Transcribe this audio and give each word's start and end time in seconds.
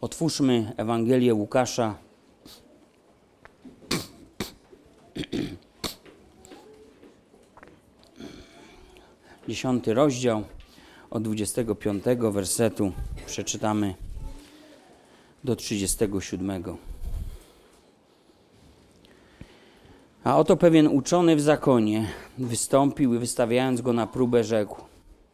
Otwórzmy 0.00 0.72
Ewangelię 0.76 1.34
Łukasza. 1.34 1.94
Dziesiąty 9.48 9.94
rozdział 9.94 10.44
od 11.10 11.22
25 11.22 12.04
wersetu 12.20 12.92
przeczytamy 13.26 13.94
do 15.44 15.56
37. 15.56 16.62
A 20.24 20.36
oto 20.36 20.56
pewien 20.56 20.86
uczony 20.86 21.36
w 21.36 21.40
zakonie 21.40 22.06
wystąpił 22.38 23.14
i 23.14 23.18
wystawiając 23.18 23.80
go 23.80 23.92
na 23.92 24.06
próbę 24.06 24.44
rzekł: 24.44 24.82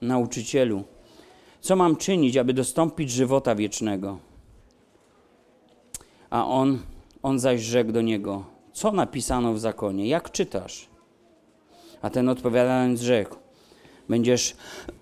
Nauczycielu, 0.00 0.84
co 1.60 1.76
mam 1.76 1.96
czynić, 1.96 2.36
aby 2.36 2.52
dostąpić 2.52 3.10
żywota 3.10 3.54
wiecznego? 3.54 4.33
A 6.34 6.46
on, 6.46 6.78
on 7.22 7.38
zaś 7.38 7.60
rzekł 7.60 7.92
do 7.92 8.02
niego: 8.02 8.44
Co 8.72 8.92
napisano 8.92 9.54
w 9.54 9.58
zakonie? 9.58 10.08
Jak 10.08 10.30
czytasz? 10.30 10.88
A 12.02 12.10
ten 12.10 12.28
odpowiadając 12.28 13.00
rzekł: 13.00 13.36
Będziesz 14.08 14.56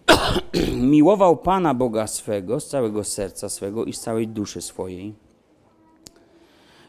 miłował 0.94 1.36
Pana 1.36 1.74
Boga 1.74 2.06
swego 2.06 2.60
z 2.60 2.68
całego 2.68 3.04
serca 3.04 3.48
swego 3.48 3.84
i 3.84 3.92
z 3.92 4.00
całej 4.00 4.28
duszy 4.28 4.62
swojej, 4.62 5.14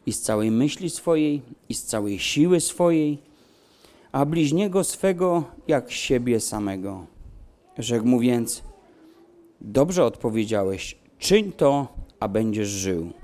i 0.05 0.13
z 0.13 0.21
całej 0.21 0.51
myśli 0.51 0.89
swojej, 0.89 1.41
i 1.69 1.73
z 1.73 1.83
całej 1.83 2.19
siły 2.19 2.59
swojej, 2.59 3.17
a 4.11 4.25
bliźniego 4.25 4.83
swego 4.83 5.43
jak 5.67 5.91
siebie 5.91 6.39
samego. 6.39 7.05
Rzekł 7.77 8.05
mu 8.05 8.19
więc: 8.19 8.63
Dobrze 9.61 10.05
odpowiedziałeś, 10.05 10.97
czyń 11.19 11.51
to, 11.51 11.87
a 12.19 12.27
będziesz 12.27 12.69
żył. 12.69 13.22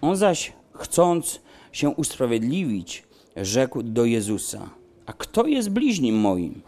On 0.00 0.16
zaś, 0.16 0.52
chcąc 0.74 1.40
się 1.72 1.90
usprawiedliwić, 1.90 3.04
rzekł 3.36 3.82
do 3.82 4.04
Jezusa: 4.04 4.70
A 5.06 5.12
kto 5.12 5.46
jest 5.46 5.70
bliźnim 5.70 6.16
moim? 6.16 6.60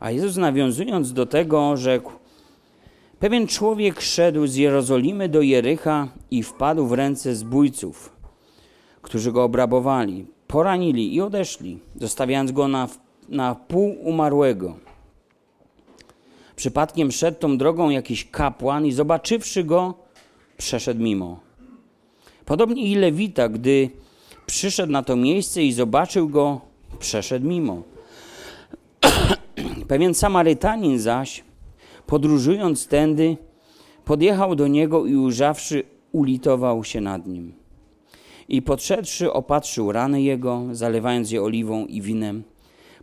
A 0.00 0.10
Jezus 0.10 0.36
nawiązując 0.36 1.12
do 1.12 1.26
tego, 1.26 1.76
rzekł: 1.76 2.12
Pewien 3.18 3.46
człowiek 3.46 4.00
szedł 4.00 4.46
z 4.46 4.56
Jerozolimy 4.56 5.28
do 5.28 5.42
Jericha 5.42 6.08
i 6.30 6.42
wpadł 6.42 6.86
w 6.86 6.92
ręce 6.92 7.34
zbójców, 7.34 8.12
którzy 9.02 9.32
go 9.32 9.44
obrabowali, 9.44 10.26
poranili 10.46 11.14
i 11.14 11.20
odeszli, 11.20 11.78
zostawiając 11.96 12.52
go 12.52 12.68
na, 12.68 12.88
na 13.28 13.54
pół 13.54 13.96
umarłego. 14.02 14.76
Przypadkiem 16.56 17.12
szedł 17.12 17.38
tą 17.38 17.58
drogą 17.58 17.90
jakiś 17.90 18.30
kapłan 18.30 18.86
i 18.86 18.92
zobaczywszy 18.92 19.64
go, 19.64 19.94
przeszedł 20.56 21.02
mimo. 21.02 21.45
Podobnie 22.46 22.82
i 22.82 22.94
Lewita, 22.94 23.48
gdy 23.48 23.90
przyszedł 24.46 24.92
na 24.92 25.02
to 25.02 25.16
miejsce 25.16 25.62
i 25.62 25.72
zobaczył 25.72 26.28
go, 26.28 26.60
przeszedł 26.98 27.46
mimo. 27.46 27.82
Pewien 29.88 30.14
Samarytanin 30.14 30.98
zaś, 30.98 31.44
podróżując 32.06 32.86
tędy, 32.86 33.36
podjechał 34.04 34.54
do 34.54 34.68
niego 34.68 35.06
i 35.06 35.16
ujrzawszy, 35.16 35.82
ulitował 36.12 36.84
się 36.84 37.00
nad 37.00 37.26
nim. 37.26 37.52
I 38.48 38.62
podszedłszy, 38.62 39.32
opatrzył 39.32 39.92
rany 39.92 40.22
jego, 40.22 40.62
zalewając 40.72 41.30
je 41.30 41.42
oliwą 41.42 41.86
i 41.86 42.02
winem, 42.02 42.42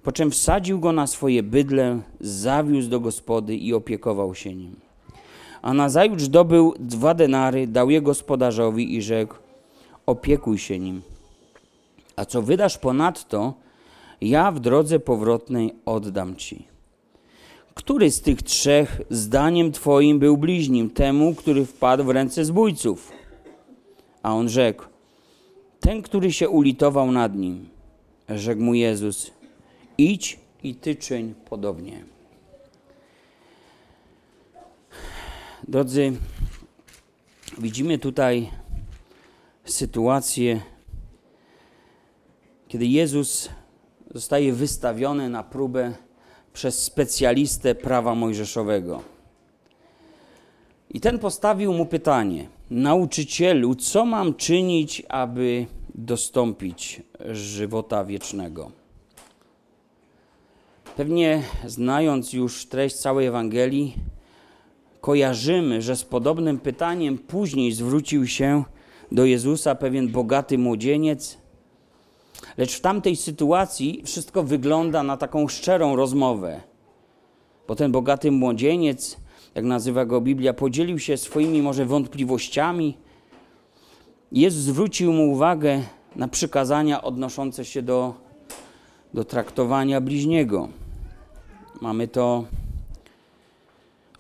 po 0.04 0.12
czym 0.12 0.32
wsadził 0.32 0.80
go 0.80 0.92
na 0.92 1.08
swoje 1.08 1.44
bydle, 1.44 2.00
zawiózł 2.20 2.90
do 2.90 3.00
gospody 3.00 3.56
i 3.56 3.74
opiekował 3.74 4.36
się 4.36 4.56
nim. 4.56 4.76
A 5.64 5.74
nazajutrz 5.74 6.28
dobył 6.28 6.74
dwa 6.80 7.14
denary, 7.14 7.68
dał 7.68 7.90
je 7.90 8.02
gospodarzowi 8.02 8.96
i 8.96 9.02
rzekł, 9.02 9.36
opiekuj 10.06 10.58
się 10.58 10.80
nim. 10.80 11.02
A 12.16 12.26
co 12.26 12.42
wydasz 12.42 12.78
ponadto, 12.78 13.54
ja 14.22 14.52
w 14.52 14.60
drodze 14.60 15.00
powrotnej 15.00 15.74
oddam 15.86 16.36
ci. 16.36 16.68
Który 17.74 18.12
z 18.12 18.22
tych 18.22 18.44
trzech, 18.44 19.02
zdaniem 19.10 19.72
twoim, 19.72 20.20
był 20.20 20.38
bliźnim 20.38 20.90
temu, 20.90 21.36
który 21.36 21.66
wpadł 21.66 22.04
w 22.04 22.10
ręce 22.10 22.46
zbójców? 22.46 23.12
A 24.24 24.34
on 24.36 24.50
rzekł, 24.50 24.84
ten, 25.80 26.02
który 26.02 26.32
się 26.32 26.50
ulitował 26.50 27.12
nad 27.12 27.36
nim. 27.36 27.70
Rzekł 28.30 28.62
mu 28.62 28.74
Jezus, 28.74 29.32
idź 29.98 30.40
i 30.64 30.76
ty 30.76 30.96
czyń 30.96 31.34
podobnie. 31.50 32.14
Drodzy, 35.68 36.14
widzimy 37.58 37.98
tutaj 38.00 38.50
sytuację, 39.66 40.62
kiedy 42.68 42.86
Jezus 42.86 43.50
zostaje 44.14 44.54
wystawiony 44.54 45.30
na 45.30 45.44
próbę 45.44 45.94
przez 46.54 46.84
specjalistę 46.84 47.76
prawa 47.76 48.16
mojżeszowego. 48.16 49.02
I 50.90 51.00
ten 51.00 51.20
postawił 51.20 51.74
mu 51.74 51.86
pytanie: 51.86 52.48
Nauczycielu, 52.70 53.76
co 53.76 54.06
mam 54.06 54.36
czynić, 54.36 55.04
aby 55.10 55.66
dostąpić 55.96 57.02
żywota 57.32 58.06
wiecznego? 58.06 58.72
Pewnie 60.98 61.44
znając 61.66 62.34
już 62.34 62.66
treść 62.66 62.96
całej 62.96 63.28
Ewangelii, 63.28 63.96
kojarzymy, 65.04 65.82
że 65.82 65.96
z 65.96 66.04
podobnym 66.04 66.60
pytaniem 66.60 67.18
później 67.18 67.72
zwrócił 67.72 68.28
się 68.28 68.64
do 69.12 69.26
Jezusa 69.26 69.76
pewien 69.76 70.08
bogaty 70.08 70.58
młodzieniec. 70.58 71.38
Lecz 72.58 72.76
w 72.76 72.82
tamtej 72.82 73.16
sytuacji 73.16 74.02
wszystko 74.06 74.44
wygląda 74.44 75.04
na 75.04 75.18
taką 75.18 75.48
szczerą 75.48 75.96
rozmowę, 75.96 76.62
bo 77.68 77.76
ten 77.76 77.92
bogaty 77.92 78.32
młodzieniec, 78.32 79.18
jak 79.56 79.66
nazywa 79.66 80.06
go 80.06 80.22
Biblia, 80.22 80.54
podzielił 80.54 81.00
się 81.00 81.18
swoimi 81.18 81.62
może 81.62 81.86
wątpliwościami. 81.86 82.98
Jezus 84.32 84.64
zwrócił 84.64 85.14
mu 85.14 85.32
uwagę 85.32 85.82
na 86.16 86.28
przykazania 86.28 87.02
odnoszące 87.02 87.66
się 87.66 87.82
do, 87.82 88.14
do 89.14 89.24
traktowania 89.24 90.02
bliźniego. 90.02 90.70
Mamy 91.82 92.08
to 92.08 92.46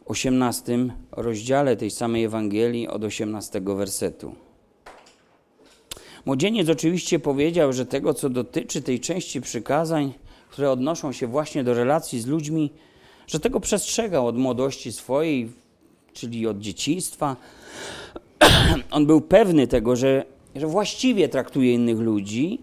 18 0.05 0.77
rozdziale 1.11 1.77
tej 1.77 1.91
samej 1.91 2.23
Ewangelii 2.23 2.87
od 2.87 3.03
18 3.03 3.61
wersetu. 3.61 4.35
Młodzieniec 6.25 6.69
oczywiście 6.69 7.19
powiedział, 7.19 7.73
że 7.73 7.85
tego, 7.85 8.13
co 8.13 8.29
dotyczy 8.29 8.81
tej 8.81 8.99
części 8.99 9.41
przykazań, 9.41 10.13
które 10.49 10.71
odnoszą 10.71 11.11
się 11.11 11.27
właśnie 11.27 11.63
do 11.63 11.73
relacji 11.73 12.21
z 12.21 12.27
ludźmi, 12.27 12.71
że 13.27 13.39
tego 13.39 13.59
przestrzegał 13.59 14.27
od 14.27 14.37
młodości 14.37 14.91
swojej, 14.91 15.51
czyli 16.13 16.47
od 16.47 16.59
dzieciństwa. 16.59 17.35
On 18.91 19.05
był 19.05 19.21
pewny 19.21 19.67
tego, 19.67 19.95
że, 19.95 20.25
że 20.55 20.67
właściwie 20.67 21.29
traktuje 21.29 21.73
innych 21.73 21.99
ludzi. 21.99 22.61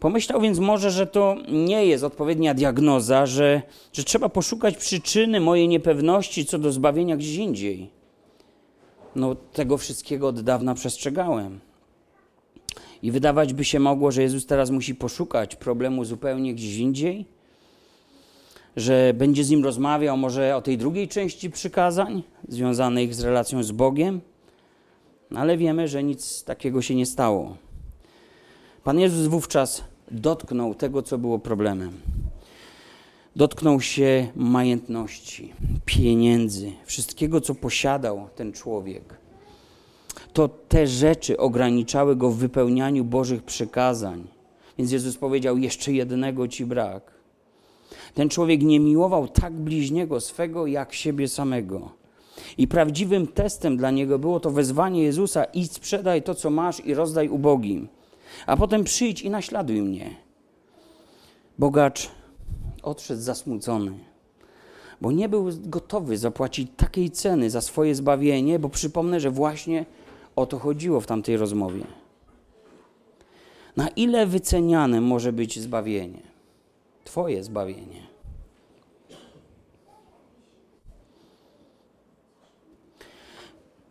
Pomyślał 0.00 0.40
więc 0.40 0.58
może, 0.58 0.90
że 0.90 1.06
to 1.06 1.36
nie 1.48 1.86
jest 1.86 2.04
odpowiednia 2.04 2.54
diagnoza, 2.54 3.26
że, 3.26 3.62
że 3.92 4.04
trzeba 4.04 4.28
poszukać 4.28 4.76
przyczyny 4.76 5.40
mojej 5.40 5.68
niepewności 5.68 6.46
co 6.46 6.58
do 6.58 6.72
zbawienia 6.72 7.16
gdzieś 7.16 7.36
indziej. 7.36 7.90
No, 9.16 9.34
tego 9.34 9.78
wszystkiego 9.78 10.28
od 10.28 10.40
dawna 10.40 10.74
przestrzegałem. 10.74 11.60
I 13.02 13.10
wydawać 13.10 13.54
by 13.54 13.64
się 13.64 13.80
mogło, 13.80 14.10
że 14.10 14.22
Jezus 14.22 14.46
teraz 14.46 14.70
musi 14.70 14.94
poszukać 14.94 15.56
problemu 15.56 16.04
zupełnie 16.04 16.54
gdzieś 16.54 16.76
indziej, 16.76 17.26
że 18.76 19.12
będzie 19.14 19.44
z 19.44 19.50
nim 19.50 19.64
rozmawiał 19.64 20.16
może 20.16 20.56
o 20.56 20.62
tej 20.62 20.78
drugiej 20.78 21.08
części 21.08 21.50
przykazań 21.50 22.22
związanych 22.48 23.14
z 23.14 23.20
relacją 23.20 23.62
z 23.62 23.72
Bogiem, 23.72 24.20
no 25.30 25.40
ale 25.40 25.56
wiemy, 25.56 25.88
że 25.88 26.02
nic 26.02 26.44
takiego 26.44 26.82
się 26.82 26.94
nie 26.94 27.06
stało. 27.06 27.56
Pan 28.88 29.00
Jezus 29.00 29.26
wówczas 29.26 29.84
dotknął 30.10 30.74
tego, 30.74 31.02
co 31.02 31.18
było 31.18 31.38
problemem. 31.38 31.92
Dotknął 33.36 33.80
się 33.80 34.28
majętności, 34.36 35.52
pieniędzy, 35.84 36.72
wszystkiego, 36.84 37.40
co 37.40 37.54
posiadał 37.54 38.28
ten 38.36 38.52
człowiek 38.52 39.18
to 40.32 40.48
te 40.48 40.86
rzeczy 40.86 41.38
ograniczały 41.38 42.16
go 42.16 42.30
w 42.30 42.36
wypełnianiu 42.36 43.04
Bożych 43.04 43.42
przykazań. 43.42 44.24
Więc 44.78 44.92
Jezus 44.92 45.16
powiedział: 45.16 45.58
Jeszcze 45.58 45.92
jednego 45.92 46.48
ci 46.48 46.66
brak. 46.66 47.10
Ten 48.14 48.28
człowiek 48.28 48.62
nie 48.62 48.80
miłował 48.80 49.28
tak 49.28 49.52
bliźniego 49.52 50.20
swego, 50.20 50.66
jak 50.66 50.94
siebie 50.94 51.28
samego. 51.28 51.92
I 52.58 52.68
prawdziwym 52.68 53.26
testem 53.26 53.76
dla 53.76 53.90
niego 53.90 54.18
było 54.18 54.40
to 54.40 54.50
wezwanie 54.50 55.02
Jezusa: 55.02 55.44
idź, 55.44 55.72
sprzedaj 55.72 56.22
to, 56.22 56.34
co 56.34 56.50
masz 56.50 56.86
i 56.86 56.94
rozdaj 56.94 57.28
ubogim, 57.28 57.88
a 58.46 58.56
potem 58.56 58.84
przyjdź 58.84 59.22
i 59.22 59.30
naśladuj 59.30 59.82
mnie. 59.82 60.10
Bogacz 61.58 62.10
odszedł 62.82 63.20
zasmucony, 63.20 63.98
bo 65.00 65.12
nie 65.12 65.28
był 65.28 65.48
gotowy 65.60 66.18
zapłacić 66.18 66.70
takiej 66.76 67.10
ceny 67.10 67.50
za 67.50 67.60
swoje 67.60 67.94
zbawienie, 67.94 68.58
bo 68.58 68.68
przypomnę, 68.68 69.20
że 69.20 69.30
właśnie 69.30 69.86
o 70.36 70.46
to 70.46 70.58
chodziło 70.58 71.00
w 71.00 71.06
tamtej 71.06 71.36
rozmowie. 71.36 71.84
Na 73.76 73.88
ile 73.88 74.26
wyceniane 74.26 75.00
może 75.00 75.32
być 75.32 75.60
zbawienie? 75.60 76.22
Twoje 77.04 77.44
zbawienie. 77.44 78.07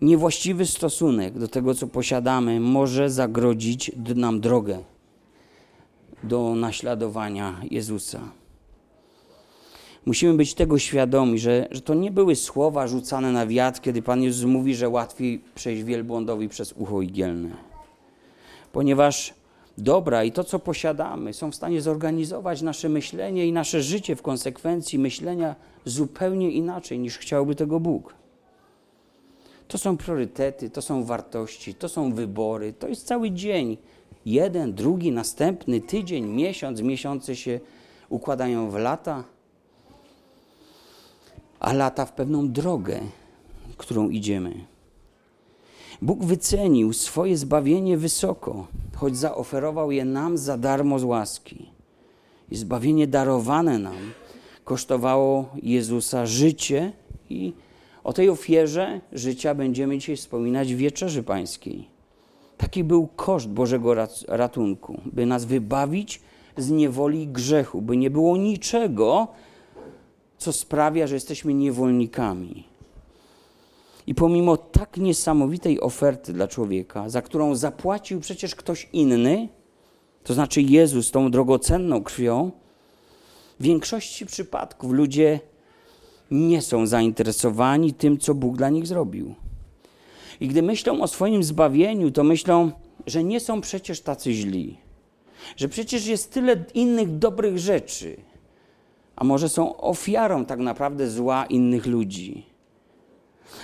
Niewłaściwy 0.01 0.65
stosunek 0.65 1.39
do 1.39 1.47
tego, 1.47 1.75
co 1.75 1.88
posiadamy, 1.88 2.59
może 2.59 3.09
zagrodzić 3.09 3.91
nam 4.15 4.41
drogę 4.41 4.79
do 6.23 6.55
naśladowania 6.55 7.61
Jezusa. 7.71 8.19
Musimy 10.05 10.33
być 10.33 10.53
tego 10.53 10.79
świadomi, 10.79 11.39
że, 11.39 11.67
że 11.71 11.81
to 11.81 11.94
nie 11.94 12.11
były 12.11 12.35
słowa 12.35 12.88
rzucane 12.88 13.31
na 13.31 13.47
wiatr, 13.47 13.81
kiedy 13.81 14.01
Pan 14.01 14.23
Jezus 14.23 14.45
mówi, 14.45 14.75
że 14.75 14.89
łatwiej 14.89 15.41
przejść 15.55 15.83
wielbłądowi 15.83 16.49
przez 16.49 16.73
ucho 16.73 17.01
igielne. 17.01 17.49
Ponieważ 18.71 19.33
dobra 19.77 20.23
i 20.23 20.31
to, 20.31 20.44
co 20.44 20.59
posiadamy, 20.59 21.33
są 21.33 21.51
w 21.51 21.55
stanie 21.55 21.81
zorganizować 21.81 22.61
nasze 22.61 22.89
myślenie 22.89 23.47
i 23.47 23.51
nasze 23.51 23.81
życie 23.81 24.15
w 24.15 24.21
konsekwencji 24.21 24.99
myślenia 24.99 25.55
zupełnie 25.85 26.51
inaczej 26.51 26.99
niż 26.99 27.17
chciałby 27.17 27.55
tego 27.55 27.79
Bóg. 27.79 28.13
To 29.67 29.77
są 29.77 29.97
priorytety, 29.97 30.69
to 30.69 30.81
są 30.81 31.03
wartości, 31.03 31.75
to 31.75 31.89
są 31.89 32.13
wybory, 32.13 32.73
to 32.73 32.87
jest 32.87 33.07
cały 33.07 33.31
dzień. 33.31 33.77
Jeden, 34.25 34.73
drugi, 34.73 35.11
następny 35.11 35.81
tydzień, 35.81 36.25
miesiąc, 36.25 36.81
miesiące 36.81 37.35
się 37.35 37.59
układają 38.09 38.69
w 38.69 38.75
lata, 38.75 39.23
a 41.59 41.73
lata 41.73 42.05
w 42.05 42.13
pewną 42.13 42.51
drogę, 42.51 42.99
którą 43.77 44.09
idziemy. 44.09 44.65
Bóg 46.01 46.23
wycenił 46.23 46.93
swoje 46.93 47.37
zbawienie 47.37 47.97
wysoko, 47.97 48.67
choć 48.95 49.17
zaoferował 49.17 49.91
je 49.91 50.05
nam 50.05 50.37
za 50.37 50.57
darmo 50.57 50.99
z 50.99 51.03
łaski. 51.03 51.69
I 52.51 52.55
zbawienie 52.55 53.07
darowane 53.07 53.79
nam 53.79 53.95
kosztowało 54.63 55.49
Jezusa 55.63 56.25
życie 56.25 56.91
i 57.29 57.53
o 58.07 58.13
tej 58.13 58.30
ofierze 58.30 59.01
życia 59.12 59.56
będziemy 59.56 59.98
dzisiaj 59.98 60.15
wspominać 60.15 60.74
w 60.74 60.77
Wieczerzy 60.77 61.24
Pańskiej. 61.24 61.88
Taki 62.57 62.83
był 62.83 63.07
koszt 63.07 63.48
Bożego 63.48 63.94
ratunku, 64.27 65.01
by 65.06 65.25
nas 65.25 65.45
wybawić 65.45 66.21
z 66.57 66.69
niewoli 66.69 67.27
grzechu, 67.27 67.81
by 67.81 67.98
nie 67.98 68.09
było 68.09 68.38
niczego, 68.38 69.27
co 70.38 70.54
sprawia, 70.54 71.07
że 71.07 71.15
jesteśmy 71.15 71.54
niewolnikami. 71.54 72.63
I 74.07 74.15
pomimo 74.15 74.57
tak 74.57 74.98
niesamowitej 74.98 75.81
oferty 75.81 76.33
dla 76.33 76.48
człowieka, 76.48 77.09
za 77.09 77.21
którą 77.21 77.56
zapłacił 77.56 78.19
przecież 78.19 78.56
ktoś 78.56 78.89
inny, 78.94 79.48
to 80.24 80.33
znaczy 80.33 80.62
Jezus 80.62 81.12
tą 81.12 81.31
drogocenną 81.31 82.04
krwią, 82.04 82.51
w 83.59 83.63
większości 83.63 84.25
przypadków 84.25 84.92
ludzie 84.92 85.39
nie 86.31 86.62
są 86.62 86.88
zainteresowani 86.88 87.94
tym, 87.94 88.18
co 88.18 88.33
Bóg 88.33 88.57
dla 88.57 88.69
nich 88.69 88.88
zrobił. 88.88 89.35
I 90.39 90.47
gdy 90.47 90.62
myślą 90.62 91.01
o 91.01 91.07
swoim 91.07 91.44
zbawieniu, 91.44 92.12
to 92.12 92.24
myślą, 92.24 92.71
że 93.06 93.24
nie 93.24 93.39
są 93.39 93.62
przecież 93.62 94.01
tacy 94.01 94.33
źli, 94.33 94.77
że 95.56 95.69
przecież 95.69 96.07
jest 96.07 96.31
tyle 96.31 96.65
innych 96.74 97.18
dobrych 97.18 97.57
rzeczy, 97.59 98.18
a 99.15 99.24
może 99.24 99.50
są 99.50 99.77
ofiarą 99.77 100.45
tak 100.45 100.59
naprawdę 100.59 101.09
zła 101.09 101.45
innych 101.45 101.85
ludzi. 101.85 102.45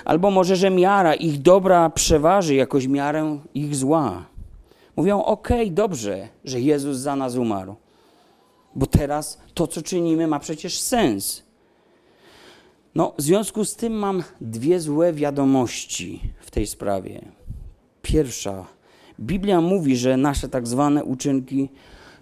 Albo 0.05 0.31
może, 0.31 0.55
że 0.55 0.69
miara 0.69 1.13
ich 1.15 1.41
dobra 1.41 1.89
przeważy 1.89 2.55
jakoś 2.55 2.87
miarę 2.87 3.39
ich 3.53 3.75
zła. 3.75 4.25
Mówią: 4.95 5.23
Okej, 5.23 5.61
okay, 5.61 5.73
dobrze, 5.73 6.27
że 6.45 6.61
Jezus 6.61 6.97
za 6.97 7.15
nas 7.15 7.35
umarł, 7.35 7.75
bo 8.75 8.85
teraz 8.85 9.41
to, 9.53 9.67
co 9.67 9.81
czynimy, 9.81 10.27
ma 10.27 10.39
przecież 10.39 10.79
sens. 10.79 11.43
No, 12.95 13.13
w 13.17 13.21
związku 13.21 13.65
z 13.65 13.75
tym 13.75 13.93
mam 13.93 14.23
dwie 14.41 14.79
złe 14.79 15.13
wiadomości 15.13 16.19
w 16.39 16.51
tej 16.51 16.67
sprawie. 16.67 17.21
Pierwsza, 18.01 18.65
Biblia 19.19 19.61
mówi, 19.61 19.97
że 19.97 20.17
nasze 20.17 20.49
tak 20.49 20.67
zwane 20.67 21.03
uczynki 21.03 21.69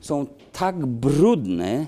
są 0.01 0.25
tak 0.51 0.85
brudne, 0.85 1.87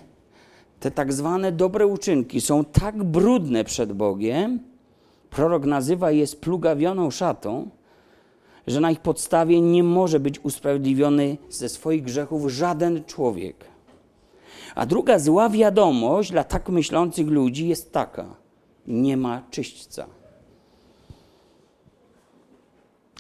te 0.80 0.92
tak 0.92 1.14
zwane 1.14 1.52
dobre 1.52 1.88
uczynki 1.88 2.42
są 2.42 2.66
tak 2.66 3.04
brudne 3.04 3.64
przed 3.64 3.94
Bogiem, 3.94 4.60
prorok 5.30 5.66
nazywa 5.66 6.12
je 6.12 6.28
splugawioną 6.28 7.12
szatą, 7.12 7.70
że 8.68 8.80
na 8.80 8.92
ich 8.92 9.00
podstawie 9.00 9.62
nie 9.62 9.84
może 9.84 10.20
być 10.20 10.40
usprawiedliwiony 10.40 11.38
ze 11.50 11.70
swoich 11.70 12.04
grzechów 12.04 12.52
żaden 12.52 13.04
człowiek. 13.04 13.66
A 14.76 14.86
druga 14.86 15.20
zła 15.20 15.50
wiadomość 15.50 16.32
dla 16.32 16.44
tak 16.44 16.70
myślących 16.70 17.28
ludzi 17.28 17.68
jest 17.68 17.92
taka: 17.92 18.43
nie 18.88 19.18
ma 19.18 19.42
czyśćca. 19.52 20.06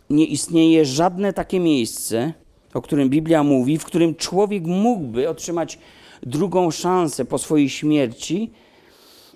Nie 0.10 0.25
istnieje 0.25 0.86
żadne 0.86 1.33
takie 1.33 1.60
miejsce, 1.60 2.33
o 2.74 2.81
którym 2.81 3.10
Biblia 3.10 3.44
mówi, 3.44 3.77
w 3.77 3.86
którym 3.86 4.15
człowiek 4.15 4.63
mógłby 4.63 5.30
otrzymać 5.30 5.80
drugą 6.24 6.71
szansę 6.71 7.25
po 7.25 7.38
swojej 7.38 7.69
śmierci, 7.69 8.51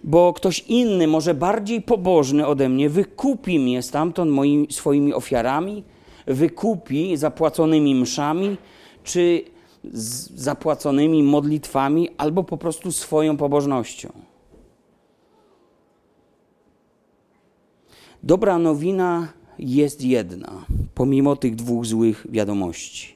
bo 0.04 0.34
ktoś 0.34 0.60
inny, 0.60 1.08
może 1.08 1.34
bardziej 1.34 1.82
pobożny 1.82 2.48
ode 2.48 2.70
mnie, 2.70 2.90
wykupi 2.90 3.60
mnie 3.60 3.82
stamtąd 3.82 4.32
moimi, 4.32 4.68
swoimi 4.72 5.14
ofiarami, 5.14 5.84
wykupi 6.28 7.18
zapłaconymi 7.18 7.96
mszami, 7.96 8.58
czy 9.04 9.44
zapłaconymi 10.36 11.24
modlitwami, 11.24 12.10
albo 12.18 12.44
po 12.44 12.58
prostu 12.58 12.92
swoją 12.92 13.38
pobożnością. 13.38 14.27
Dobra 18.28 18.58
nowina 18.60 19.34
jest 19.60 20.02
jedna, 20.02 20.66
pomimo 20.96 21.36
tych 21.36 21.56
dwóch 21.56 21.86
złych 21.86 22.28
wiadomości. 22.30 23.16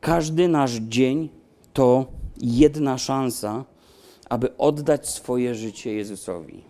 Każdy 0.00 0.48
nasz 0.48 0.72
dzień 0.72 1.28
to 1.72 2.06
jedna 2.40 2.98
szansa, 2.98 3.64
aby 4.28 4.56
oddać 4.56 5.08
swoje 5.08 5.54
życie 5.54 5.94
Jezusowi. 5.94 6.60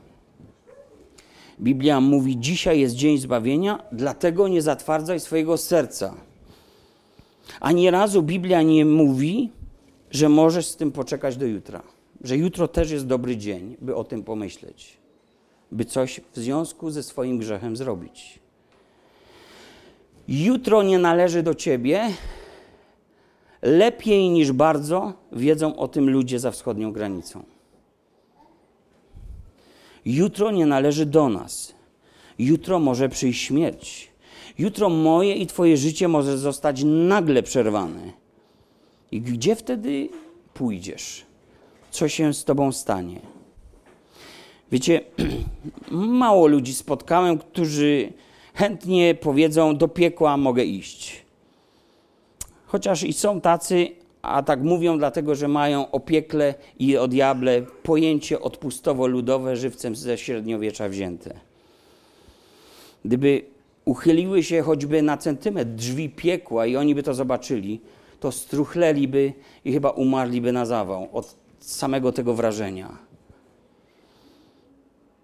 Biblia 1.61 2.00
mówi: 2.00 2.40
Dzisiaj 2.40 2.81
jest 2.81 2.94
dzień 2.94 3.19
zbawienia, 3.19 3.82
dlatego 3.93 4.48
nie 4.48 4.62
zatwardzaj 4.62 5.20
swojego 5.20 5.56
serca. 5.56 6.15
Ani 7.60 7.91
razu 7.91 8.22
Biblia 8.22 8.62
nie 8.62 8.84
mówi, 8.84 9.51
że 10.10 10.29
możesz 10.29 10.67
z 10.67 10.77
tym 10.77 10.93
poczekać 10.93 11.36
do 11.36 11.46
jutra, 11.46 11.82
że 12.20 12.36
jutro 12.36 12.69
też 12.69 12.91
jest 12.91 13.06
dobry 13.06 13.36
dzień, 13.36 13.77
by 13.81 13.96
o 13.96 14.05
tym 14.05 14.22
pomyśleć, 14.22 15.01
by 15.72 15.84
coś 15.84 16.20
w 16.32 16.38
związku 16.38 16.91
ze 16.91 17.02
swoim 17.02 17.38
grzechem 17.38 17.76
zrobić. 17.76 18.38
Jutro 20.29 20.82
nie 20.82 20.98
należy 20.98 21.43
do 21.43 21.55
ciebie, 21.55 22.10
lepiej 23.62 24.31
niż 24.31 24.52
bardzo 24.52 25.12
wiedzą 25.32 25.76
o 25.76 25.88
tym 25.88 26.10
ludzie 26.10 26.38
za 26.38 26.50
wschodnią 26.50 26.93
granicą. 26.93 27.43
Jutro 30.05 30.50
nie 30.50 30.67
należy 30.67 31.06
do 31.06 31.29
nas. 31.29 31.74
Jutro 32.38 32.79
może 32.79 33.08
przyjść 33.08 33.43
śmierć. 33.43 34.12
Jutro 34.58 34.88
moje 34.88 35.34
i 35.34 35.46
Twoje 35.46 35.76
życie 35.76 36.08
może 36.08 36.38
zostać 36.38 36.82
nagle 36.84 37.43
przerwane. 37.43 38.12
I 39.12 39.20
gdzie 39.20 39.56
wtedy 39.56 40.08
pójdziesz? 40.55 41.26
Co 41.91 42.08
się 42.08 42.34
z 42.34 42.44
Tobą 42.44 42.72
stanie? 42.72 43.31
Wiecie, 44.72 45.00
mało 46.20 46.46
ludzi 46.46 46.74
spotkałem, 46.74 47.38
którzy 47.38 48.12
chętnie 48.55 49.14
powiedzą: 49.14 49.76
Do 49.76 49.88
piekła 49.88 50.36
mogę 50.36 50.64
iść. 50.64 51.22
Chociaż 52.67 53.02
i 53.02 53.12
są 53.12 53.41
tacy, 53.41 53.88
a 54.22 54.43
tak 54.43 54.62
mówią 54.62 54.98
dlatego, 54.98 55.34
że 55.34 55.48
mają 55.48 55.91
o 55.91 56.00
piekle 56.00 56.55
i 56.79 56.96
o 56.96 57.08
diable 57.08 57.62
pojęcie 57.82 58.38
odpustowo-ludowe 58.41 59.56
żywcem 59.56 59.96
ze 59.96 60.19
średniowiecza 60.19 60.88
wzięte. 60.88 61.34
Gdyby 63.05 63.44
uchyliły 63.84 64.43
się 64.43 64.62
choćby 64.62 65.02
na 65.02 65.17
centymetr 65.17 65.70
drzwi 65.70 66.08
piekła 66.10 66.67
i 66.67 66.76
oni 66.76 66.94
by 66.94 67.02
to 67.02 67.14
zobaczyli, 67.14 67.81
to 68.20 68.32
struchleliby 68.32 69.32
i 69.64 69.72
chyba 69.72 69.91
umarliby 69.91 70.52
na 70.52 70.67
zawał 70.67 71.08
od 71.12 71.34
samego 71.58 72.12
tego 72.12 72.34
wrażenia. 72.34 73.11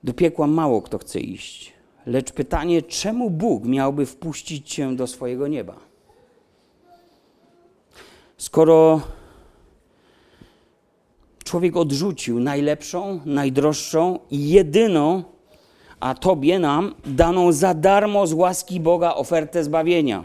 Do 0.05 0.15
piekła 0.15 0.47
mało 0.47 0.83
kto 0.83 0.99
chce 0.99 1.21
iść. 1.21 1.73
Lecz 2.07 2.33
pytanie, 2.33 2.83
czemu 2.83 3.31
Bóg 3.31 3.65
miałby 3.65 4.07
wpuścić 4.07 4.75
cię 4.75 4.97
do 4.97 5.07
swojego 5.07 5.49
nieba? 5.49 5.77
Skoro 8.37 9.01
człowiek 11.45 11.77
odrzucił 11.77 12.41
najlepszą, 12.41 13.21
najdroższą 13.25 14.19
i 14.31 14.49
jedyną, 14.49 15.23
a 16.01 16.15
Tobie 16.15 16.59
nam 16.59 16.95
daną 17.07 17.53
za 17.53 17.75
darmo 17.75 18.27
z 18.27 18.33
łaski 18.33 18.81
Boga 18.81 19.15
ofertę 19.15 19.65
zbawienia. 19.65 20.25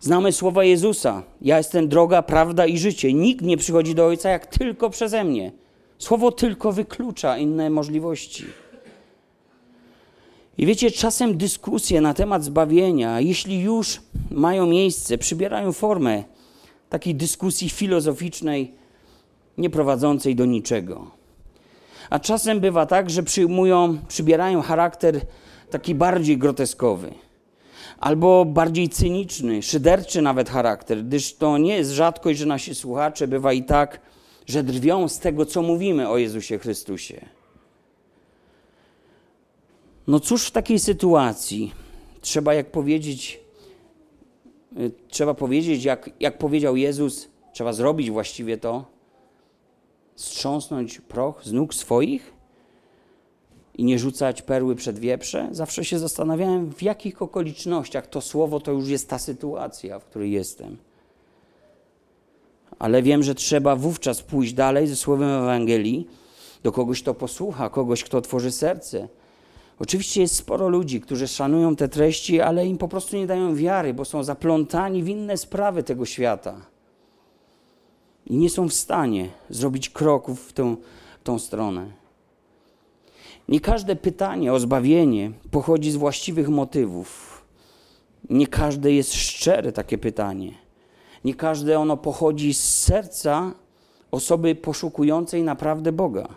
Znamy 0.00 0.32
słowa 0.32 0.64
Jezusa: 0.64 1.22
Ja 1.40 1.58
jestem 1.58 1.88
droga, 1.88 2.22
prawda 2.22 2.66
i 2.66 2.78
życie. 2.78 3.12
Nikt 3.12 3.44
nie 3.44 3.56
przychodzi 3.56 3.94
do 3.94 4.06
Ojca 4.06 4.30
jak 4.30 4.46
tylko 4.46 4.90
przeze 4.90 5.24
mnie. 5.24 5.52
Słowo 6.02 6.32
tylko 6.32 6.72
wyklucza 6.72 7.38
inne 7.38 7.70
możliwości. 7.70 8.44
I 10.58 10.66
wiecie, 10.66 10.90
czasem 10.90 11.36
dyskusje 11.36 12.00
na 12.00 12.14
temat 12.14 12.44
zbawienia, 12.44 13.20
jeśli 13.20 13.60
już 13.60 14.00
mają 14.30 14.66
miejsce, 14.66 15.18
przybierają 15.18 15.72
formę 15.72 16.24
takiej 16.90 17.14
dyskusji 17.14 17.70
filozoficznej, 17.70 18.74
nie 19.58 19.70
prowadzącej 19.70 20.36
do 20.36 20.44
niczego. 20.44 21.10
A 22.10 22.18
czasem 22.18 22.60
bywa 22.60 22.86
tak, 22.86 23.10
że 23.10 23.22
przyjmują, 23.22 23.98
przybierają 24.08 24.62
charakter 24.62 25.20
taki 25.70 25.94
bardziej 25.94 26.38
groteskowy, 26.38 27.14
albo 27.98 28.44
bardziej 28.44 28.88
cyniczny, 28.88 29.62
szyderczy 29.62 30.22
nawet 30.22 30.50
charakter, 30.50 31.04
gdyż 31.04 31.34
to 31.34 31.58
nie 31.58 31.76
jest 31.76 31.90
rzadkość, 31.90 32.38
że 32.38 32.46
nasi 32.46 32.74
słuchacze 32.74 33.28
bywa 33.28 33.52
i 33.52 33.62
tak, 33.62 34.11
że 34.46 34.62
drwią 34.62 35.08
z 35.08 35.18
tego, 35.18 35.46
co 35.46 35.62
mówimy 35.62 36.08
o 36.08 36.18
Jezusie 36.18 36.58
Chrystusie. 36.58 37.26
No 40.06 40.20
cóż 40.20 40.46
w 40.46 40.50
takiej 40.50 40.78
sytuacji 40.78 41.72
trzeba, 42.20 42.54
jak 42.54 42.70
powiedzieć, 42.70 43.40
y, 44.78 44.92
trzeba 45.08 45.34
powiedzieć, 45.34 45.84
jak, 45.84 46.10
jak 46.20 46.38
powiedział 46.38 46.76
Jezus, 46.76 47.28
trzeba 47.52 47.72
zrobić 47.72 48.10
właściwie 48.10 48.58
to, 48.58 48.84
strząsnąć 50.16 51.00
proch 51.00 51.44
z 51.44 51.52
nóg 51.52 51.74
swoich 51.74 52.32
i 53.74 53.84
nie 53.84 53.98
rzucać 53.98 54.42
perły 54.42 54.74
przed 54.74 54.98
wieprze? 54.98 55.48
Zawsze 55.50 55.84
się 55.84 55.98
zastanawiałem, 55.98 56.72
w 56.72 56.82
jakich 56.82 57.22
okolicznościach 57.22 58.06
to 58.06 58.20
słowo 58.20 58.60
to 58.60 58.72
już 58.72 58.88
jest 58.88 59.08
ta 59.08 59.18
sytuacja, 59.18 59.98
w 59.98 60.04
której 60.04 60.32
jestem. 60.32 60.76
Ale 62.82 63.02
wiem, 63.02 63.22
że 63.22 63.34
trzeba 63.34 63.76
wówczas 63.76 64.22
pójść 64.22 64.52
dalej 64.52 64.86
ze 64.86 64.96
słowem 64.96 65.28
Ewangelii 65.28 66.06
do 66.62 66.72
kogoś, 66.72 67.02
kto 67.02 67.14
posłucha, 67.14 67.70
kogoś, 67.70 68.04
kto 68.04 68.18
otworzy 68.18 68.52
serce. 68.52 69.08
Oczywiście 69.78 70.20
jest 70.20 70.36
sporo 70.36 70.68
ludzi, 70.68 71.00
którzy 71.00 71.28
szanują 71.28 71.76
te 71.76 71.88
treści, 71.88 72.40
ale 72.40 72.66
im 72.66 72.78
po 72.78 72.88
prostu 72.88 73.16
nie 73.16 73.26
dają 73.26 73.54
wiary, 73.54 73.94
bo 73.94 74.04
są 74.04 74.24
zaplątani 74.24 75.02
w 75.02 75.08
inne 75.08 75.36
sprawy 75.36 75.82
tego 75.82 76.06
świata 76.06 76.66
i 78.26 78.36
nie 78.36 78.50
są 78.50 78.68
w 78.68 78.72
stanie 78.74 79.28
zrobić 79.50 79.90
kroków 79.90 80.48
w 80.48 80.52
tą, 80.52 80.76
tą 81.24 81.38
stronę. 81.38 81.86
Nie 83.48 83.60
każde 83.60 83.96
pytanie 83.96 84.52
o 84.52 84.60
zbawienie 84.60 85.32
pochodzi 85.50 85.90
z 85.90 85.96
właściwych 85.96 86.48
motywów. 86.48 87.42
Nie 88.30 88.46
każde 88.46 88.92
jest 88.92 89.14
szczere 89.14 89.72
takie 89.72 89.98
pytanie. 89.98 90.62
Nie 91.24 91.34
każde 91.34 91.78
ono 91.78 91.96
pochodzi 91.96 92.54
z 92.54 92.78
serca 92.78 93.52
osoby 94.10 94.54
poszukującej 94.54 95.42
naprawdę 95.42 95.92
Boga. 95.92 96.28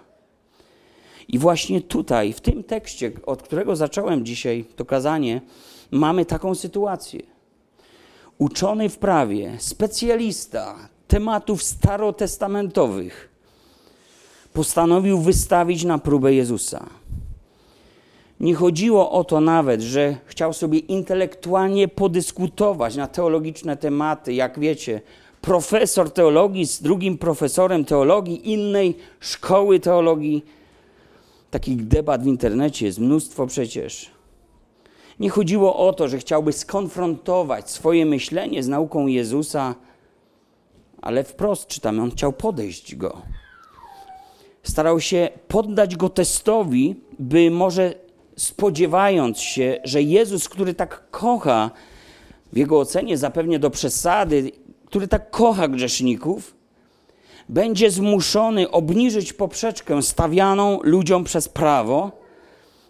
I 1.27 1.39
właśnie 1.39 1.81
tutaj, 1.81 2.33
w 2.33 2.41
tym 2.41 2.63
tekście, 2.63 3.11
od 3.25 3.43
którego 3.43 3.75
zacząłem 3.75 4.25
dzisiaj 4.25 4.65
to 4.75 4.85
kazanie, 4.85 5.41
mamy 5.91 6.25
taką 6.25 6.55
sytuację. 6.55 7.21
Uczony 8.37 8.89
w 8.89 8.97
prawie, 8.97 9.55
specjalista, 9.59 10.89
tematów 11.07 11.63
starotestamentowych 11.63 13.29
postanowił 14.53 15.19
wystawić 15.19 15.83
na 15.83 15.97
próbę 15.97 16.33
Jezusa. 16.33 16.89
Nie 18.39 18.55
chodziło 18.55 19.11
o 19.11 19.23
to 19.23 19.41
nawet, 19.41 19.81
że 19.81 20.17
chciał 20.25 20.53
sobie 20.53 20.79
intelektualnie 20.79 21.87
podyskutować 21.87 22.95
na 22.95 23.07
teologiczne 23.07 23.77
tematy, 23.77 24.33
jak 24.33 24.59
wiecie, 24.59 25.01
profesor 25.41 26.11
teologii 26.11 26.65
z 26.65 26.81
drugim 26.81 27.17
profesorem 27.17 27.85
teologii 27.85 28.51
innej 28.51 28.97
szkoły 29.19 29.79
teologii. 29.79 30.45
Takich 31.51 31.87
debat 31.87 32.23
w 32.23 32.27
internecie 32.27 32.85
jest 32.85 32.99
mnóstwo 32.99 33.47
przecież. 33.47 34.11
Nie 35.19 35.29
chodziło 35.29 35.87
o 35.87 35.93
to, 35.93 36.07
że 36.07 36.17
chciałby 36.17 36.53
skonfrontować 36.53 37.69
swoje 37.69 38.05
myślenie 38.05 38.63
z 38.63 38.67
nauką 38.67 39.07
Jezusa, 39.07 39.75
ale 41.01 41.23
wprost 41.23 41.67
czytamy, 41.67 42.01
on 42.01 42.11
chciał 42.11 42.33
podejść 42.33 42.95
go. 42.95 43.21
Starał 44.63 44.99
się 44.99 45.29
poddać 45.47 45.95
go 45.95 46.09
testowi, 46.09 46.95
by 47.19 47.51
może 47.51 48.04
spodziewając 48.35 49.39
się, 49.39 49.79
że 49.83 50.01
Jezus, 50.01 50.49
który 50.49 50.73
tak 50.73 51.09
kocha, 51.11 51.71
w 52.53 52.57
jego 52.57 52.79
ocenie 52.79 53.17
zapewnie 53.17 53.59
do 53.59 53.69
przesady, 53.69 54.51
który 54.85 55.07
tak 55.07 55.31
kocha 55.31 55.67
grzeszników, 55.67 56.55
będzie 57.49 57.91
zmuszony 57.91 58.71
obniżyć 58.71 59.33
poprzeczkę 59.33 60.01
stawianą 60.01 60.79
ludziom 60.83 61.23
przez 61.23 61.49
prawo, 61.49 62.11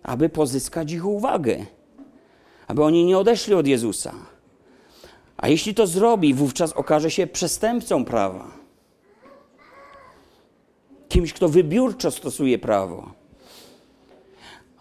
aby 0.03 0.29
pozyskać 0.29 0.91
ich 0.91 1.05
uwagę, 1.05 1.65
aby 2.67 2.83
oni 2.83 3.05
nie 3.05 3.17
odeszli 3.17 3.53
od 3.53 3.67
Jezusa. 3.67 4.13
A 5.37 5.47
jeśli 5.47 5.73
to 5.73 5.87
zrobi, 5.87 6.33
wówczas 6.33 6.73
okaże 6.73 7.11
się 7.11 7.27
przestępcą 7.27 8.05
prawa. 8.05 8.51
Kimś, 11.09 11.33
kto 11.33 11.49
wybiórczo 11.49 12.11
stosuje 12.11 12.59
prawo. 12.59 13.25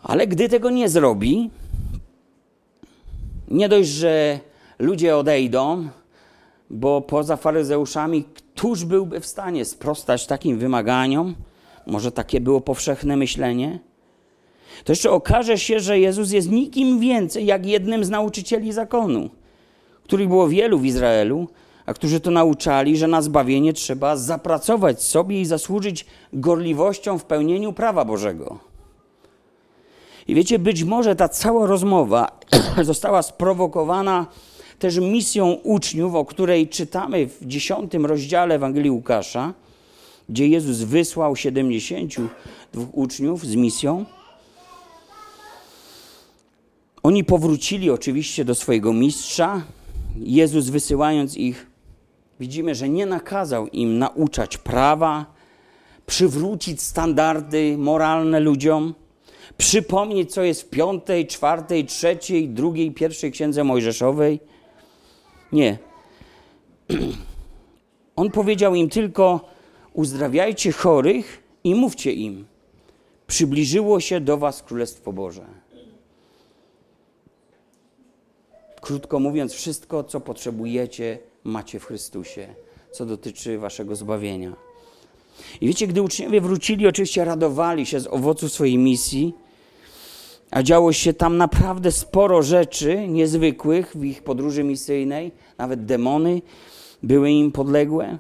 Ale 0.05 0.27
gdy 0.27 0.49
tego 0.49 0.71
nie 0.71 0.89
zrobi, 0.89 1.51
nie 3.49 3.69
dość, 3.69 3.89
że 3.89 4.41
ludzie 4.79 5.17
odejdą, 5.17 5.89
bo 6.71 7.01
poza 7.01 7.37
faryzeuszami, 7.37 8.25
któż 8.25 8.85
byłby 8.85 9.21
w 9.21 9.27
stanie 9.27 9.65
sprostać 9.65 10.27
takim 10.27 10.59
wymaganiom? 10.59 11.35
Może 11.87 12.13
takie 12.13 12.41
było 12.41 12.61
powszechne 12.61 13.17
myślenie? 13.17 13.79
To 14.85 14.93
jeszcze 14.93 15.11
okaże 15.11 15.59
się, 15.59 15.81
że 15.81 15.99
Jezus 15.99 16.31
jest 16.31 16.51
nikim 16.51 17.01
więcej 17.01 17.47
jak 17.47 17.67
jednym 17.67 18.05
z 18.05 18.11
nauczycieli 18.11 18.73
zakonu 18.73 19.31
których 20.05 20.29
było 20.29 20.49
wielu 20.49 20.79
w 20.79 20.85
Izraelu, 20.85 21.49
a 21.87 21.95
którzy 21.95 22.21
to 22.21 22.31
nauczali, 22.31 22.97
że 22.97 23.09
na 23.09 23.23
zbawienie 23.23 23.73
trzeba 23.73 24.17
zapracować 24.17 25.03
sobie 25.03 25.41
i 25.41 25.45
zasłużyć 25.45 26.07
gorliwością 26.33 27.19
w 27.19 27.25
pełnieniu 27.25 27.73
prawa 27.73 28.05
Bożego. 28.05 28.59
I 30.28 30.35
wiecie, 30.35 30.59
być 30.59 30.85
może 30.85 31.16
ta 31.16 31.28
cała 31.28 31.66
rozmowa 31.66 32.40
została 32.83 33.23
sprowokowana 33.23 34.26
też 34.78 34.99
misją 34.99 35.52
uczniów, 35.52 36.14
o 36.14 36.25
której 36.25 36.69
czytamy 36.69 37.26
w 37.26 37.47
dziesiątym 37.47 38.07
rozdziale 38.07 38.54
Ewangelii 38.54 38.90
Łukasza, 38.90 39.54
gdzie 40.28 40.49
Jezus 40.49 40.78
wysłał 40.78 41.37
72 41.37 42.87
uczniów 42.93 43.47
z 43.47 43.57
misją. 43.57 44.04
Oni 47.02 47.25
powrócili 47.25 47.90
oczywiście 47.90 48.45
do 48.45 48.54
swojego 48.54 48.93
mistrza, 48.93 49.62
Jezus 50.16 50.69
wysyłając 50.69 51.37
ich, 51.37 51.66
widzimy, 52.40 52.75
że 52.75 52.88
nie 52.88 53.07
nakazał 53.07 53.69
im 53.69 53.99
nauczać 53.99 54.59
prawa, 54.59 55.26
przywrócić 56.07 56.83
standardy 56.83 57.78
moralne 57.78 58.40
ludziom, 58.40 58.95
przypomnieć, 59.57 60.33
co 60.33 60.43
jest 60.43 60.63
w 60.63 60.71
piątej, 60.71 61.27
czwartej, 61.27 61.85
trzeciej, 61.87 62.49
drugiej, 62.49 62.93
pierwszej 62.93 63.33
księdze 63.33 63.65
Mojżeszowej. 63.65 64.41
Nie. 65.53 65.79
On 68.17 68.31
powiedział 68.31 68.75
im 68.75 68.89
tylko: 68.89 69.41
uzdrawiajcie 69.93 70.73
chorych 70.73 71.43
i 71.65 71.75
mówcie 71.75 72.13
im: 72.13 72.47
przybliżyło 73.27 74.01
się 74.01 74.21
do 74.21 74.37
Was 74.37 74.63
Królestwo 74.63 75.13
Boże. 75.13 75.47
Krótko 78.81 79.21
mówiąc, 79.21 79.53
wszystko, 79.53 80.05
co 80.05 80.21
potrzebujecie, 80.21 81.19
macie 81.45 81.81
w 81.81 81.85
Chrystusie, 81.85 82.55
co 82.93 83.07
dotyczy 83.07 83.59
waszego 83.59 83.97
zbawienia. 83.97 84.57
I 85.61 85.67
wiecie, 85.67 85.87
gdy 85.87 86.03
uczniowie 86.03 86.41
wrócili, 86.41 86.87
oczywiście 86.87 87.25
radowali 87.25 87.87
się 87.87 88.01
z 88.01 88.07
owoców 88.07 88.53
swojej 88.53 88.79
misji, 88.79 89.35
a 90.51 90.63
działo 90.63 90.93
się 90.93 91.13
tam 91.13 91.37
naprawdę 91.37 91.93
sporo 91.93 92.43
rzeczy 92.43 93.09
niezwykłych 93.09 93.97
w 93.97 94.05
ich 94.05 94.23
podróży 94.23 94.65
misyjnej, 94.65 95.33
nawet 95.59 95.85
demony 95.85 96.43
były 97.03 97.31
im 97.31 97.53
podległe. 97.53 98.19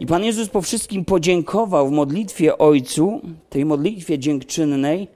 I 0.00 0.06
Pan 0.06 0.24
Jezus 0.24 0.48
po 0.48 0.62
wszystkim 0.62 1.04
podziękował 1.04 1.88
w 1.88 1.92
modlitwie 1.92 2.58
Ojcu, 2.58 3.20
tej 3.50 3.64
modlitwie 3.64 4.18
dziękczynnej 4.18 5.08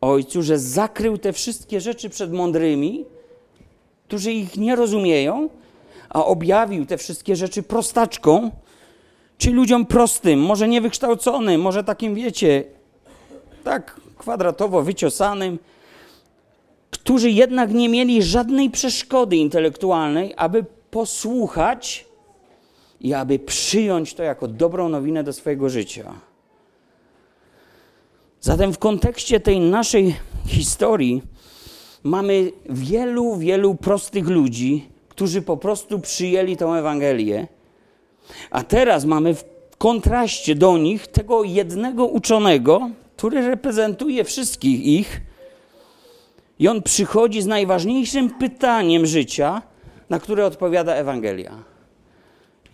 Ojcu, 0.00 0.42
że 0.42 0.58
zakrył 0.58 1.18
te 1.18 1.32
wszystkie 1.32 1.80
rzeczy 1.80 2.10
przed 2.10 2.32
mądrymi, 2.32 3.04
którzy 4.08 4.32
ich 4.32 4.56
nie 4.56 4.76
rozumieją, 4.76 5.48
a 6.08 6.24
objawił 6.24 6.86
te 6.86 6.98
wszystkie 6.98 7.36
rzeczy 7.36 7.62
prostaczką 7.62 8.50
Czy 9.38 9.50
ludziom 9.50 9.86
prostym, 9.86 10.40
może 10.40 10.68
niewykształconym, 10.68 11.60
może 11.60 11.84
takim, 11.84 12.14
wiecie, 12.14 12.64
tak 13.64 14.00
kwadratowo 14.20 14.82
wyciosanym, 14.82 15.58
którzy 16.90 17.30
jednak 17.30 17.72
nie 17.72 17.88
mieli 17.88 18.22
żadnej 18.22 18.70
przeszkody 18.70 19.36
intelektualnej, 19.36 20.34
aby 20.36 20.64
posłuchać 20.90 22.06
i 23.00 23.14
aby 23.14 23.38
przyjąć 23.38 24.14
to 24.14 24.22
jako 24.22 24.48
dobrą 24.48 24.88
nowinę 24.88 25.24
do 25.24 25.32
swojego 25.32 25.68
życia. 25.68 26.14
Zatem 28.40 28.72
w 28.72 28.78
kontekście 28.78 29.40
tej 29.40 29.60
naszej 29.60 30.16
historii 30.46 31.22
mamy 32.02 32.52
wielu, 32.68 33.36
wielu 33.36 33.74
prostych 33.74 34.28
ludzi, 34.28 34.88
którzy 35.08 35.42
po 35.42 35.56
prostu 35.56 35.98
przyjęli 35.98 36.56
tę 36.56 36.66
Ewangelię. 36.66 37.46
A 38.50 38.62
teraz 38.62 39.04
mamy 39.04 39.34
w 39.34 39.44
kontraście 39.78 40.54
do 40.54 40.78
nich 40.78 41.06
tego 41.06 41.44
jednego 41.44 42.06
uczonego, 42.06 42.90
który 43.20 43.48
reprezentuje 43.48 44.24
wszystkich 44.24 44.84
ich. 44.84 45.20
I 46.58 46.68
on 46.68 46.82
przychodzi 46.82 47.42
z 47.42 47.46
najważniejszym 47.46 48.30
pytaniem 48.30 49.06
życia, 49.06 49.62
na 50.10 50.18
które 50.18 50.46
odpowiada 50.46 50.94
Ewangelia: 50.94 51.64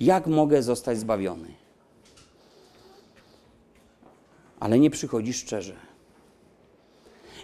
Jak 0.00 0.26
mogę 0.26 0.62
zostać 0.62 0.98
zbawiony? 0.98 1.48
Ale 4.60 4.78
nie 4.78 4.90
przychodzi 4.90 5.32
szczerze. 5.32 5.76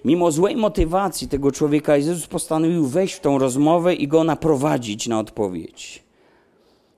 Mimo 0.05 0.31
złej 0.33 0.57
motywacji 0.57 1.29
tego 1.29 1.53
człowieka, 1.53 1.97
Jezus 1.97 2.27
postanowił 2.27 2.87
wejść 2.87 3.15
w 3.15 3.21
tą 3.21 3.39
rozmowę 3.39 3.95
i 3.95 4.09
go 4.09 4.25
naprowadzić 4.25 5.09
na 5.09 5.19
odpowiedź. 5.19 6.03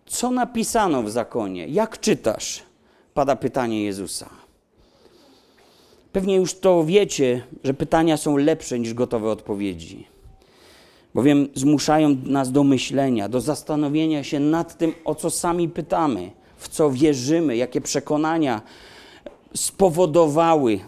Co 0.06 0.30
napisano 0.30 1.02
w 1.02 1.10
zakonie? 1.10 1.66
Jak 1.68 2.00
czytasz? 2.00 2.62
Pada 3.14 3.36
pytanie 3.36 3.84
Jezusa. 3.84 4.43
Pewnie 6.14 6.36
już 6.36 6.54
to 6.54 6.84
wiecie, 6.84 7.42
że 7.64 7.74
pytania 7.74 8.16
są 8.16 8.36
lepsze 8.36 8.78
niż 8.78 8.94
gotowe 8.94 9.30
odpowiedzi, 9.30 10.06
bowiem 11.14 11.48
zmuszają 11.54 12.16
nas 12.24 12.52
do 12.52 12.64
myślenia, 12.64 13.28
do 13.28 13.40
zastanowienia 13.40 14.24
się 14.24 14.40
nad 14.40 14.78
tym, 14.78 14.92
o 15.04 15.14
co 15.14 15.30
sami 15.30 15.68
pytamy, 15.68 16.30
w 16.56 16.68
co 16.68 16.90
wierzymy, 16.90 17.56
jakie 17.56 17.80
przekonania 17.80 18.62
spowodowały 19.54 20.80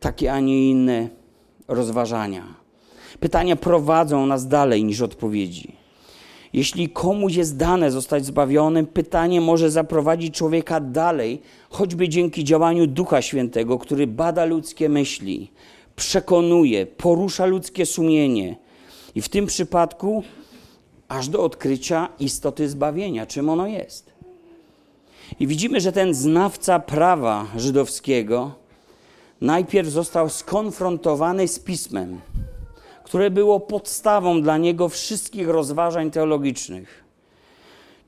takie, 0.00 0.32
a 0.32 0.40
nie 0.40 0.70
inne 0.70 1.08
rozważania. 1.68 2.44
Pytania 3.20 3.56
prowadzą 3.56 4.26
nas 4.26 4.48
dalej 4.48 4.84
niż 4.84 5.00
odpowiedzi. 5.00 5.73
Jeśli 6.54 6.88
komuś 6.88 7.34
jest 7.34 7.56
dane 7.56 7.90
zostać 7.90 8.26
zbawionym, 8.26 8.86
pytanie 8.86 9.40
może 9.40 9.70
zaprowadzić 9.70 10.34
człowieka 10.34 10.80
dalej, 10.80 11.42
choćby 11.70 12.08
dzięki 12.08 12.44
działaniu 12.44 12.86
Ducha 12.86 13.22
Świętego, 13.22 13.78
który 13.78 14.06
bada 14.06 14.44
ludzkie 14.44 14.88
myśli, 14.88 15.50
przekonuje, 15.96 16.86
porusza 16.86 17.46
ludzkie 17.46 17.86
sumienie. 17.86 18.56
I 19.14 19.22
w 19.22 19.28
tym 19.28 19.46
przypadku 19.46 20.22
aż 21.08 21.28
do 21.28 21.44
odkrycia 21.44 22.08
istoty 22.20 22.68
zbawienia, 22.68 23.26
czym 23.26 23.48
ono 23.48 23.66
jest. 23.66 24.12
I 25.40 25.46
widzimy, 25.46 25.80
że 25.80 25.92
ten 25.92 26.14
znawca 26.14 26.80
prawa 26.80 27.46
żydowskiego 27.56 28.52
najpierw 29.40 29.88
został 29.88 30.28
skonfrontowany 30.28 31.48
z 31.48 31.58
pismem 31.58 32.20
które 33.04 33.30
było 33.30 33.60
podstawą 33.60 34.42
dla 34.42 34.58
niego 34.58 34.88
wszystkich 34.88 35.48
rozważań 35.48 36.10
teologicznych. 36.10 37.04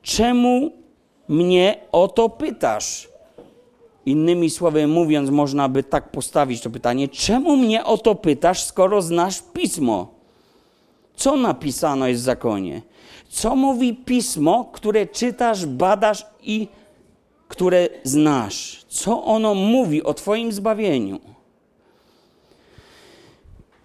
Czemu 0.03 0.73
mnie 1.29 1.81
o 1.93 2.09
to 2.09 2.29
pytasz? 2.29 3.09
Innymi 4.07 4.51
słowy 4.51 4.87
mówiąc, 4.87 5.31
można 5.31 5.69
by 5.69 5.83
tak 5.83 6.11
postawić 6.11 6.61
to 6.61 6.71
pytanie: 6.71 7.09
czemu 7.09 7.57
mnie 7.57 7.85
o 7.85 7.99
to 7.99 8.15
pytasz, 8.15 8.63
skoro 8.63 9.03
znasz 9.03 9.43
pismo? 9.53 10.15
Co 11.17 11.37
napisano 11.37 12.09
jest 12.09 12.21
w 12.21 12.25
zakonie? 12.25 12.83
Co 13.29 13.57
mówi 13.57 13.95
pismo, 13.95 14.71
które 14.73 15.07
czytasz, 15.07 15.67
badasz 15.67 16.27
i 16.43 16.69
które 17.49 17.89
znasz? 18.05 18.85
Co 18.89 19.25
ono 19.25 19.55
mówi 19.55 20.03
o 20.03 20.15
Twoim 20.15 20.53
zbawieniu? 20.53 21.36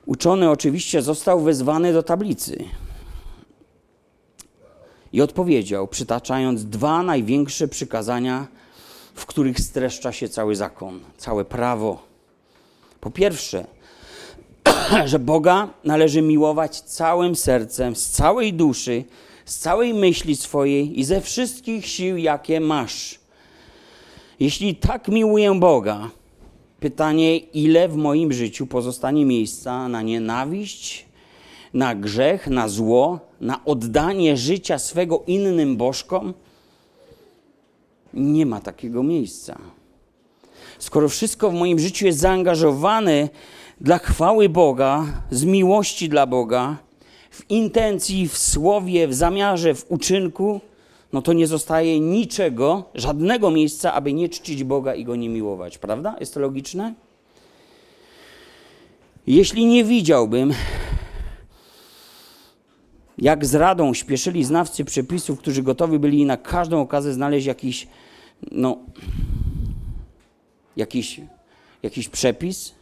Uczony 0.06 0.50
oczywiście 0.50 1.02
został 1.02 1.42
wezwany 1.42 1.94
do 1.94 2.04
tablicy 2.04 2.64
i 5.14 5.22
odpowiedział, 5.22 5.88
przytaczając 5.88 6.66
dwa 6.66 7.04
największe 7.04 7.68
przykazania, 7.68 8.48
w 9.16 9.26
których 9.26 9.60
streszcza 9.60 10.12
się 10.12 10.30
cały 10.30 10.56
zakon, 10.56 11.00
całe 11.18 11.46
prawo. 11.46 12.04
Po 13.00 13.12
pierwsze, 13.12 13.66
że 15.06 15.20
Boga 15.20 15.70
należy 15.84 16.22
miłować 16.22 16.82
całym 16.82 17.36
sercem, 17.36 17.96
z 17.96 18.10
całej 18.10 18.54
duszy, 18.54 19.04
z 19.46 19.58
całej 19.58 19.94
myśli 19.94 20.36
swojej 20.36 21.00
i 21.00 21.04
ze 21.04 21.22
wszystkich 21.22 21.88
sił, 21.88 22.18
jakie 22.18 22.60
masz. 22.60 23.20
Jeśli 24.40 24.76
tak 24.76 25.08
miłuję 25.08 25.60
Boga, 25.60 26.10
Pytanie, 26.82 27.38
ile 27.38 27.88
w 27.88 27.96
moim 27.96 28.34
życiu 28.34 28.68
pozostanie 28.68 29.26
miejsca 29.26 29.88
na 29.88 30.02
nienawiść, 30.02 31.06
na 31.74 31.96
grzech, 31.96 32.48
na 32.48 32.68
zło, 32.68 33.20
na 33.42 33.66
oddanie 33.66 34.38
życia 34.38 34.80
swego 34.80 35.24
innym 35.28 35.78
bożkom? 35.78 36.34
Nie 38.14 38.46
ma 38.46 38.60
takiego 38.60 39.04
miejsca. 39.04 39.58
Skoro 40.80 41.10
wszystko 41.10 41.50
w 41.50 41.54
moim 41.54 41.80
życiu 41.80 42.06
jest 42.06 42.20
zaangażowane 42.20 43.30
dla 43.82 43.98
chwały 43.98 44.50
Boga, 44.50 45.06
z 45.32 45.44
miłości 45.44 46.10
dla 46.10 46.26
Boga, 46.26 46.78
w 47.32 47.50
intencji, 47.50 48.28
w 48.28 48.38
słowie, 48.38 49.08
w 49.08 49.14
zamiarze, 49.14 49.76
w 49.76 49.86
uczynku, 49.92 50.62
no 51.14 51.22
to 51.22 51.34
nie 51.34 51.48
zostaje 51.48 52.00
niczego, 52.00 52.84
żadnego 52.96 53.52
miejsca, 53.52 53.94
aby 53.94 54.14
nie 54.14 54.30
czcić 54.30 54.64
Boga 54.64 54.96
i 54.96 55.06
Go 55.06 55.16
nie 55.16 55.30
miłować. 55.30 55.78
Prawda? 55.78 56.16
Jest 56.20 56.34
to 56.34 56.40
logiczne? 56.40 56.94
Jeśli 59.28 59.66
nie 59.66 59.84
widziałbym, 59.84 60.54
jak 63.18 63.46
z 63.46 63.56
radą 63.56 63.94
śpieszyli 63.94 64.44
znawcy 64.44 64.86
przepisów, 64.86 65.40
którzy 65.40 65.64
gotowi 65.64 66.00
byli 66.00 66.26
na 66.26 66.38
każdą 66.38 66.82
okazję 66.82 67.14
znaleźć 67.14 67.48
jakiś, 67.48 67.88
no, 68.52 68.78
jakiś, 70.78 71.22
jakiś 71.84 72.10
przepis, 72.10 72.76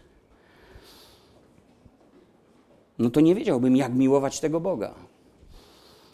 no 3.00 3.10
to 3.10 3.22
nie 3.22 3.36
wiedziałbym, 3.36 3.76
jak 3.76 3.94
miłować 3.94 4.40
tego 4.40 4.60
Boga. 4.60 5.09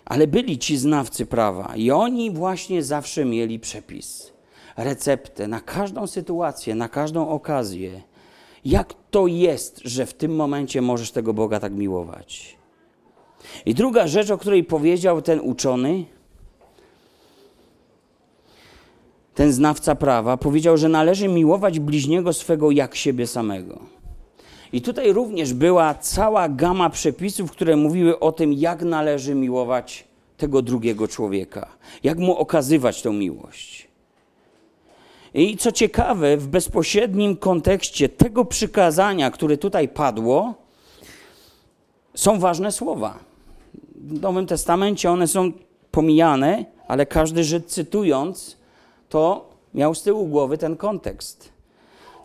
Ale 0.05 0.27
byli 0.27 0.57
ci 0.57 0.77
znawcy 0.77 1.25
prawa 1.25 1.75
i 1.75 1.91
oni 1.91 2.31
właśnie 2.31 2.83
zawsze 2.83 3.25
mieli 3.25 3.59
przepis, 3.59 4.33
receptę 4.77 5.47
na 5.47 5.59
każdą 5.61 6.07
sytuację, 6.07 6.75
na 6.75 6.89
każdą 6.89 7.29
okazję. 7.29 8.01
Jak 8.65 8.93
to 9.11 9.27
jest, 9.27 9.81
że 9.83 10.05
w 10.05 10.13
tym 10.13 10.35
momencie 10.35 10.81
możesz 10.81 11.11
tego 11.11 11.33
Boga 11.33 11.59
tak 11.59 11.73
miłować? 11.73 12.57
I 13.65 13.73
druga 13.73 14.07
rzecz, 14.07 14.31
o 14.31 14.37
której 14.37 14.63
powiedział 14.63 15.21
ten 15.21 15.39
uczony, 15.39 16.05
ten 19.35 19.51
znawca 19.51 19.95
prawa, 19.95 20.37
powiedział, 20.37 20.77
że 20.77 20.89
należy 20.89 21.27
miłować 21.27 21.79
bliźniego 21.79 22.33
swego 22.33 22.71
jak 22.71 22.95
siebie 22.95 23.27
samego. 23.27 23.94
I 24.75 24.81
tutaj 24.81 25.13
również 25.13 25.53
była 25.53 25.93
cała 25.93 26.49
gama 26.49 26.89
przepisów, 26.89 27.51
które 27.51 27.75
mówiły 27.75 28.19
o 28.19 28.31
tym, 28.31 28.53
jak 28.53 28.81
należy 28.81 29.35
miłować 29.35 30.07
tego 30.37 30.61
drugiego 30.61 31.07
człowieka, 31.07 31.67
jak 32.03 32.17
mu 32.17 32.37
okazywać 32.37 33.01
tę 33.01 33.09
miłość. 33.09 33.87
I 35.33 35.57
co 35.57 35.71
ciekawe, 35.71 36.37
w 36.37 36.47
bezpośrednim 36.47 37.37
kontekście 37.37 38.09
tego 38.09 38.45
przykazania, 38.45 39.31
które 39.31 39.57
tutaj 39.57 39.87
padło, 39.87 40.53
są 42.15 42.39
ważne 42.39 42.71
słowa. 42.71 43.19
W 43.95 44.21
Nowym 44.21 44.47
Testamencie 44.47 45.11
one 45.11 45.27
są 45.27 45.51
pomijane, 45.91 46.65
ale 46.87 47.05
każdy 47.05 47.43
Żyd 47.43 47.65
cytując, 47.65 48.57
to 49.09 49.49
miał 49.73 49.95
z 49.95 50.03
tyłu 50.03 50.27
głowy 50.27 50.57
ten 50.57 50.77
kontekst. 50.77 51.54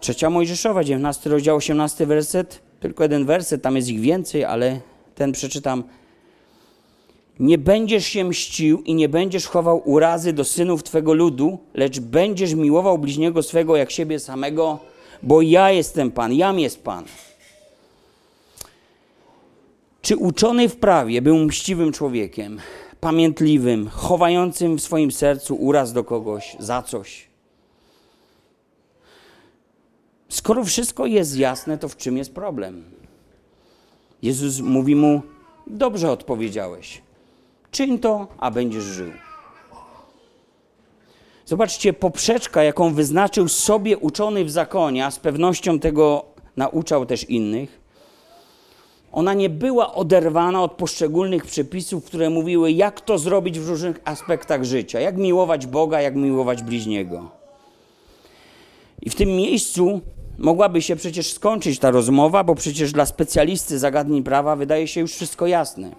Trzecia 0.01 0.31
Mojżeszowa, 0.31 0.85
19 0.85 1.31
rozdział, 1.31 1.57
18 1.57 2.07
werset, 2.07 2.63
tylko 2.81 3.03
jeden 3.05 3.27
werset, 3.27 3.63
tam 3.63 3.77
jest 3.77 3.89
ich 3.89 4.01
więcej, 4.01 4.45
ale 4.45 4.81
ten 5.15 5.33
przeczytam. 5.33 5.85
Nie 7.41 7.59
będziesz 7.59 8.07
się 8.07 8.25
mścił 8.25 8.83
i 8.83 8.95
nie 8.95 9.09
będziesz 9.09 9.47
chował 9.47 9.83
urazy 9.85 10.33
do 10.33 10.45
synów 10.45 10.83
Twego 10.83 11.15
ludu, 11.15 11.59
lecz 11.75 12.01
będziesz 12.01 12.55
miłował 12.55 12.99
bliźniego 12.99 13.43
swego 13.43 13.77
jak 13.77 13.91
siebie 13.91 14.19
samego, 14.19 14.79
bo 15.23 15.43
ja 15.43 15.71
jestem 15.71 16.11
Pan, 16.11 16.33
jam 16.33 16.59
jest 16.59 16.83
Pan. 16.83 17.05
Czy 20.03 20.17
uczony 20.17 20.69
w 20.69 20.77
prawie 20.77 21.23
był 21.23 21.37
mściwym 21.37 21.93
człowiekiem? 21.93 22.61
pamiętliwym, 23.01 23.89
chowającym 23.89 24.77
w 24.77 24.83
swoim 24.83 25.13
sercu 25.13 25.55
uraz 25.55 25.93
do 25.93 26.05
kogoś 26.05 26.57
za 26.59 26.83
coś. 26.83 27.30
Skoro 30.31 30.65
wszystko 30.65 31.07
jest 31.07 31.37
jasne, 31.37 31.79
to 31.79 31.89
w 31.89 31.97
czym 31.97 32.17
jest 32.17 32.35
problem? 32.35 32.85
Jezus 34.23 34.61
mówi 34.61 34.97
mu: 34.97 35.23
Dobrze 35.67 36.11
odpowiedziałeś. 36.11 37.03
Czyń 37.71 37.99
to, 37.99 38.27
a 38.39 38.51
będziesz 38.51 38.85
żył. 38.85 39.11
Zobaczcie, 41.47 41.93
poprzeczka, 41.93 42.63
jaką 42.63 42.95
wyznaczył 42.95 43.49
sobie 43.49 43.99
uczony 43.99 44.45
w 44.45 44.51
zakonie, 44.51 45.07
a 45.07 45.11
z 45.11 45.19
pewnością 45.19 45.79
tego 45.79 46.25
nauczał 46.57 47.07
też 47.07 47.25
innych, 47.25 47.81
ona 49.13 49.35
nie 49.35 49.51
była 49.51 49.95
oderwana 49.95 50.63
od 50.63 50.73
poszczególnych 50.73 51.47
przepisów, 51.47 52.05
które 52.05 52.31
mówiły, 52.31 52.73
jak 52.73 53.01
to 53.01 53.19
zrobić 53.19 53.61
w 53.61 53.69
różnych 53.69 54.01
aspektach 54.05 54.65
życia, 54.65 55.01
jak 55.01 55.17
miłować 55.17 55.67
Boga, 55.67 56.01
jak 56.01 56.17
miłować 56.17 56.63
bliźniego. 56.63 57.31
I 59.03 59.11
w 59.11 59.15
tym 59.15 59.29
miejscu 59.29 60.01
mogłaby 60.41 60.83
się 60.83 60.97
przecież 60.97 61.33
skończyć 61.33 61.79
ta 61.79 61.91
rozmowa, 61.91 62.45
bo 62.45 62.55
przecież 62.55 62.93
dla 62.93 63.07
specjalisty 63.07 63.79
zagadnień 63.79 64.23
prawa 64.23 64.57
wydaje 64.57 64.89
się 64.89 65.01
już 65.01 65.15
wszystko 65.15 65.47
jasne. 65.47 65.97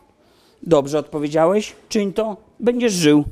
Dobrze 0.63 0.99
odpowiedziałeś, 0.99 1.75
czyń 1.89 2.13
to, 2.13 2.38
będziesz 2.60 2.93
żył. 2.93 3.23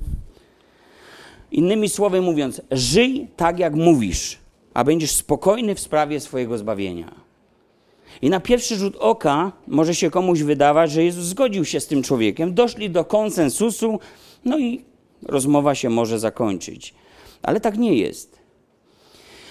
Innymi 1.51 1.89
słowy 1.89 2.21
mówiąc, 2.21 2.61
żyj 2.71 3.27
tak 3.35 3.59
jak 3.59 3.75
mówisz, 3.75 4.37
a 4.73 4.83
będziesz 4.83 5.11
spokojny 5.11 5.75
w 5.75 5.79
sprawie 5.79 6.19
swojego 6.19 6.57
zbawienia. 6.57 7.11
I 8.21 8.29
na 8.29 8.39
pierwszy 8.39 8.75
rzut 8.75 8.95
oka 8.99 9.51
może 9.67 9.95
się 9.95 10.11
komuś 10.11 10.41
wydawać, 10.41 10.91
że 10.91 11.03
Jezus 11.03 11.25
zgodził 11.25 11.65
się 11.65 11.79
z 11.79 11.87
tym 11.87 12.03
człowiekiem, 12.03 12.53
doszli 12.53 12.89
do 12.89 13.05
konsensusu, 13.05 13.99
no 14.45 14.59
i 14.59 14.81
rozmowa 15.23 15.75
się 15.75 15.89
może 15.89 16.19
zakończyć. 16.19 16.93
Ale 17.41 17.59
tak 17.59 17.77
nie 17.77 17.95
jest. 17.95 18.38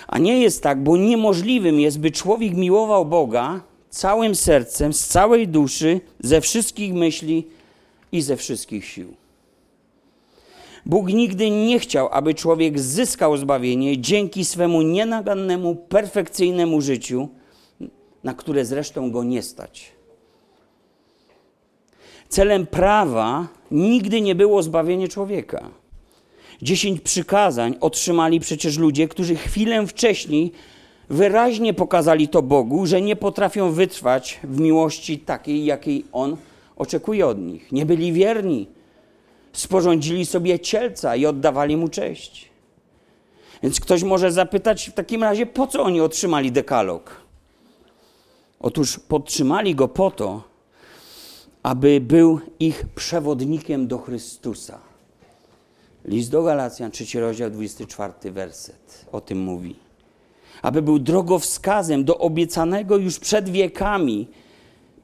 A 0.09 0.19
nie 0.19 0.41
jest 0.41 0.63
tak, 0.63 0.83
bo 0.83 0.97
niemożliwym 0.97 1.81
jest, 1.81 2.01
by 2.01 2.11
człowiek 2.11 2.55
miłował 2.55 3.05
Boga 3.05 3.61
całym 3.91 4.35
sercem, 4.35 4.93
z 4.93 5.07
całej 5.07 5.49
duszy, 5.49 6.01
ze 6.21 6.41
wszystkich 6.41 6.95
myśli 6.95 7.47
i 8.13 8.23
ze 8.23 8.37
wszystkich 8.37 8.85
sił. 8.85 9.15
Bóg 10.87 11.09
nigdy 11.09 11.51
nie 11.51 11.79
chciał, 11.79 12.09
aby 12.13 12.35
człowiek 12.35 12.81
zyskał 12.81 13.37
zbawienie 13.37 13.99
dzięki 13.99 14.45
swemu 14.45 14.83
nienagannemu, 14.83 15.75
perfekcyjnemu 15.75 16.81
życiu, 16.81 17.29
na 18.25 18.35
które 18.35 18.65
zresztą 18.65 19.11
go 19.11 19.25
nie 19.25 19.43
stać. 19.43 19.93
Celem 22.29 22.67
prawa 22.67 23.49
nigdy 23.71 24.21
nie 24.21 24.35
było 24.35 24.63
zbawienie 24.63 25.09
człowieka. 25.09 25.71
Dziesięć 26.63 27.01
przykazań 27.01 27.77
otrzymali 27.81 28.41
przecież 28.41 28.79
ludzie, 28.79 29.09
którzy 29.09 29.37
chwilę 29.37 29.87
wcześniej 29.87 30.53
wyraźnie 31.11 31.75
pokazali 31.75 32.29
to 32.29 32.43
Bogu, 32.43 32.87
że 32.87 33.01
nie 33.01 33.17
potrafią 33.17 33.73
wytrwać 33.73 34.41
w 34.45 34.61
miłości 34.61 35.19
takiej, 35.19 35.65
jakiej 35.65 36.05
On 36.13 36.37
oczekuje 36.77 37.27
od 37.27 37.39
nich. 37.39 37.73
Nie 37.73 37.87
byli 37.87 38.13
wierni. 38.13 38.67
Sporządzili 39.53 40.27
sobie 40.27 40.59
cielca 40.59 41.17
i 41.17 41.27
oddawali 41.27 41.77
mu 41.77 41.89
cześć. 41.89 42.49
Więc 43.63 43.81
ktoś 43.81 44.03
może 44.03 44.33
zapytać 44.33 44.91
w 44.91 44.93
takim 44.93 45.23
razie, 45.23 45.47
po 45.47 45.67
co 45.67 45.83
oni 45.83 46.01
otrzymali 46.01 46.53
dekalog? 46.53 47.21
Otóż 48.61 48.99
podtrzymali 48.99 49.75
go 49.75 49.89
po 49.89 50.11
to, 50.11 50.43
aby 51.63 52.01
był 52.01 52.41
ich 52.61 52.87
przewodnikiem 52.95 53.87
do 53.89 53.99
Chrystusa. 53.99 54.88
List 56.09 56.31
do 56.31 56.43
Galacjan, 56.43 56.91
3 56.91 57.21
rozdział, 57.21 57.51
24 57.51 58.33
werset 58.33 59.07
o 59.13 59.21
tym 59.21 59.39
mówi. 59.39 59.77
Aby 60.63 60.83
był 60.83 60.99
drogowskazem 60.99 62.05
do 62.05 62.19
obiecanego 62.19 62.97
już 62.97 63.19
przed 63.19 63.49
wiekami 63.49 64.29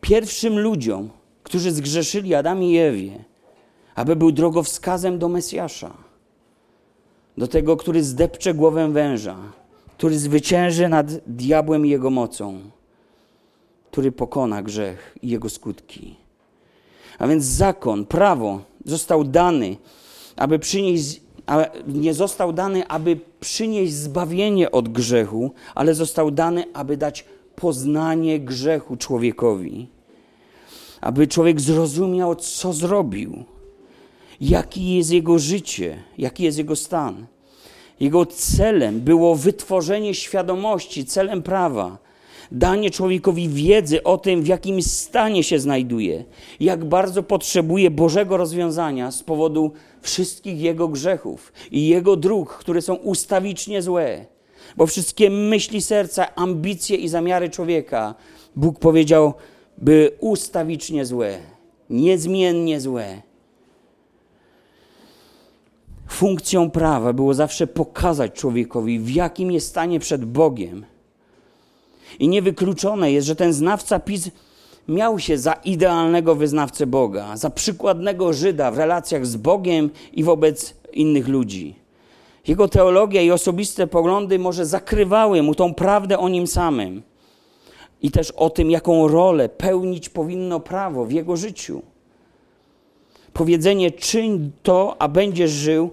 pierwszym 0.01 0.59
ludziom, 0.59 1.11
którzy 1.43 1.73
zgrzeszyli 1.73 2.35
Adam 2.35 2.63
i 2.63 2.77
Ewie. 2.77 3.25
Aby 3.95 4.17
był 4.17 4.33
drogowskazem 4.33 5.19
do 5.19 5.29
Mesjasza. 5.29 5.95
Do 7.39 7.49
tego, 7.49 7.77
który 7.77 8.05
zdepcze 8.05 8.55
głowę 8.55 8.93
węża, 8.93 9.37
który 9.97 10.19
zwycięży 10.19 10.89
nad 10.89 11.07
diabłem 11.27 11.87
i 11.87 11.91
jego 11.91 12.11
mocą 12.11 12.61
który 13.95 14.13
pokona 14.13 14.63
grzech 14.63 15.19
i 15.23 15.29
jego 15.29 15.49
skutki. 15.49 16.17
A 17.19 17.29
więc 17.29 17.45
zakon, 17.45 18.07
prawo 18.07 18.61
został 18.85 19.25
dany, 19.25 19.77
aby 20.37 20.59
przynieść, 20.59 21.21
nie 21.87 22.15
został 22.15 22.53
dany, 22.53 22.87
aby 22.87 23.21
przynieść 23.41 23.93
zbawienie 23.93 24.71
od 24.71 24.89
grzechu, 24.89 25.51
ale 25.75 25.95
został 25.95 26.31
dany, 26.31 26.65
aby 26.73 26.97
dać 26.97 27.25
poznanie 27.57 28.41
grzechu 28.41 28.97
człowiekowi. 28.97 29.89
Aby 31.01 31.27
człowiek 31.27 31.61
zrozumiał, 31.61 32.35
co 32.35 32.73
zrobił, 32.73 33.45
jaki 34.41 34.95
jest 34.95 35.11
jego 35.11 35.39
życie, 35.39 36.03
jaki 36.19 36.45
jest 36.45 36.59
jego 36.59 36.77
stan. 36.77 37.27
Jego 38.01 38.27
celem 38.27 39.01
było 39.01 39.35
wytworzenie 39.35 40.15
świadomości, 40.15 41.05
celem 41.05 41.43
prawa, 41.43 41.99
danie 42.53 42.91
człowiekowi 42.91 43.49
wiedzy 43.49 44.03
o 44.03 44.19
tym, 44.19 44.43
w 44.43 44.47
jakim 44.47 44.83
stanie 44.83 45.43
się 45.43 45.59
znajduje, 45.59 46.25
jak 46.61 46.85
bardzo 46.85 47.23
potrzebuje 47.23 47.91
Bożego 47.91 48.37
rozwiązania 48.37 49.11
z 49.11 49.23
powodu 49.23 49.73
wszystkich 50.01 50.61
jego 50.61 50.89
grzechów 50.89 51.53
i 51.71 51.89
jego 51.89 52.17
dróg, 52.17 52.55
które 52.55 52.83
są 52.83 52.95
ustawicznie 52.95 53.83
złe. 53.83 54.27
Bo 54.77 54.87
wszystkie 54.87 55.31
myśli 55.31 55.83
serca, 55.83 56.35
ambicje 56.35 56.97
i 56.97 57.09
zamiary 57.09 57.51
człowieka, 57.51 58.15
Bóg 58.57 58.79
powiedział, 58.79 59.35
by 59.79 60.17
ustawicznie 60.21 61.05
złe, 61.05 61.39
niezmiennie 61.91 62.81
złe. 62.81 63.23
Funkcją 66.09 66.71
prawa 66.71 67.13
było 67.13 67.35
zawsze 67.35 67.67
pokazać 67.67 68.33
człowiekowi, 68.33 68.99
w 68.99 69.11
jakim 69.11 69.51
jest 69.51 69.69
stanie 69.69 70.01
przed 70.01 70.25
Bogiem 70.25 70.85
i 72.19 72.29
niewykluczone 72.29 73.13
jest, 73.13 73.27
że 73.27 73.37
ten 73.37 73.53
znawca 73.53 73.99
PiS 73.99 74.31
miał 74.89 75.19
się 75.19 75.39
za 75.39 75.53
idealnego 75.53 76.35
wyznawcę 76.35 76.87
Boga, 76.87 77.37
za 77.37 77.51
przykładnego 77.51 78.33
Żyda 78.33 78.71
w 78.71 78.79
relacjach 78.79 79.27
z 79.27 79.37
Bogiem 79.37 79.91
i 80.13 80.25
wobec 80.25 80.75
innych 80.93 81.29
ludzi. 81.29 81.75
Jego 82.49 82.69
teologia 82.69 83.23
i 83.23 83.31
osobiste 83.31 83.87
poglądy 83.87 84.39
może 84.39 84.67
zakrywały 84.67 85.43
mu 85.43 85.55
tą 85.55 85.75
prawdę 85.75 86.19
o 86.19 86.29
nim 86.29 86.47
samym 86.47 87.03
i 88.03 88.11
też 88.11 88.31
o 88.31 88.51
tym, 88.51 88.71
jaką 88.71 89.09
rolę 89.09 89.49
pełnić 89.49 90.09
powinno 90.09 90.61
prawo 90.61 91.05
w 91.05 91.13
jego 91.13 91.37
życiu. 91.37 91.83
Powiedzenie 93.33 93.91
czyń 93.91 94.53
to, 94.63 94.97
a 94.99 95.09
będziesz 95.09 95.51
żył, 95.51 95.91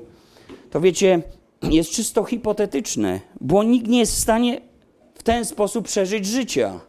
to 0.70 0.82
wiecie, 0.82 1.22
jest 1.64 1.92
czysto 1.92 2.24
hipotetyczne, 2.24 3.20
bo 3.42 3.64
nikt 3.64 3.88
nie 3.88 4.00
jest 4.00 4.14
w 4.14 4.20
stanie 4.20 4.62
w 5.22 5.24
ten 5.24 5.46
sposób 5.46 5.86
przeżyć 5.86 6.26
życia. 6.26 6.80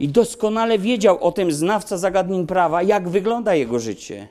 I 0.00 0.08
doskonale 0.08 0.78
wiedział 0.78 1.24
o 1.24 1.32
tym 1.32 1.52
znawca 1.52 1.98
zagadnień 1.98 2.46
prawa, 2.46 2.82
jak 2.82 3.08
wygląda 3.08 3.54
jego 3.54 3.78
życie. 3.78 4.28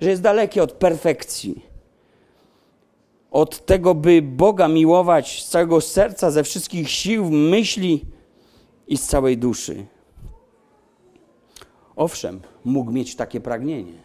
Że 0.00 0.10
jest 0.10 0.22
dalekie 0.22 0.62
od 0.62 0.72
perfekcji. 0.72 1.66
Od 3.30 3.66
tego, 3.66 3.94
by 3.94 4.22
Boga 4.22 4.68
miłować 4.68 5.42
z 5.42 5.48
całego 5.48 5.80
serca, 5.80 6.30
ze 6.30 6.44
wszystkich 6.44 6.90
sił, 6.90 7.30
myśli 7.30 8.04
i 8.88 8.96
z 8.96 9.06
całej 9.06 9.38
duszy. 9.38 9.86
Owszem, 11.96 12.40
mógł 12.64 12.92
mieć 12.92 13.16
takie 13.16 13.40
pragnienie. 13.40 13.98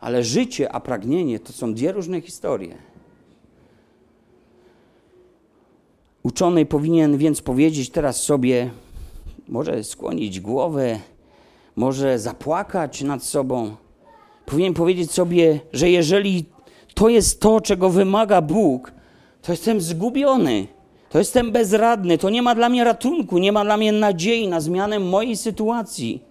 Ale 0.00 0.22
życie 0.22 0.72
a 0.72 0.80
pragnienie 0.80 1.40
to 1.40 1.52
są 1.52 1.74
dwie 1.74 1.92
różne 1.92 2.20
historie. 2.20 2.91
Uczony 6.22 6.66
powinien 6.66 7.18
więc 7.18 7.40
powiedzieć 7.40 7.90
teraz 7.90 8.22
sobie, 8.22 8.70
może 9.48 9.84
skłonić 9.84 10.40
głowę, 10.40 10.98
może 11.76 12.18
zapłakać 12.18 13.02
nad 13.02 13.24
sobą. 13.24 13.76
Powinien 14.46 14.74
powiedzieć 14.74 15.12
sobie, 15.12 15.60
że 15.72 15.90
jeżeli 15.90 16.44
to 16.94 17.08
jest 17.08 17.40
to, 17.40 17.60
czego 17.60 17.90
wymaga 17.90 18.42
Bóg, 18.42 18.92
to 19.42 19.52
jestem 19.52 19.80
zgubiony, 19.80 20.66
to 21.10 21.18
jestem 21.18 21.52
bezradny, 21.52 22.18
to 22.18 22.30
nie 22.30 22.42
ma 22.42 22.54
dla 22.54 22.68
mnie 22.68 22.84
ratunku, 22.84 23.38
nie 23.38 23.52
ma 23.52 23.64
dla 23.64 23.76
mnie 23.76 23.92
nadziei 23.92 24.48
na 24.48 24.60
zmianę 24.60 24.98
mojej 24.98 25.36
sytuacji. 25.36 26.22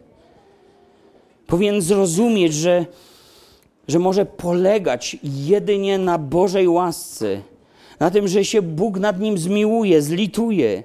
Powinien 1.48 1.82
zrozumieć, 1.82 2.54
że, 2.54 2.86
że 3.88 4.00
może 4.00 4.26
polegać 4.26 5.18
jedynie 5.24 5.98
na 5.98 6.18
Bożej 6.18 6.68
łasce 6.68 7.42
na 8.02 8.12
tym, 8.12 8.28
że 8.28 8.46
się 8.46 8.62
Bóg 8.62 9.00
nad 9.00 9.20
nim 9.20 9.38
zmiłuje, 9.38 10.02
zlituje, 10.02 10.84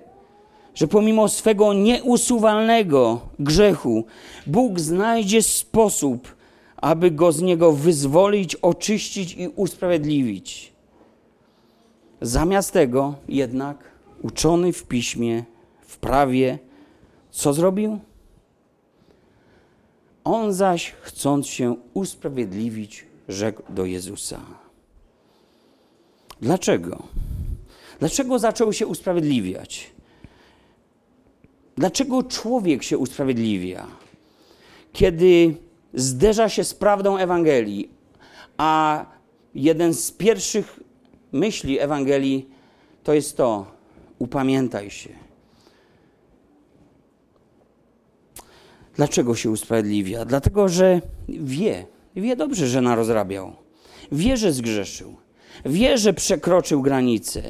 że 0.74 0.88
pomimo 0.88 1.28
swego 1.28 1.72
nieusuwalnego 1.72 3.20
grzechu, 3.38 4.04
Bóg 4.46 4.80
znajdzie 4.80 5.42
sposób, 5.42 6.34
aby 6.76 7.10
go 7.10 7.32
z 7.32 7.42
niego 7.42 7.72
wyzwolić, 7.72 8.54
oczyścić 8.54 9.34
i 9.34 9.48
usprawiedliwić. 9.48 10.72
Zamiast 12.20 12.72
tego 12.72 13.14
jednak 13.28 13.78
uczony 14.22 14.72
w 14.72 14.84
piśmie, 14.84 15.44
w 15.80 15.98
prawie, 15.98 16.58
co 17.30 17.52
zrobił? 17.52 17.98
On 20.24 20.52
zaś, 20.52 20.94
chcąc 21.00 21.46
się 21.46 21.76
usprawiedliwić, 21.94 23.06
rzekł 23.28 23.62
do 23.68 23.84
Jezusa. 23.84 24.65
Dlaczego? 26.42 27.02
Dlaczego 27.98 28.38
zaczął 28.38 28.72
się 28.72 28.86
usprawiedliwiać? 28.86 29.90
Dlaczego 31.76 32.22
człowiek 32.22 32.82
się 32.82 32.98
usprawiedliwia? 32.98 33.86
Kiedy 34.92 35.56
zderza 35.94 36.48
się 36.48 36.64
z 36.64 36.74
prawdą 36.74 37.16
Ewangelii, 37.16 37.90
a 38.56 39.04
jeden 39.54 39.94
z 39.94 40.10
pierwszych 40.10 40.80
myśli 41.32 41.78
Ewangelii 41.78 42.48
to 43.04 43.14
jest 43.14 43.36
to: 43.36 43.66
upamiętaj 44.18 44.90
się. 44.90 45.10
Dlaczego 48.94 49.34
się 49.34 49.50
usprawiedliwia? 49.50 50.24
Dlatego, 50.24 50.68
że 50.68 51.00
wie, 51.28 51.86
wie 52.16 52.36
dobrze, 52.36 52.66
że 52.66 52.80
narozrabiał. 52.80 53.52
Wie, 54.12 54.36
że 54.36 54.52
zgrzeszył. 54.52 55.16
Wie, 55.64 55.98
że 55.98 56.12
przekroczył 56.12 56.82
granicę. 56.82 57.42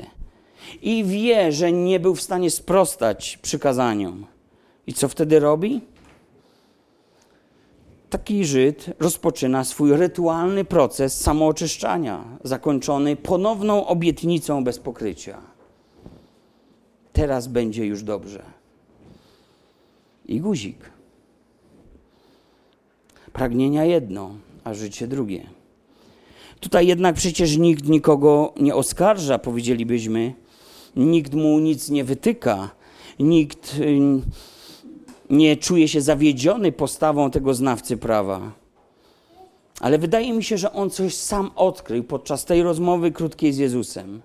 I 0.83 1.05
wie, 1.05 1.53
że 1.53 1.73
nie 1.73 2.01
był 2.01 2.14
w 2.14 2.23
stanie 2.23 2.51
sprostać 2.51 3.38
przykazaniom. 3.42 4.27
I 4.87 4.92
co 4.92 5.09
wtedy 5.09 5.40
robi? 5.40 5.81
Taki 8.11 8.45
Żyd 8.45 8.90
rozpoczyna 8.99 9.64
swój 9.64 9.97
rytualny 9.97 10.64
proces 10.64 11.21
samooczyszczania, 11.21 12.25
zakończony 12.45 13.16
ponowną 13.16 13.87
obietnicą 13.87 14.64
bez 14.64 14.79
pokrycia. 14.79 15.40
Teraz 17.12 17.47
będzie 17.47 17.87
już 17.87 18.03
dobrze. 18.03 18.42
I 20.27 20.40
guzik. 20.40 20.90
Pragnienia 23.33 23.85
jedno, 23.85 24.35
a 24.64 24.75
życie 24.75 25.07
drugie. 25.07 25.56
Tutaj 26.61 26.87
jednak 26.87 27.14
przecież 27.14 27.57
nikt 27.57 27.88
nikogo 27.88 28.53
nie 28.61 28.75
oskarża, 28.75 29.38
powiedzielibyśmy. 29.38 30.35
Nikt 30.97 31.35
mu 31.35 31.59
nic 31.59 31.90
nie 31.90 32.05
wytyka. 32.05 32.71
Nikt 33.19 33.77
nie 35.31 35.57
czuje 35.57 35.88
się 35.88 36.01
zawiedziony 36.01 36.73
postawą 36.73 37.31
tego 37.31 37.55
znawcy 37.55 37.97
prawa. 37.97 38.53
Ale 39.81 39.99
wydaje 39.99 40.33
mi 40.33 40.45
się, 40.45 40.59
że 40.59 40.73
on 40.73 40.90
coś 40.90 41.14
sam 41.14 41.51
odkrył 41.57 42.05
podczas 42.05 42.45
tej 42.45 42.62
rozmowy 42.62 43.12
krótkiej 43.12 43.53
z 43.53 43.59
Jezusem. 43.59 44.23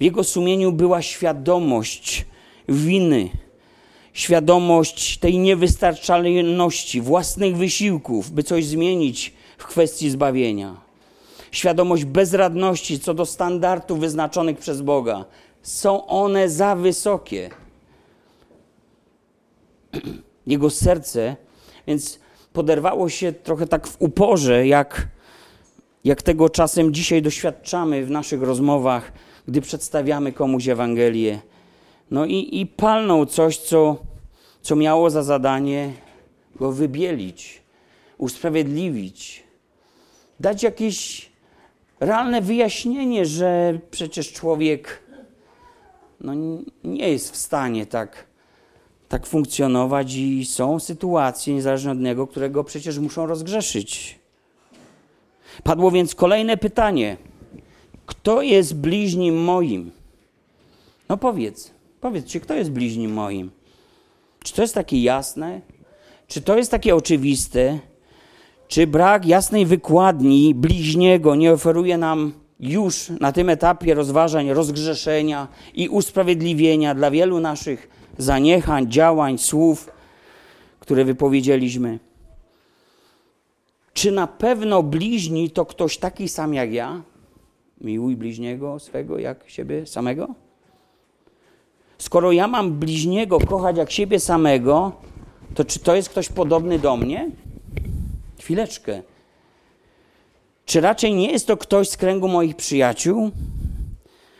W 0.00 0.02
jego 0.02 0.24
sumieniu 0.24 0.72
była 0.72 1.02
świadomość 1.02 2.26
winy, 2.68 3.28
świadomość 4.12 5.18
tej 5.18 5.38
niewystarczalności, 5.38 7.00
własnych 7.00 7.56
wysiłków, 7.56 8.30
by 8.30 8.42
coś 8.42 8.66
zmienić 8.66 9.32
w 9.58 9.66
kwestii 9.66 10.10
zbawienia. 10.10 10.89
Świadomość 11.50 12.04
bezradności 12.04 13.00
co 13.00 13.14
do 13.14 13.26
standardów 13.26 14.00
wyznaczonych 14.00 14.58
przez 14.58 14.82
Boga. 14.82 15.24
Są 15.62 16.06
one 16.06 16.48
za 16.48 16.76
wysokie. 16.76 17.50
Jego 20.46 20.70
serce 20.70 21.36
więc 21.86 22.18
poderwało 22.52 23.08
się 23.08 23.32
trochę 23.32 23.66
tak 23.66 23.86
w 23.86 23.96
uporze, 24.02 24.66
jak, 24.66 25.08
jak 26.04 26.22
tego 26.22 26.48
czasem 26.48 26.94
dzisiaj 26.94 27.22
doświadczamy 27.22 28.04
w 28.04 28.10
naszych 28.10 28.42
rozmowach, 28.42 29.12
gdy 29.48 29.60
przedstawiamy 29.60 30.32
komuś 30.32 30.68
Ewangelię. 30.68 31.40
No 32.10 32.26
i, 32.26 32.60
i 32.60 32.66
palnął 32.66 33.26
coś, 33.26 33.58
co, 33.58 33.96
co 34.62 34.76
miało 34.76 35.10
za 35.10 35.22
zadanie 35.22 35.92
go 36.56 36.72
wybielić, 36.72 37.62
usprawiedliwić, 38.18 39.44
dać 40.40 40.62
jakieś 40.62 41.29
realne 42.00 42.40
wyjaśnienie, 42.40 43.26
że 43.26 43.78
przecież 43.90 44.32
człowiek 44.32 45.02
no, 46.20 46.32
nie 46.84 47.08
jest 47.08 47.32
w 47.32 47.36
stanie 47.36 47.86
tak 47.86 48.30
tak 49.10 49.26
funkcjonować 49.26 50.14
i 50.14 50.44
są 50.44 50.80
sytuacje, 50.80 51.54
niezależnie 51.54 51.90
od 51.90 52.00
niego, 52.00 52.26
które 52.26 52.50
go 52.50 52.64
przecież 52.64 52.98
muszą 52.98 53.26
rozgrzeszyć. 53.26 54.18
Padło 55.62 55.90
więc 55.90 56.14
kolejne 56.14 56.56
pytanie: 56.56 57.16
Kto 58.06 58.42
jest 58.42 58.74
bliźnim 58.74 59.44
moim? 59.44 59.90
No 61.08 61.16
powiedz, 61.16 61.70
powiedzcie, 62.00 62.40
kto 62.40 62.54
jest 62.54 62.70
bliźnim 62.70 63.12
moim? 63.12 63.50
Czy 64.44 64.54
to 64.54 64.62
jest 64.62 64.74
takie 64.74 65.02
jasne? 65.02 65.60
Czy 66.26 66.40
to 66.40 66.56
jest 66.56 66.70
takie 66.70 66.96
oczywiste? 66.96 67.78
Czy 68.70 68.86
brak 68.86 69.26
jasnej 69.26 69.66
wykładni 69.66 70.54
bliźniego 70.54 71.34
nie 71.34 71.52
oferuje 71.52 71.98
nam 71.98 72.32
już 72.60 73.12
na 73.20 73.32
tym 73.32 73.48
etapie 73.48 73.94
rozważań 73.94 74.52
rozgrzeszenia 74.52 75.48
i 75.74 75.88
usprawiedliwienia 75.88 76.94
dla 76.94 77.10
wielu 77.10 77.40
naszych 77.40 77.88
zaniechań, 78.18 78.90
działań, 78.90 79.38
słów, 79.38 79.90
które 80.80 81.04
wypowiedzieliśmy. 81.04 81.98
Czy 83.92 84.12
na 84.12 84.26
pewno 84.26 84.82
bliźni 84.82 85.50
to 85.50 85.66
ktoś 85.66 85.98
taki 85.98 86.28
sam 86.28 86.54
jak 86.54 86.72
ja? 86.72 87.02
Miłuj 87.80 88.16
bliźniego 88.16 88.78
swego 88.78 89.18
jak 89.18 89.44
siebie 89.46 89.86
samego? 89.86 90.34
Skoro 91.98 92.32
ja 92.32 92.48
mam 92.48 92.72
bliźniego 92.72 93.40
kochać 93.40 93.76
jak 93.76 93.90
siebie 93.90 94.20
samego, 94.20 94.92
to 95.54 95.64
czy 95.64 95.78
to 95.78 95.94
jest 95.94 96.08
ktoś 96.08 96.28
podobny 96.28 96.78
do 96.78 96.96
mnie? 96.96 97.30
Chwileczkę. 98.50 99.02
Czy 100.64 100.80
raczej 100.80 101.14
nie 101.14 101.32
jest 101.32 101.46
to 101.46 101.56
ktoś 101.56 101.88
z 101.88 101.96
kręgu 101.96 102.28
moich 102.28 102.56
przyjaciół, 102.56 103.30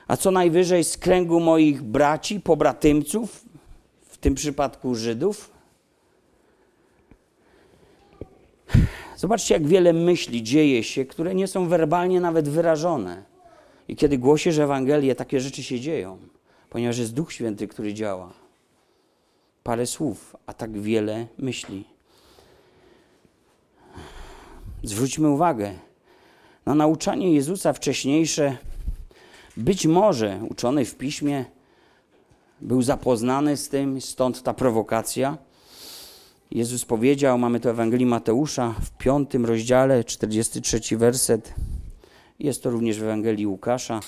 a 0.09 0.17
co 0.17 0.31
najwyżej 0.31 0.85
z 0.85 0.97
kręgu 0.97 1.41
moich 1.41 1.83
braci, 1.83 2.41
pobratymców, 2.41 3.45
w 4.03 4.19
tym 4.19 4.35
przypadku 4.35 4.95
Żydów. 4.95 5.51
Zobaczcie, 9.17 9.55
jak 9.55 9.67
wiele 9.67 9.93
myśli 9.93 10.43
dzieje 10.43 10.83
się, 10.83 11.05
które 11.05 11.35
nie 11.35 11.47
są 11.47 11.69
werbalnie 11.69 12.21
nawet 12.21 12.49
wyrażone. 12.49 13.25
I 13.89 13.97
kiedy 13.97 14.19
głosisz 14.19 14.59
Ewangelię, 14.59 15.15
takie 15.15 15.41
rzeczy 15.41 15.63
się 15.63 15.81
dzieją, 15.81 16.19
ponieważ 16.71 16.99
jest 16.99 17.15
Duch 17.15 17.33
Święty, 17.33 17.69
który 17.69 17.95
działa. 17.95 18.33
Parę 19.63 19.87
słów, 19.87 20.37
a 20.47 20.55
tak 20.55 20.81
wiele 20.81 21.27
myśli. 21.39 22.00
Zwróćmy 24.83 25.29
uwagę 25.29 25.73
na 26.67 26.75
nauczanie 26.75 27.35
Jezusa 27.35 27.73
wcześniejsze, 27.73 28.57
być 29.57 29.87
może 29.87 30.41
uczony 30.51 30.85
w 30.85 30.95
piśmie, 30.95 31.45
był 32.61 32.83
zapoznany 32.83 33.57
z 33.57 33.69
tym, 33.69 34.01
stąd 34.01 34.43
ta 34.43 34.55
prowokacja. 34.55 35.39
Jezus 36.51 36.85
powiedział, 36.85 37.39
mamy 37.39 37.61
to 37.61 37.71
Ewangelii 37.71 38.07
Mateusza 38.07 38.75
w 38.81 38.91
piątym 38.91 39.47
rozdziale, 39.47 40.05
43 40.05 40.97
werset. 40.97 41.55
Jest 42.39 42.63
to 42.63 42.71
również 42.71 42.99
w 42.99 43.03
Ewangelii 43.03 43.47
Łukasza. 43.47 44.01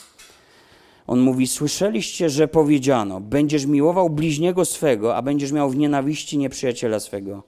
On 1.07 1.21
mówi: 1.21 1.47
Słyszeliście, 1.47 2.31
że 2.31 2.49
powiedziano: 2.49 3.21
Będziesz 3.21 3.67
miłował 3.67 4.11
bliźniego 4.11 4.65
swego, 4.65 5.17
a 5.17 5.23
będziesz 5.23 5.53
miał 5.53 5.71
w 5.71 5.77
nienawiści 5.77 6.39
nieprzyjaciela 6.39 7.01
swego. 7.01 7.43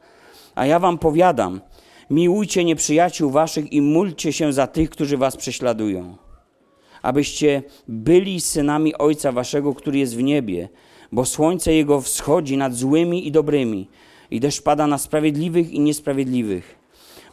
A 0.55 0.67
ja 0.67 0.79
wam 0.79 0.99
powiadam: 0.99 1.61
Miłujcie 2.11 2.65
nieprzyjaciół 2.65 3.31
waszych 3.31 3.73
i 3.73 3.81
módlcie 3.81 4.33
się 4.33 4.53
za 4.53 4.67
tych, 4.67 4.91
którzy 4.91 5.17
was 5.17 5.37
prześladują, 5.37 6.17
abyście 7.03 7.63
byli 7.89 8.41
synami 8.41 8.95
Ojca 8.95 9.33
waszego, 9.33 9.75
który 9.75 9.99
jest 9.99 10.17
w 10.17 10.23
niebie 10.23 10.69
bo 11.15 11.25
słońce 11.25 11.75
jego 11.75 12.01
wschodzi 12.01 12.57
nad 12.57 12.75
złymi 12.75 13.27
i 13.27 13.33
dobrymi, 13.33 13.89
i 14.31 14.41
deszcz 14.41 14.63
pada 14.63 14.87
na 14.87 14.99
sprawiedliwych 14.99 15.73
i 15.73 15.81
niesprawiedliwych. 15.81 16.79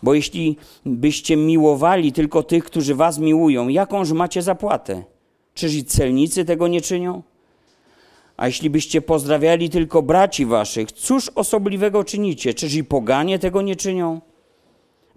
Bo 0.03 0.13
jeśli 0.13 0.57
byście 0.85 1.37
miłowali 1.37 2.11
tylko 2.11 2.43
tych, 2.43 2.63
którzy 2.63 2.95
was 2.95 3.19
miłują, 3.19 3.67
jakąż 3.67 4.11
macie 4.11 4.41
zapłatę? 4.41 5.03
Czyż 5.53 5.73
i 5.73 5.83
celnicy 5.85 6.45
tego 6.45 6.67
nie 6.67 6.81
czynią? 6.81 7.23
A 8.37 8.47
jeśli 8.47 8.69
byście 8.69 9.01
pozdrawiali 9.01 9.69
tylko 9.69 10.01
braci 10.01 10.45
waszych, 10.45 10.91
cóż 10.91 11.29
osobliwego 11.29 12.03
czynicie? 12.03 12.53
Czyż 12.53 12.75
i 12.75 12.83
poganie 12.83 13.39
tego 13.39 13.61
nie 13.61 13.75
czynią? 13.75 14.21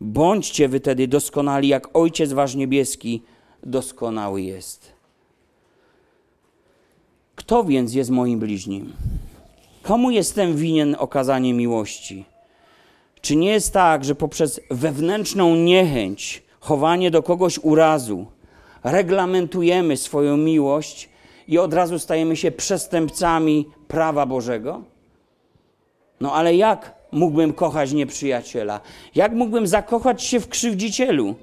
Bądźcie 0.00 0.68
wy 0.68 0.80
tedy 0.80 1.08
doskonali, 1.08 1.68
jak 1.68 1.96
Ojciec 1.96 2.32
wasz 2.32 2.54
niebieski 2.54 3.22
doskonały 3.62 4.42
jest. 4.42 4.92
Kto 7.34 7.64
więc 7.64 7.94
jest 7.94 8.10
moim 8.10 8.38
bliźnim? 8.38 8.92
Komu 9.82 10.10
jestem 10.10 10.56
winien 10.56 10.96
okazanie 10.98 11.54
miłości? 11.54 12.24
Czy 13.20 13.36
nie 13.36 13.50
jest 13.50 13.72
tak, 13.72 14.04
że 14.04 14.14
poprzez 14.14 14.60
wewnętrzną 14.70 15.56
niechęć, 15.56 16.42
chowanie 16.60 17.10
do 17.10 17.22
kogoś 17.22 17.58
urazu, 17.58 18.26
reglamentujemy 18.84 19.96
swoją 19.96 20.36
miłość 20.36 21.08
i 21.48 21.58
od 21.58 21.74
razu 21.74 21.98
stajemy 21.98 22.36
się 22.36 22.50
przestępcami 22.50 23.68
prawa 23.88 24.26
Bożego? 24.26 24.82
No 26.20 26.34
ale 26.34 26.56
jak 26.56 26.93
mógłbym 27.14 27.52
kochać 27.52 27.92
nieprzyjaciela? 27.92 28.80
Jak 29.14 29.32
mógłbym 29.32 29.66
zakochać 29.66 30.22
się 30.22 30.40
w 30.40 30.48
krzywdzicielu? 30.48 31.34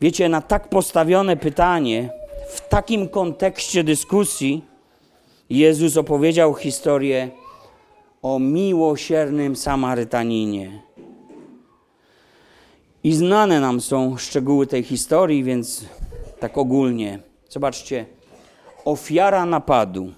Wiecie, 0.00 0.28
na 0.28 0.40
tak 0.40 0.68
postawione 0.68 1.36
pytanie, 1.36 2.10
w 2.48 2.68
takim 2.68 3.08
kontekście 3.08 3.84
dyskusji, 3.84 4.64
Jezus 5.50 5.96
opowiedział 5.96 6.54
historię 6.54 7.30
o 8.22 8.38
miłosiernym 8.38 9.56
Samarytaninie. 9.56 10.82
I 13.04 13.14
znane 13.14 13.60
nam 13.60 13.80
są 13.80 14.16
szczegóły 14.16 14.66
tej 14.66 14.82
historii, 14.82 15.44
więc 15.44 15.84
tak 16.40 16.58
ogólnie. 16.58 17.18
Zobaczcie, 17.48 18.06
ofiara 18.84 19.46
napadu. 19.46 20.12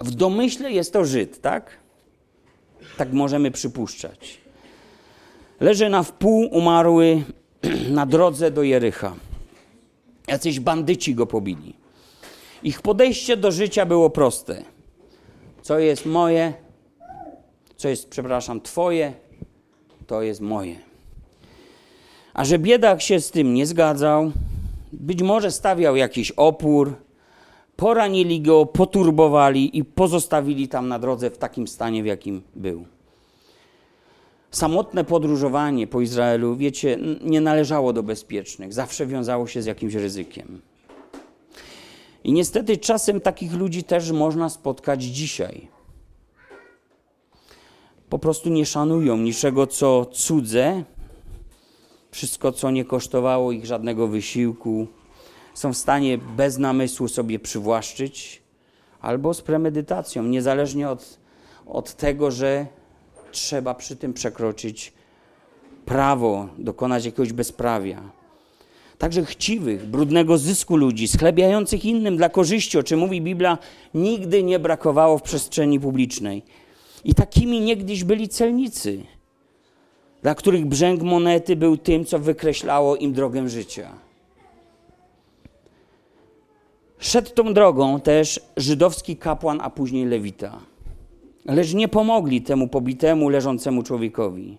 W 0.00 0.10
domyśle 0.10 0.72
jest 0.72 0.92
to 0.92 1.04
Żyd, 1.04 1.40
tak? 1.40 1.85
Tak 2.96 3.12
możemy 3.12 3.50
przypuszczać. 3.50 4.38
Leży 5.60 5.88
na 5.88 6.02
wpół 6.02 6.48
umarły 6.50 7.22
na 7.90 8.06
drodze 8.06 8.50
do 8.50 8.62
Jericha. 8.62 9.14
Jacyś 10.28 10.60
bandyci 10.60 11.14
go 11.14 11.26
pobili. 11.26 11.74
Ich 12.62 12.82
podejście 12.82 13.36
do 13.36 13.52
życia 13.52 13.86
było 13.86 14.10
proste. 14.10 14.62
Co 15.62 15.78
jest 15.78 16.06
moje, 16.06 16.52
co 17.76 17.88
jest, 17.88 18.08
przepraszam, 18.08 18.60
twoje, 18.60 19.12
to 20.06 20.22
jest 20.22 20.40
moje. 20.40 20.76
A 22.34 22.44
że 22.44 22.58
biedak 22.58 23.02
się 23.02 23.20
z 23.20 23.30
tym 23.30 23.54
nie 23.54 23.66
zgadzał, 23.66 24.32
być 24.92 25.22
może 25.22 25.50
stawiał 25.50 25.96
jakiś 25.96 26.30
opór, 26.30 26.94
poranili 27.76 28.40
go, 28.40 28.66
poturbowali 28.66 29.78
i 29.78 29.84
pozostawili 29.84 30.68
tam 30.68 30.88
na 30.88 30.98
drodze 30.98 31.30
w 31.30 31.38
takim 31.38 31.68
stanie, 31.68 32.02
w 32.02 32.06
jakim 32.06 32.42
był. 32.54 32.84
Samotne 34.50 35.04
podróżowanie 35.04 35.86
po 35.86 36.00
Izraelu, 36.00 36.56
wiecie, 36.56 36.98
nie 37.22 37.40
należało 37.40 37.92
do 37.92 38.02
bezpiecznych, 38.02 38.72
zawsze 38.72 39.06
wiązało 39.06 39.46
się 39.46 39.62
z 39.62 39.66
jakimś 39.66 39.94
ryzykiem. 39.94 40.60
I 42.24 42.32
niestety 42.32 42.76
czasem 42.76 43.20
takich 43.20 43.52
ludzi 43.52 43.84
też 43.84 44.12
można 44.12 44.48
spotkać 44.48 45.02
dzisiaj. 45.02 45.68
Po 48.08 48.18
prostu 48.18 48.50
nie 48.50 48.66
szanują 48.66 49.16
niczego, 49.16 49.66
co 49.66 50.06
cudze, 50.06 50.84
wszystko, 52.10 52.52
co 52.52 52.70
nie 52.70 52.84
kosztowało 52.84 53.52
ich 53.52 53.66
żadnego 53.66 54.08
wysiłku, 54.08 54.86
są 55.56 55.72
w 55.72 55.76
stanie 55.76 56.18
bez 56.18 56.58
namysłu 56.58 57.08
sobie 57.08 57.38
przywłaszczyć, 57.38 58.42
albo 59.00 59.34
z 59.34 59.42
premedytacją, 59.42 60.22
niezależnie 60.22 60.88
od, 60.88 61.18
od 61.66 61.94
tego, 61.94 62.30
że 62.30 62.66
trzeba 63.32 63.74
przy 63.74 63.96
tym 63.96 64.12
przekroczyć 64.12 64.92
prawo, 65.84 66.48
dokonać 66.58 67.04
jakiegoś 67.04 67.32
bezprawia. 67.32 68.02
Także 68.98 69.24
chciwych, 69.24 69.86
brudnego 69.86 70.38
zysku 70.38 70.76
ludzi, 70.76 71.08
schlebiających 71.08 71.84
innym 71.84 72.16
dla 72.16 72.28
korzyści, 72.28 72.78
o 72.78 72.82
czym 72.82 73.00
mówi 73.00 73.22
Biblia, 73.22 73.58
nigdy 73.94 74.42
nie 74.42 74.58
brakowało 74.58 75.18
w 75.18 75.22
przestrzeni 75.22 75.80
publicznej. 75.80 76.42
I 77.04 77.14
takimi 77.14 77.60
niegdyś 77.60 78.04
byli 78.04 78.28
celnicy, 78.28 79.02
dla 80.22 80.34
których 80.34 80.66
brzęk 80.66 81.02
monety 81.02 81.56
był 81.56 81.76
tym, 81.76 82.04
co 82.04 82.18
wykreślało 82.18 82.96
im 82.96 83.12
drogę 83.12 83.48
życia. 83.48 84.05
Szedł 86.98 87.30
tą 87.30 87.54
drogą 87.54 88.00
też 88.00 88.40
żydowski 88.56 89.16
kapłan, 89.16 89.60
a 89.62 89.70
później 89.70 90.04
lewita. 90.04 90.60
Lecz 91.44 91.74
nie 91.74 91.88
pomogli 91.88 92.42
temu 92.42 92.68
pobitemu, 92.68 93.28
leżącemu 93.28 93.82
człowiekowi. 93.82 94.58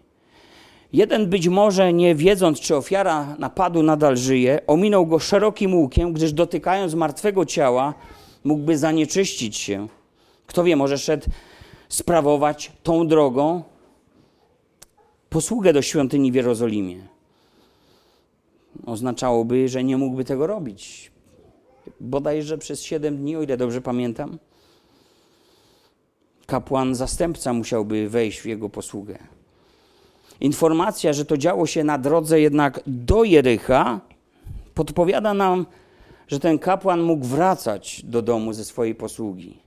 Jeden 0.93 1.29
być 1.29 1.47
może, 1.47 1.93
nie 1.93 2.15
wiedząc, 2.15 2.59
czy 2.59 2.75
ofiara 2.75 3.35
napadu 3.39 3.83
nadal 3.83 4.17
żyje, 4.17 4.59
ominął 4.67 5.05
go 5.05 5.19
szerokim 5.19 5.75
łukiem, 5.75 6.13
gdyż 6.13 6.33
dotykając 6.33 6.93
martwego 6.93 7.45
ciała, 7.45 7.93
mógłby 8.43 8.77
zanieczyścić 8.77 9.57
się. 9.57 9.87
Kto 10.45 10.63
wie, 10.63 10.75
może 10.75 10.97
szedł 10.97 11.29
sprawować 11.89 12.71
tą 12.83 13.07
drogą 13.07 13.63
posługę 15.29 15.73
do 15.73 15.81
świątyni 15.81 16.31
w 16.31 16.35
Jerozolimie. 16.35 16.97
Oznaczałoby, 18.85 19.69
że 19.69 19.83
nie 19.83 19.97
mógłby 19.97 20.25
tego 20.25 20.47
robić. 20.47 21.11
Bodajże 21.99 22.57
przez 22.57 22.81
siedem 22.81 23.17
dni, 23.17 23.35
o 23.35 23.41
ile 23.41 23.57
dobrze 23.57 23.81
pamiętam, 23.81 24.37
kapłan 26.45 26.95
zastępca 26.95 27.53
musiałby 27.53 28.09
wejść 28.09 28.39
w 28.39 28.45
jego 28.45 28.69
posługę. 28.69 29.17
Informacja, 30.41 31.13
że 31.13 31.25
to 31.25 31.37
działo 31.37 31.67
się 31.67 31.83
na 31.83 31.97
drodze 31.97 32.41
jednak 32.41 32.79
do 32.87 33.23
Jericha, 33.23 33.99
podpowiada 34.73 35.33
nam, 35.33 35.65
że 36.27 36.39
ten 36.39 36.59
kapłan 36.59 37.01
mógł 37.01 37.25
wracać 37.25 38.01
do 38.03 38.21
domu 38.21 38.53
ze 38.53 38.65
swojej 38.65 38.95
posługi. 38.95 39.57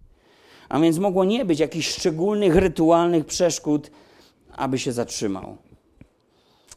A 0.69 0.81
więc 0.81 0.99
mogło 0.99 1.25
nie 1.25 1.45
być 1.45 1.61
jakichś 1.61 1.89
szczególnych 1.89 2.57
rytualnych 2.57 3.27
przeszkód, 3.27 3.91
aby 4.57 4.79
się 4.79 4.93
zatrzymał. 4.93 5.57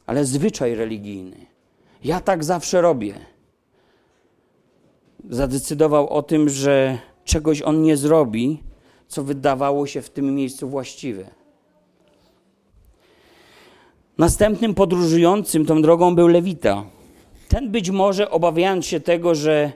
Ale 0.06 0.26
zwyczaj 0.26 0.76
religijny. 0.76 1.46
Ja 2.04 2.20
tak 2.20 2.44
zawsze 2.44 2.82
robię. 2.82 3.33
Zadecydował 5.30 6.10
o 6.10 6.24
tym, 6.24 6.50
że 6.50 6.98
czegoś 7.26 7.62
on 7.62 7.82
nie 7.82 7.98
zrobi, 7.98 8.64
co 9.08 9.24
wydawało 9.24 9.88
się 9.88 10.02
w 10.02 10.10
tym 10.10 10.36
miejscu 10.36 10.70
właściwe. 10.70 11.26
Następnym 14.18 14.74
podróżującym 14.74 15.66
tą 15.66 15.82
drogą 15.82 16.16
był 16.16 16.28
Lewita. 16.28 16.84
Ten 17.48 17.72
być 17.72 17.90
może 17.90 18.32
obawiając 18.32 18.86
się 18.86 19.00
tego, 19.00 19.36
że, 19.36 19.72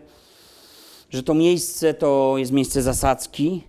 że 1.09 1.23
to 1.23 1.33
miejsce 1.33 1.93
to 1.93 2.33
jest 2.37 2.51
miejsce 2.51 2.81
zasadzki, 2.81 3.63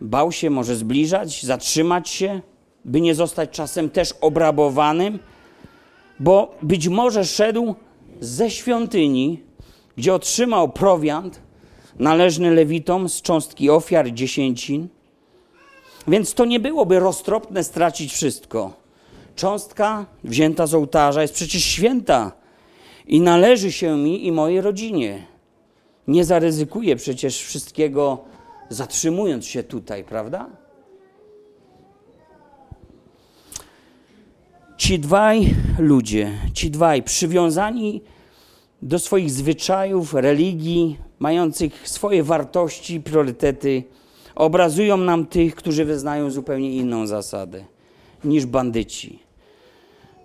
bał 0.00 0.32
się 0.32 0.50
może 0.50 0.76
zbliżać, 0.76 1.42
zatrzymać 1.42 2.08
się, 2.08 2.40
by 2.84 3.00
nie 3.00 3.14
zostać 3.14 3.50
czasem 3.50 3.90
też 3.90 4.14
obrabowanym, 4.20 5.18
bo 6.20 6.54
być 6.62 6.88
może 6.88 7.24
szedł 7.24 7.74
ze 8.20 8.50
świątyni, 8.50 9.42
gdzie 9.96 10.14
otrzymał 10.14 10.68
prowiant 10.68 11.40
należny 11.98 12.50
lewitom 12.50 13.08
z 13.08 13.22
cząstki 13.22 13.70
ofiar 13.70 14.12
dziesięcin. 14.12 14.88
Więc 16.08 16.34
to 16.34 16.44
nie 16.44 16.60
byłoby 16.60 16.98
roztropne 16.98 17.64
stracić 17.64 18.12
wszystko. 18.12 18.72
Cząstka 19.36 20.06
wzięta 20.24 20.66
z 20.66 20.74
ołtarza 20.74 21.22
jest 21.22 21.34
przecież 21.34 21.64
święta 21.64 22.32
i 23.06 23.20
należy 23.20 23.72
się 23.72 23.96
mi 23.96 24.26
i 24.26 24.32
mojej 24.32 24.60
rodzinie. 24.60 25.26
Nie 26.08 26.24
zaryzykuję 26.24 26.96
przecież 26.96 27.42
wszystkiego 27.42 28.24
zatrzymując 28.68 29.46
się 29.46 29.62
tutaj, 29.62 30.04
prawda? 30.04 30.46
Ci 34.76 34.98
dwaj 34.98 35.54
ludzie, 35.78 36.32
ci 36.54 36.70
dwaj 36.70 37.02
przywiązani 37.02 38.02
do 38.82 38.98
swoich 38.98 39.30
zwyczajów, 39.30 40.14
religii, 40.14 40.98
mających 41.18 41.88
swoje 41.88 42.22
wartości, 42.22 43.00
priorytety, 43.00 43.82
obrazują 44.34 44.96
nam 44.96 45.26
tych, 45.26 45.54
którzy 45.54 45.84
wyznają 45.84 46.30
zupełnie 46.30 46.72
inną 46.76 47.06
zasadę 47.06 47.64
niż 48.24 48.46
bandyci. 48.46 49.18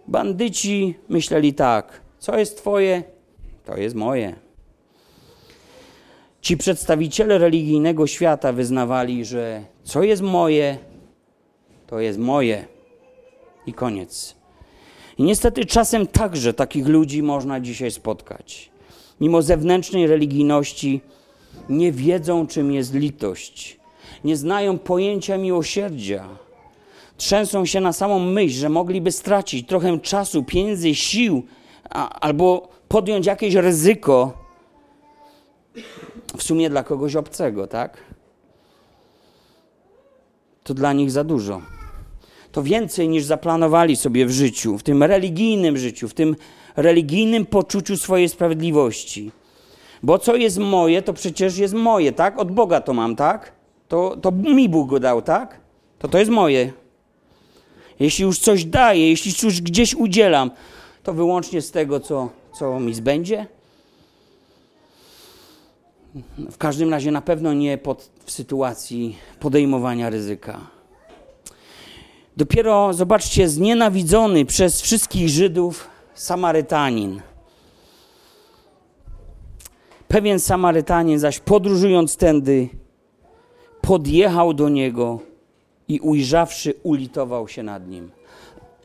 Bandyci 0.08 0.96
myśleli 1.10 1.54
tak: 1.54 2.02
co 2.20 2.38
jest 2.38 2.58
Twoje, 2.58 3.04
to 3.65 3.78
jest 3.78 3.96
moje. 3.96 4.36
Ci 6.42 6.58
przedstawiciele 6.58 7.38
religijnego 7.38 8.08
świata 8.08 8.54
wyznawali, 8.54 9.25
że 9.25 9.63
co 9.84 10.04
jest 10.04 10.21
moje, 10.21 10.77
to 11.88 12.00
jest 12.00 12.19
moje. 12.19 12.65
I 13.65 13.73
koniec. 13.73 14.37
I 15.18 15.24
niestety 15.24 15.65
czasem 15.65 16.08
także 16.08 16.54
takich 16.54 16.88
ludzi 16.88 17.24
można 17.24 17.60
dzisiaj 17.60 17.92
spotkać. 17.92 18.70
Mimo 19.22 19.42
zewnętrznej 19.42 20.08
religijności 20.08 21.02
nie 21.70 21.92
wiedzą, 21.92 22.48
czym 22.48 22.72
jest 22.72 22.94
litość. 22.94 23.80
Nie 24.24 24.38
znają 24.38 24.80
pojęcia 24.80 25.38
miłosierdzia. 25.38 26.28
Trzęsą 27.18 27.65
się 27.65 27.82
na 27.82 27.94
samą 27.94 28.20
myśl, 28.20 28.60
że 28.60 28.70
mogliby 28.70 29.12
stracić 29.12 29.68
trochę 29.68 30.00
czasu, 30.00 30.44
pieniędzy, 30.44 30.96
sił, 30.96 31.44
a, 31.90 32.20
albo 32.20 32.70
podjąć 32.88 33.26
jakieś 33.26 33.54
ryzyko 33.54 34.34
w 36.38 36.44
sumie 36.44 36.70
dla 36.70 36.84
kogoś 36.84 37.15
obcego, 37.15 37.68
tak? 37.68 37.98
To 40.63 40.74
dla 40.74 40.94
nich 40.94 41.12
za 41.12 41.24
dużo 41.24 41.77
to 42.58 42.64
więcej 42.64 43.10
niż 43.10 43.24
zaplanowali 43.24 43.96
sobie 43.96 44.26
w 44.26 44.32
życiu, 44.32 44.78
w 44.78 44.84
tym 44.84 45.04
religijnym 45.04 45.78
życiu, 45.78 46.08
w 46.08 46.14
tym 46.14 46.36
religijnym 46.76 47.46
poczuciu 47.46 47.98
swojej 47.98 48.30
sprawiedliwości. 48.30 49.32
Bo 50.04 50.20
co 50.20 50.36
jest 50.36 50.58
moje, 50.58 51.02
to 51.02 51.14
przecież 51.14 51.58
jest 51.58 51.74
moje, 51.74 52.12
tak? 52.12 52.40
Od 52.40 52.52
Boga 52.52 52.82
to 52.82 52.94
mam, 52.94 53.16
tak? 53.16 53.52
To, 53.88 54.18
to 54.22 54.32
mi 54.32 54.70
Bóg 54.70 54.90
go 54.90 55.00
dał, 55.00 55.22
tak? 55.22 55.60
To 56.00 56.08
to 56.08 56.18
jest 56.18 56.32
moje. 56.32 56.74
Jeśli 58.00 58.26
już 58.26 58.40
coś 58.40 58.66
daję, 58.66 59.10
jeśli 59.10 59.48
już 59.48 59.62
gdzieś 59.62 59.96
udzielam, 59.96 60.52
to 61.04 61.14
wyłącznie 61.14 61.62
z 61.62 61.72
tego, 61.72 62.00
co, 62.00 62.30
co 62.60 62.80
mi 62.80 62.94
zbędzie. 62.94 63.48
W 66.52 66.58
każdym 66.58 66.90
razie 66.92 67.12
na 67.12 67.22
pewno 67.22 67.54
nie 67.54 67.78
pod, 67.78 68.10
w 68.26 68.32
sytuacji 68.32 69.18
podejmowania 69.40 70.10
ryzyka. 70.10 70.77
Dopiero, 72.38 72.94
zobaczcie, 72.94 73.50
znienawidzony 73.50 74.46
przez 74.46 74.81
wszystkich 74.81 75.29
Żydów 75.29 75.88
Samarytanin. 76.13 77.21
Pewien 80.08 80.40
Samarytanin 80.40 81.19
zaś 81.19 81.40
podróżując 81.40 82.17
tędy, 82.17 82.69
podjechał 83.81 84.54
do 84.54 84.69
niego 84.69 85.19
i 85.88 86.00
ujrzawszy, 86.00 86.73
ulitował 86.83 87.48
się 87.48 87.63
nad 87.63 87.88
nim. 87.88 88.12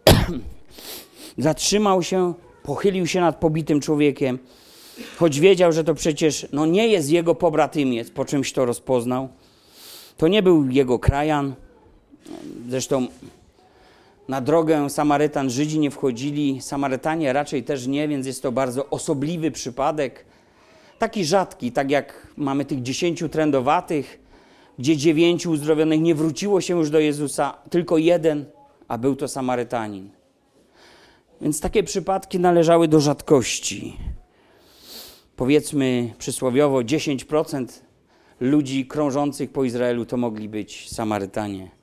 Zatrzymał 1.38 2.02
się, 2.02 2.34
pochylił 2.62 3.06
się 3.06 3.20
nad 3.20 3.36
pobitym 3.36 3.80
człowiekiem, 3.80 4.38
choć 5.16 5.40
wiedział, 5.40 5.72
że 5.72 5.84
to 5.84 5.94
przecież 5.94 6.46
no, 6.52 6.66
nie 6.66 6.88
jest 6.88 7.10
jego 7.10 7.34
pobratymiec, 7.34 8.10
po 8.10 8.24
czymś 8.24 8.52
to 8.52 8.64
rozpoznał. 8.64 9.28
To 10.16 10.28
nie 10.28 10.42
był 10.42 10.70
jego 10.70 10.98
krajan. 10.98 11.54
Zresztą 12.68 13.06
na 14.28 14.40
drogę 14.40 14.90
Samarytan 14.90 15.50
Żydzi 15.50 15.78
nie 15.78 15.90
wchodzili, 15.90 16.60
Samarytanie 16.60 17.32
raczej 17.32 17.64
też 17.64 17.86
nie, 17.86 18.08
więc 18.08 18.26
jest 18.26 18.42
to 18.42 18.52
bardzo 18.52 18.90
osobliwy 18.90 19.50
przypadek. 19.50 20.24
Taki 20.98 21.24
rzadki, 21.24 21.72
tak 21.72 21.90
jak 21.90 22.26
mamy 22.36 22.64
tych 22.64 22.82
dziesięciu 22.82 23.28
trędowatych, 23.28 24.20
gdzie 24.78 24.96
dziewięciu 24.96 25.50
uzdrowionych 25.50 26.00
nie 26.00 26.14
wróciło 26.14 26.60
się 26.60 26.78
już 26.78 26.90
do 26.90 27.00
Jezusa, 27.00 27.54
tylko 27.70 27.98
jeden, 27.98 28.44
a 28.88 28.98
był 28.98 29.16
to 29.16 29.28
Samarytanin. 29.28 30.10
Więc 31.40 31.60
takie 31.60 31.82
przypadki 31.82 32.40
należały 32.40 32.88
do 32.88 33.00
rzadkości. 33.00 33.96
Powiedzmy 35.36 36.14
przysłowiowo 36.18 36.78
10% 36.78 37.66
ludzi 38.40 38.86
krążących 38.86 39.52
po 39.52 39.64
Izraelu 39.64 40.06
to 40.06 40.16
mogli 40.16 40.48
być 40.48 40.90
Samarytanie. 40.90 41.81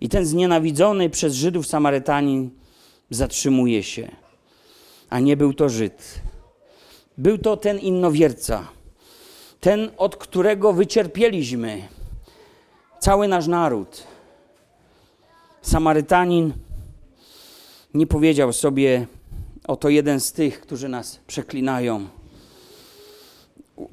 I 0.00 0.08
ten 0.08 0.26
znienawidzony 0.26 1.10
przez 1.10 1.34
Żydów 1.34 1.66
Samarytanin 1.66 2.50
zatrzymuje 3.10 3.82
się. 3.82 4.08
A 5.10 5.20
nie 5.20 5.36
był 5.36 5.54
to 5.54 5.68
Żyd. 5.68 6.20
Był 7.18 7.38
to 7.38 7.56
ten 7.56 7.78
innowierca. 7.78 8.68
Ten, 9.60 9.90
od 9.96 10.16
którego 10.16 10.72
wycierpieliśmy 10.72 11.88
cały 12.98 13.28
nasz 13.28 13.46
naród. 13.46 14.04
Samarytanin 15.62 16.52
nie 17.94 18.06
powiedział 18.06 18.52
sobie, 18.52 19.06
oto 19.66 19.88
jeden 19.88 20.20
z 20.20 20.32
tych, 20.32 20.60
którzy 20.60 20.88
nas 20.88 21.20
przeklinają. 21.26 22.08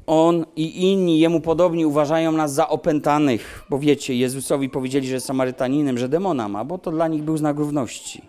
On 0.08 0.46
i 0.56 0.92
inni 0.92 1.20
jemu 1.20 1.42
podobni 1.42 1.86
uważają 1.86 2.32
nas 2.32 2.54
za 2.54 2.70
opętanych, 2.70 3.64
bo 3.70 3.80
wiecie, 3.80 4.16
Jezusowi 4.16 4.70
powiedzieli, 4.70 5.08
że 5.08 5.20
Samarytaninem, 5.20 5.98
że 5.98 6.10
demona 6.10 6.50
ma, 6.50 6.66
bo 6.66 6.78
to 6.78 6.92
dla 6.92 7.08
nich 7.08 7.24
był 7.24 7.38
znak 7.38 7.58
równości. 7.58 8.22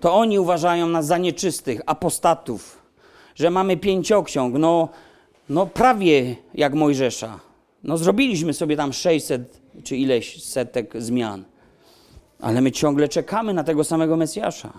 To 0.00 0.14
oni 0.14 0.38
uważają 0.38 0.86
nas 0.86 1.06
za 1.06 1.18
nieczystych, 1.18 1.80
apostatów, 1.86 2.82
że 3.34 3.50
mamy 3.50 3.76
pięcioksiąg, 3.76 4.54
no, 4.58 4.88
no 5.48 5.66
prawie 5.66 6.36
jak 6.54 6.74
Mojżesza. 6.74 7.40
No 7.84 7.98
zrobiliśmy 7.98 8.52
sobie 8.52 8.76
tam 8.76 8.92
600 8.92 9.60
czy 9.84 9.96
ileś 9.96 10.44
setek 10.44 10.94
zmian, 10.98 11.44
ale 12.40 12.60
my 12.60 12.72
ciągle 12.72 13.08
czekamy 13.08 13.54
na 13.54 13.64
tego 13.64 13.84
samego 13.84 14.16
Mesjasza. 14.16 14.72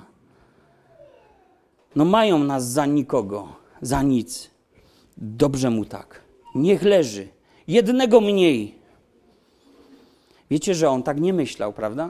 No 1.95 2.05
mają 2.05 2.39
nas 2.39 2.71
za 2.71 2.85
nikogo, 2.85 3.47
za 3.81 4.01
nic. 4.01 4.56
Dobrze 5.17 5.69
mu 5.69 5.85
tak. 5.85 6.21
Niech 6.55 6.83
leży. 6.83 7.27
Jednego 7.67 8.21
mniej. 8.21 8.75
Wiecie, 10.51 10.75
że 10.75 10.89
on 10.89 11.03
tak 11.03 11.19
nie 11.19 11.33
myślał, 11.33 11.73
prawda? 11.73 12.09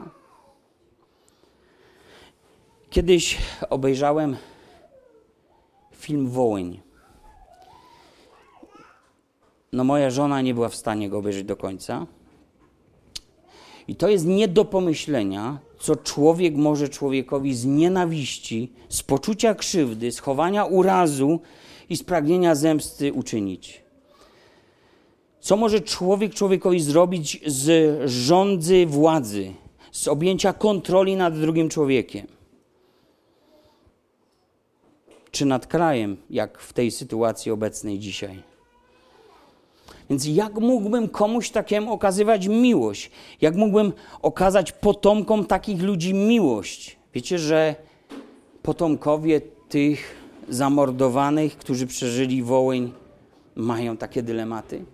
Kiedyś 2.90 3.38
obejrzałem 3.70 4.36
film 5.92 6.28
Wołyń. 6.28 6.80
No, 9.72 9.84
moja 9.84 10.10
żona 10.10 10.40
nie 10.40 10.54
była 10.54 10.68
w 10.68 10.74
stanie 10.74 11.08
go 11.08 11.18
obejrzeć 11.18 11.44
do 11.44 11.56
końca. 11.56 12.06
I 13.88 13.96
to 13.96 14.08
jest 14.08 14.26
nie 14.26 14.48
do 14.48 14.64
pomyślenia, 14.64 15.58
co 15.78 15.96
człowiek 15.96 16.56
może 16.56 16.88
człowiekowi 16.88 17.54
z 17.54 17.64
nienawiści, 17.64 18.72
z 18.88 19.02
poczucia 19.02 19.54
krzywdy, 19.54 20.12
z 20.12 20.18
chowania 20.18 20.64
urazu 20.64 21.40
i 21.88 21.96
z 21.96 22.02
pragnienia 22.02 22.54
zemsty 22.54 23.12
uczynić. 23.12 23.82
Co 25.40 25.56
może 25.56 25.80
człowiek 25.80 26.34
człowiekowi 26.34 26.80
zrobić 26.80 27.40
z 27.46 28.00
rządzy 28.10 28.86
władzy, 28.86 29.52
z 29.92 30.08
objęcia 30.08 30.52
kontroli 30.52 31.16
nad 31.16 31.40
drugim 31.40 31.68
człowiekiem? 31.68 32.26
Czy 35.30 35.46
nad 35.46 35.66
krajem, 35.66 36.16
jak 36.30 36.58
w 36.58 36.72
tej 36.72 36.90
sytuacji 36.90 37.52
obecnej 37.52 37.98
dzisiaj? 37.98 38.42
Więc 40.10 40.26
jak 40.26 40.54
mógłbym 40.54 41.08
komuś 41.08 41.50
takiemu 41.50 41.92
okazywać 41.92 42.46
miłość? 42.48 43.10
Jak 43.40 43.54
mógłbym 43.54 43.92
okazać 44.22 44.72
potomkom 44.72 45.44
takich 45.44 45.82
ludzi 45.82 46.14
miłość? 46.14 46.96
Wiecie, 47.14 47.38
że 47.38 47.74
potomkowie 48.62 49.40
tych 49.68 50.14
zamordowanych, 50.48 51.56
którzy 51.56 51.86
przeżyli 51.86 52.42
Wołyń, 52.42 52.92
mają 53.56 53.96
takie 53.96 54.22
dylematy? 54.22 54.84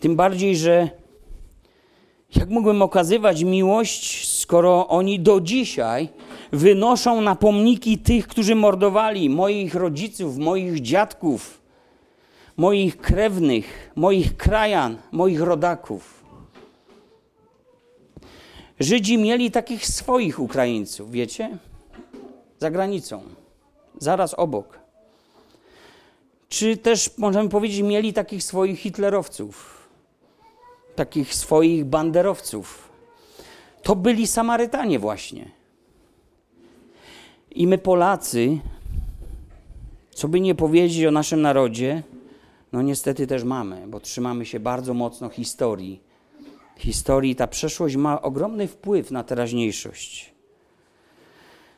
Tym 0.00 0.16
bardziej, 0.16 0.56
że 0.56 0.90
jak 2.36 2.48
mógłbym 2.48 2.82
okazywać 2.82 3.44
miłość, 3.44 4.28
skoro 4.28 4.88
oni 4.88 5.20
do 5.20 5.40
dzisiaj 5.40 6.08
wynoszą 6.52 7.20
na 7.20 7.34
pomniki 7.36 7.98
tych, 7.98 8.28
którzy 8.28 8.54
mordowali 8.54 9.30
moich 9.30 9.74
rodziców, 9.74 10.38
moich 10.38 10.80
dziadków, 10.80 11.60
moich 12.56 12.96
krewnych, 12.96 13.90
moich 13.96 14.36
krajan, 14.36 14.96
moich 15.12 15.40
rodaków. 15.40 16.15
Żydzi 18.80 19.18
mieli 19.18 19.50
takich 19.50 19.86
swoich 19.86 20.40
Ukraińców, 20.40 21.10
wiecie? 21.10 21.58
Za 22.58 22.70
granicą, 22.70 23.22
zaraz 23.98 24.34
obok. 24.34 24.78
Czy 26.48 26.76
też 26.76 27.18
możemy 27.18 27.48
powiedzieć, 27.48 27.82
mieli 27.82 28.12
takich 28.12 28.42
swoich 28.42 28.80
hitlerowców, 28.80 29.88
takich 30.94 31.34
swoich 31.34 31.84
banderowców. 31.84 32.88
To 33.82 33.96
byli 33.96 34.26
Samarytanie 34.26 34.98
właśnie. 34.98 35.50
I 37.50 37.66
my 37.66 37.78
Polacy, 37.78 38.58
co 40.10 40.28
by 40.28 40.40
nie 40.40 40.54
powiedzieć 40.54 41.04
o 41.04 41.10
naszym 41.10 41.42
narodzie, 41.42 42.02
no 42.72 42.82
niestety 42.82 43.26
też 43.26 43.44
mamy, 43.44 43.86
bo 43.86 44.00
trzymamy 44.00 44.46
się 44.46 44.60
bardzo 44.60 44.94
mocno 44.94 45.28
historii. 45.28 46.05
Historii 46.76 47.36
ta 47.36 47.46
przeszłość 47.46 47.96
ma 47.96 48.22
ogromny 48.22 48.68
wpływ 48.68 49.10
na 49.10 49.24
teraźniejszość. 49.24 50.34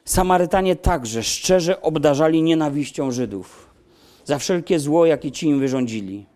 Samarytanie 0.05 0.77
także 0.77 1.23
szczerze 1.23 1.83
obdarzali 1.83 2.43
nienawiścią 2.43 3.11
Żydów 3.11 3.69
za 4.29 4.39
wszelkie 4.39 4.79
zło, 4.79 5.07
jakie 5.07 5.31
ci 5.31 5.47
im 5.47 5.61
wyrządzili. 5.61 6.27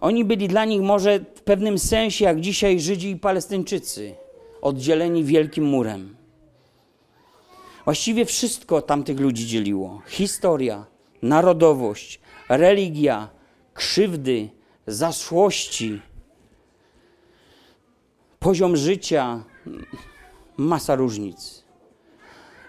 Oni 0.00 0.24
byli 0.24 0.48
dla 0.48 0.64
nich 0.64 0.80
może 0.80 1.20
w 1.34 1.42
pewnym 1.42 1.78
sensie, 1.78 2.24
jak 2.24 2.40
dzisiaj 2.40 2.80
Żydzi 2.80 3.10
i 3.10 3.16
Palestyńczycy, 3.16 4.14
oddzieleni 4.62 5.24
wielkim 5.24 5.64
murem. 5.64 6.16
Właściwie 7.84 8.24
wszystko 8.24 8.82
tamtych 8.82 9.20
ludzi 9.20 9.46
dzieliło: 9.46 10.02
historia, 10.06 10.86
narodowość, 11.22 12.20
religia, 12.48 13.28
krzywdy, 13.74 14.48
zaszłości, 14.86 16.00
poziom 18.42 18.76
życia, 18.76 19.44
masa 20.56 20.94
różnic. 20.94 21.64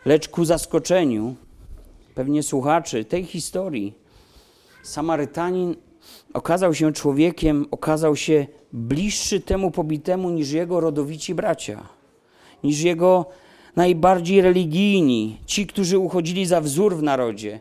Lecz 0.06 0.30
ku 0.30 0.46
zaskoczeniu 0.46 1.36
pewnie 2.16 2.44
słuchaczy 2.44 3.06
tej 3.06 3.24
historii, 3.24 3.94
Samarytanin 4.84 5.76
okazał 6.34 6.74
się 6.74 6.94
człowiekiem, 6.94 7.66
okazał 7.72 8.16
się 8.16 8.48
bliższy 8.74 9.40
temu 9.40 9.72
pobitemu 9.72 10.30
niż 10.30 10.52
jego 10.52 10.80
rodowici 10.80 11.36
bracia, 11.36 11.90
niż 12.64 12.82
jego 12.82 13.26
najbardziej 13.76 14.42
religijni, 14.42 15.40
ci, 15.46 15.68
którzy 15.68 15.98
uchodzili 15.98 16.46
za 16.46 16.62
wzór 16.62 16.96
w 16.96 17.04
narodzie, 17.04 17.60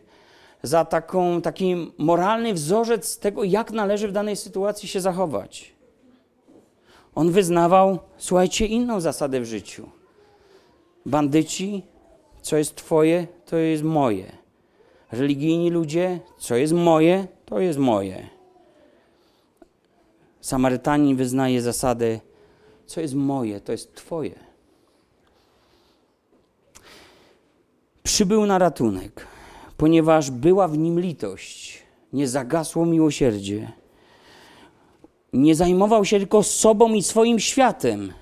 za 0.62 0.84
taką, 0.84 1.42
taki 1.42 1.92
moralny 1.98 2.54
wzorzec 2.54 3.18
tego, 3.18 3.44
jak 3.44 3.70
należy 3.70 4.08
w 4.08 4.12
danej 4.12 4.36
sytuacji 4.36 4.88
się 4.88 5.00
zachować. 5.00 5.81
On 7.14 7.30
wyznawał, 7.30 7.98
słuchajcie, 8.16 8.66
inną 8.66 9.00
zasadę 9.00 9.40
w 9.40 9.44
życiu. 9.44 9.88
Bandyci, 11.06 11.82
co 12.42 12.56
jest 12.56 12.76
Twoje, 12.76 13.26
to 13.46 13.56
jest 13.56 13.82
moje. 13.82 14.32
Religijni 15.12 15.70
ludzie, 15.70 16.20
co 16.38 16.56
jest 16.56 16.72
moje, 16.72 17.26
to 17.44 17.60
jest 17.60 17.78
moje. 17.78 18.28
Samarytanin 20.40 21.16
wyznaje 21.16 21.62
zasadę, 21.62 22.20
co 22.86 23.00
jest 23.00 23.14
moje, 23.14 23.60
to 23.60 23.72
jest 23.72 23.94
Twoje. 23.94 24.34
Przybył 28.02 28.46
na 28.46 28.58
ratunek, 28.58 29.26
ponieważ 29.76 30.30
była 30.30 30.68
w 30.68 30.78
nim 30.78 31.00
litość, 31.00 31.82
nie 32.12 32.28
zagasło 32.28 32.86
miłosierdzie. 32.86 33.72
Nie 35.32 35.54
zajmował 35.54 36.04
się 36.04 36.18
tylko 36.18 36.42
sobą 36.42 36.94
i 36.94 37.02
swoim 37.02 37.38
światem. 37.38 38.12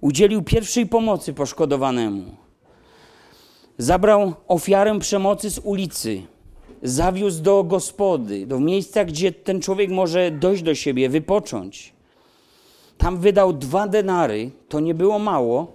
Udzielił 0.00 0.42
pierwszej 0.42 0.86
pomocy 0.86 1.34
poszkodowanemu. 1.34 2.24
Zabrał 3.78 4.34
ofiarę 4.48 4.98
przemocy 4.98 5.50
z 5.50 5.58
ulicy 5.58 6.22
zawiózł 6.82 7.42
do 7.42 7.64
gospody, 7.64 8.46
do 8.46 8.60
miejsca, 8.60 9.04
gdzie 9.04 9.32
ten 9.32 9.60
człowiek 9.60 9.90
może 9.90 10.30
dojść 10.30 10.62
do 10.62 10.74
siebie, 10.74 11.08
wypocząć. 11.08 11.92
Tam 12.98 13.18
wydał 13.18 13.52
dwa 13.52 13.88
denary, 13.88 14.50
to 14.68 14.80
nie 14.80 14.94
było 14.94 15.18
mało, 15.18 15.72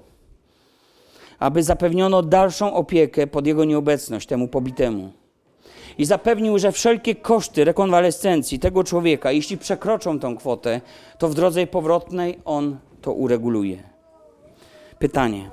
aby 1.40 1.64
zapewniono 1.64 2.24
dalszą 2.24 2.74
opiekę 2.74 3.28
pod 3.28 3.48
jego 3.48 3.66
nieobecność 3.66 4.28
temu 4.28 4.48
pobitemu. 4.48 5.12
I 5.98 6.06
zapewnił, 6.06 6.60
że 6.60 6.72
wszelkie 6.72 7.16
koszty 7.16 7.66
rekonwalescencji 7.66 8.60
tego 8.60 8.84
człowieka, 8.84 9.32
jeśli 9.32 9.58
przekroczą 9.58 10.20
tą 10.20 10.38
kwotę, 10.38 10.82
to 11.18 11.30
w 11.30 11.34
drodze 11.34 11.68
powrotnej 11.68 12.40
on 12.46 12.78
to 13.02 13.14
ureguluje. 13.14 13.84
Pytanie: 15.00 15.50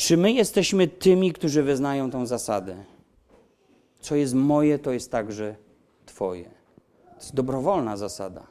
czy 0.00 0.16
my 0.16 0.32
jesteśmy 0.32 0.88
tymi, 0.88 1.32
którzy 1.32 1.62
wyznają 1.62 2.10
tą 2.10 2.26
zasadę? 2.26 2.76
Co 4.00 4.16
jest 4.16 4.34
moje, 4.34 4.78
to 4.78 4.92
jest 4.92 5.10
także 5.10 5.54
Twoje. 6.06 6.44
To 6.44 7.16
jest 7.16 7.34
dobrowolna 7.34 7.96
zasada. 7.96 8.46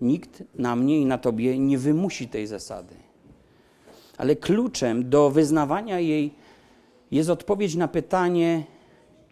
Nikt 0.00 0.42
na 0.54 0.76
mnie 0.76 0.98
i 0.98 1.06
na 1.06 1.18
Tobie 1.18 1.58
nie 1.58 1.78
wymusi 1.78 2.28
tej 2.28 2.46
zasady. 2.46 2.94
Ale 4.18 4.36
kluczem 4.36 5.10
do 5.10 5.30
wyznawania 5.30 6.00
jej 6.00 6.34
jest 7.10 7.30
odpowiedź 7.30 7.74
na 7.74 7.88
pytanie, 7.88 8.64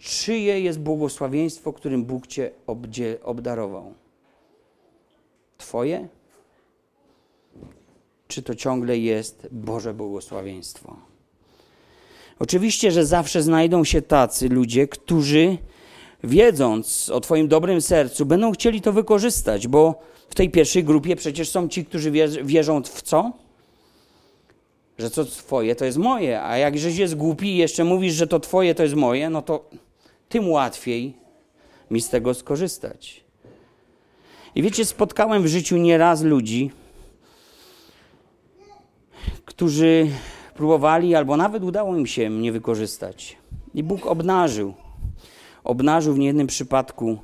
czyje 0.03 0.61
jest 0.61 0.81
błogosławieństwo, 0.81 1.73
którym 1.73 2.05
Bóg 2.05 2.27
Cię 2.27 2.51
obdarował. 3.25 3.95
Twoje? 5.59 6.09
Czy 8.29 8.43
to 8.43 8.55
ciągle 8.55 8.99
jest 8.99 9.49
Boże 9.51 9.95
błogosławieństwo? 9.95 10.97
Oczywiście, 12.39 12.91
że 12.91 13.07
zawsze 13.07 13.43
znajdą 13.43 13.85
się 13.85 14.03
tacy 14.03 14.49
ludzie, 14.49 14.89
którzy 14.89 15.59
wiedząc 16.25 17.11
o 17.11 17.21
Twoim 17.21 17.49
dobrym 17.49 17.81
sercu, 17.81 18.27
będą 18.27 18.53
chcieli 18.53 18.81
to 18.81 18.93
wykorzystać, 18.93 19.69
bo 19.69 20.01
w 20.29 20.35
tej 20.35 20.51
pierwszej 20.51 20.85
grupie 20.85 21.17
przecież 21.17 21.51
są 21.51 21.69
ci, 21.69 21.85
którzy 21.85 22.11
wierzą 22.45 22.83
w 22.83 23.03
co? 23.03 23.33
Że 24.99 25.11
co 25.11 25.25
Twoje 25.25 25.75
to 25.75 25.85
jest 25.85 25.99
moje, 25.99 26.43
a 26.43 26.59
jak 26.59 26.79
żeś 26.79 26.97
jest 26.97 27.15
głupi 27.15 27.47
i 27.47 27.57
jeszcze 27.57 27.85
mówisz, 27.85 28.15
że 28.15 28.27
to 28.27 28.41
Twoje 28.41 28.75
to 28.75 28.83
jest 28.83 28.95
moje, 28.95 29.31
no 29.31 29.43
to 29.43 29.65
tym 30.33 30.51
łatwiej 30.51 31.17
mi 31.91 32.01
z 32.01 32.09
tego 32.09 32.35
skorzystać. 32.35 33.25
I 34.55 34.63
wiecie, 34.63 34.85
spotkałem 34.85 35.43
w 35.43 35.47
życiu 35.47 35.77
nieraz 35.77 36.23
ludzi, 36.23 36.71
którzy 39.45 40.11
próbowali, 40.55 41.15
albo 41.15 41.37
nawet 41.37 41.65
udało 41.65 41.97
im 41.97 42.07
się 42.07 42.31
mnie 42.31 42.53
wykorzystać. 42.53 43.37
I 43.75 43.83
Bóg 43.83 44.07
obnażył. 44.07 44.75
Obnażył 45.65 46.15
w 46.15 46.19
niejednym 46.19 46.47
przypadku 46.47 47.19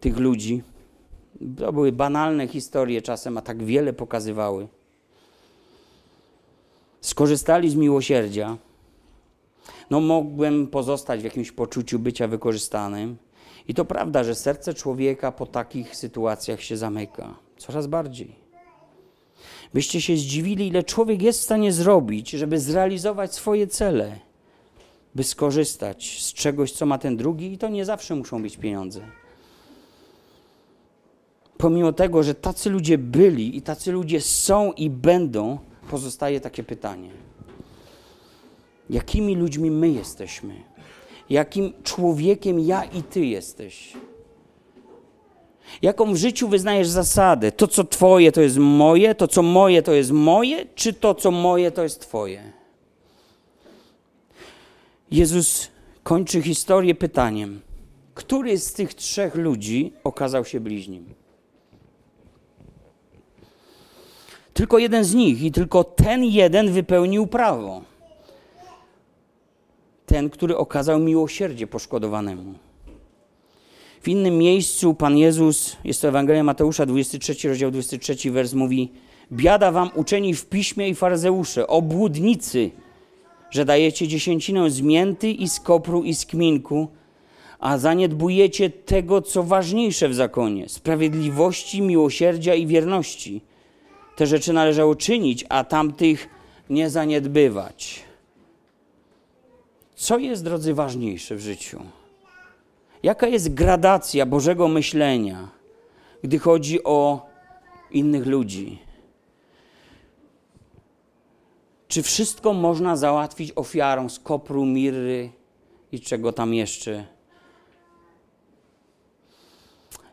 tych 0.00 0.18
ludzi. 0.18 0.62
To 1.58 1.72
były 1.72 1.92
banalne 1.92 2.48
historie 2.48 3.02
czasem, 3.02 3.38
a 3.38 3.42
tak 3.42 3.64
wiele 3.64 3.92
pokazywały. 3.92 4.68
Skorzystali 7.00 7.70
z 7.70 7.74
miłosierdzia. 7.74 8.56
No, 9.90 10.00
mogłem 10.00 10.66
pozostać 10.66 11.20
w 11.20 11.24
jakimś 11.24 11.52
poczuciu 11.52 11.98
bycia 11.98 12.28
wykorzystanym. 12.28 13.16
I 13.68 13.74
to 13.74 13.84
prawda, 13.84 14.24
że 14.24 14.34
serce 14.34 14.74
człowieka 14.74 15.32
po 15.32 15.46
takich 15.46 15.96
sytuacjach 15.96 16.62
się 16.62 16.76
zamyka 16.76 17.34
coraz 17.58 17.86
bardziej 17.86 18.44
byście 19.74 20.00
się 20.00 20.16
zdziwili, 20.16 20.66
ile 20.66 20.82
człowiek 20.82 21.22
jest 21.22 21.40
w 21.40 21.42
stanie 21.42 21.72
zrobić, 21.72 22.30
żeby 22.30 22.60
zrealizować 22.60 23.34
swoje 23.34 23.66
cele, 23.66 24.18
by 25.14 25.24
skorzystać 25.24 26.22
z 26.22 26.32
czegoś, 26.32 26.72
co 26.72 26.86
ma 26.86 26.98
ten 26.98 27.16
drugi, 27.16 27.52
i 27.52 27.58
to 27.58 27.68
nie 27.68 27.84
zawsze 27.84 28.14
muszą 28.14 28.42
być 28.42 28.56
pieniądze. 28.56 29.00
Pomimo 31.56 31.92
tego, 31.92 32.22
że 32.22 32.34
tacy 32.34 32.70
ludzie 32.70 32.98
byli 32.98 33.56
i 33.56 33.62
tacy 33.62 33.92
ludzie 33.92 34.20
są 34.20 34.72
i 34.72 34.90
będą, 34.90 35.58
pozostaje 35.90 36.40
takie 36.40 36.62
pytanie: 36.62 37.10
jakimi 38.90 39.36
ludźmi 39.36 39.70
my 39.70 39.88
jesteśmy? 39.88 40.54
Jakim 41.30 41.72
człowiekiem 41.82 42.60
ja 42.60 42.84
i 42.84 43.02
ty 43.02 43.26
jesteś? 43.26 43.92
Jaką 45.82 46.12
w 46.12 46.16
życiu 46.16 46.48
wyznajesz 46.48 46.88
zasadę? 46.88 47.52
To, 47.52 47.68
co 47.68 47.84
Twoje, 47.84 48.32
to 48.32 48.40
jest 48.40 48.58
moje, 48.58 49.14
to, 49.14 49.28
co 49.28 49.42
moje, 49.42 49.82
to 49.82 49.92
jest 49.92 50.10
moje, 50.10 50.66
czy 50.74 50.92
to, 50.92 51.14
co 51.14 51.30
moje, 51.30 51.70
to 51.70 51.82
jest 51.82 52.00
Twoje? 52.00 52.52
Jezus 55.10 55.68
kończy 56.02 56.42
historię 56.42 56.94
pytaniem: 56.94 57.60
który 58.14 58.58
z 58.58 58.72
tych 58.72 58.94
trzech 58.94 59.34
ludzi 59.34 59.92
okazał 60.04 60.44
się 60.44 60.60
bliźnim? 60.60 61.14
Tylko 64.54 64.78
jeden 64.78 65.04
z 65.04 65.14
nich 65.14 65.42
i 65.42 65.52
tylko 65.52 65.84
ten 65.84 66.24
jeden 66.24 66.72
wypełnił 66.72 67.26
prawo. 67.26 67.82
Ten, 70.14 70.30
który 70.30 70.56
okazał 70.56 70.98
miłosierdzie 70.98 71.66
poszkodowanemu. 71.66 72.54
W 74.02 74.08
innym 74.08 74.38
miejscu 74.38 74.94
Pan 74.94 75.18
Jezus, 75.18 75.76
jest 75.84 76.02
to 76.02 76.08
Ewangelia 76.08 76.44
Mateusza, 76.44 76.86
23 76.86 77.48
rozdział 77.48 77.70
23 77.70 78.30
wers 78.30 78.52
mówi 78.52 78.92
Biada 79.32 79.72
wam 79.72 79.90
uczeni 79.94 80.34
w 80.34 80.46
piśmie 80.46 80.88
i 80.88 80.94
faryzeusze, 80.94 81.66
obłudnicy, 81.66 82.70
że 83.50 83.64
dajecie 83.64 84.08
dziesięcinę 84.08 84.70
z 84.70 84.80
mięty 84.80 85.30
i 85.30 85.48
z 85.48 85.60
kopru 85.60 86.02
i 86.02 86.14
z 86.14 86.26
kminku, 86.26 86.88
a 87.58 87.78
zaniedbujecie 87.78 88.70
tego, 88.70 89.22
co 89.22 89.42
ważniejsze 89.42 90.08
w 90.08 90.14
zakonie, 90.14 90.68
sprawiedliwości, 90.68 91.82
miłosierdzia 91.82 92.54
i 92.54 92.66
wierności. 92.66 93.40
Te 94.16 94.26
rzeczy 94.26 94.52
należało 94.52 94.94
czynić, 94.94 95.44
a 95.48 95.64
tamtych 95.64 96.28
nie 96.70 96.90
zaniedbywać. 96.90 98.03
Co 99.94 100.18
jest, 100.18 100.44
drodzy, 100.44 100.74
ważniejsze 100.74 101.36
w 101.36 101.40
życiu? 101.40 101.80
Jaka 103.02 103.26
jest 103.26 103.54
gradacja 103.54 104.26
Bożego 104.26 104.68
myślenia, 104.68 105.48
gdy 106.22 106.38
chodzi 106.38 106.84
o 106.84 107.26
innych 107.90 108.26
ludzi? 108.26 108.78
Czy 111.88 112.02
wszystko 112.02 112.52
można 112.52 112.96
załatwić 112.96 113.52
ofiarą 113.56 114.08
z 114.08 114.18
kopru, 114.18 114.64
mirry 114.64 115.30
i 115.92 116.00
czego 116.00 116.32
tam 116.32 116.54
jeszcze? 116.54 117.04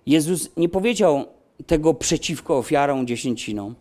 Jezus 0.06 0.50
nie 0.58 0.70
powiedział 0.70 1.26
tego 1.68 1.94
przeciwko 1.94 2.58
ofiarom 2.58 3.08
dziesięcinom, 3.08 3.76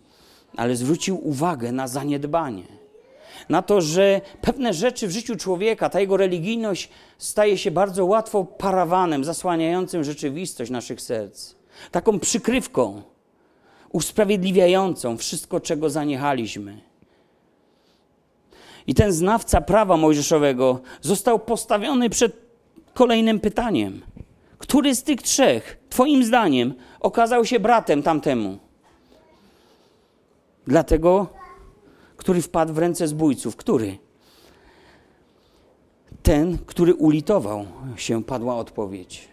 ale 0.57 0.77
zwrócił 0.77 1.29
uwagę 1.29 1.73
na 1.73 1.89
zaniedbanie 1.89 2.80
na 3.49 3.63
to, 3.63 3.81
że 3.81 4.21
pewne 4.41 4.75
rzeczy 4.75 5.09
w 5.09 5.11
życiu 5.11 5.37
człowieka, 5.37 5.89
ta 5.89 6.01
jego 6.01 6.17
religijność 6.17 6.89
staje 7.19 7.59
się 7.59 7.71
bardzo 7.71 8.07
łatwo 8.07 8.45
parawanem 8.45 9.25
zasłaniającym 9.25 10.05
rzeczywistość 10.05 10.71
naszych 10.71 11.01
serc. 11.01 11.55
Taką 11.91 12.21
przykrywką 12.21 13.03
usprawiedliwiającą 13.93 15.17
wszystko, 15.17 15.61
czego 15.61 15.91
zaniechaliśmy. 15.91 16.81
I 18.87 18.95
ten 18.95 19.13
znawca 19.13 19.61
prawa 19.61 19.97
mojżeszowego 19.97 20.81
został 21.01 21.39
postawiony 21.39 22.11
przed 22.11 22.33
kolejnym 22.95 23.41
pytaniem. 23.41 24.03
Który 24.59 24.95
z 24.95 25.03
tych 25.03 25.23
trzech, 25.23 25.79
Twoim 25.89 26.25
zdaniem, 26.25 26.75
okazał 27.01 27.45
się 27.45 27.61
bratem 27.61 28.03
tamtemu? 28.03 28.59
Dlatego, 30.67 31.27
który 32.21 32.43
wpadł 32.43 32.73
w 32.73 32.79
ręce 32.79 33.09
zbójców. 33.09 33.57
Który? 33.57 33.99
Ten, 36.23 36.59
który 36.67 36.95
ulitował 36.95 37.65
się, 37.97 38.25
padła 38.25 38.57
odpowiedź. 38.57 39.29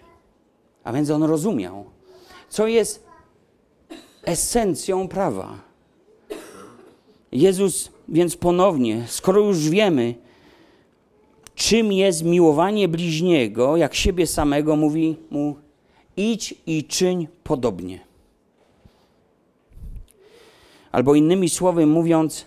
A 0.84 0.94
więc 0.94 1.10
on 1.10 1.24
rozumiał, 1.24 1.86
co 2.50 2.68
jest 2.68 3.04
esencją 4.24 5.08
prawa. 5.08 5.60
Jezus 7.32 7.92
więc 8.10 8.38
ponownie, 8.38 9.04
skoro 9.08 9.42
już 9.42 9.70
wiemy, 9.70 10.16
czym 11.56 11.92
jest 11.92 12.24
miłowanie 12.24 12.88
bliźniego, 12.88 13.78
jak 13.78 13.96
siebie 13.96 14.28
samego, 14.28 14.76
mówi 14.76 15.18
mu: 15.30 15.56
idź 16.18 16.56
i 16.66 16.84
czyń 16.84 17.28
podobnie. 17.44 18.00
Albo 20.92 21.16
innymi 21.16 21.50
słowy 21.50 21.86
mówiąc, 21.86 22.46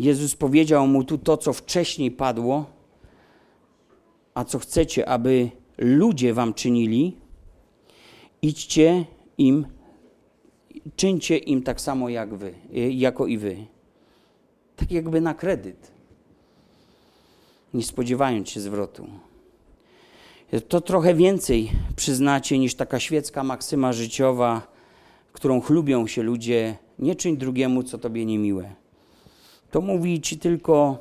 Jezus 0.00 0.36
powiedział 0.36 0.86
mu 0.86 1.04
tu 1.04 1.18
to, 1.18 1.36
co 1.36 1.52
wcześniej 1.52 2.10
padło, 2.10 2.66
a 4.34 4.44
co 4.44 4.58
chcecie, 4.58 5.08
aby 5.08 5.50
ludzie 5.78 6.34
wam 6.34 6.54
czynili, 6.54 7.16
idźcie 8.42 9.04
im, 9.38 9.66
czyńcie 10.96 11.38
im 11.38 11.62
tak 11.62 11.80
samo 11.80 12.08
jak 12.08 12.34
wy, 12.34 12.54
jako 12.90 13.26
i 13.26 13.38
wy. 13.38 13.56
Tak 14.76 14.92
jakby 14.92 15.20
na 15.20 15.34
kredyt, 15.34 15.90
nie 17.74 17.82
spodziewając 17.82 18.48
się 18.48 18.60
zwrotu. 18.60 19.06
To 20.68 20.80
trochę 20.80 21.14
więcej 21.14 21.70
przyznacie 21.96 22.58
niż 22.58 22.74
taka 22.74 23.00
świecka 23.00 23.44
maksyma 23.44 23.92
życiowa, 23.92 24.72
którą 25.32 25.60
chlubią 25.60 26.06
się 26.06 26.22
ludzie, 26.22 26.76
nie 26.98 27.14
czyń 27.14 27.36
drugiemu, 27.36 27.82
co 27.82 27.98
tobie 27.98 28.26
niemiłe. 28.26 28.80
To 29.70 29.80
mówi 29.80 30.20
ci 30.20 30.38
tylko 30.38 30.98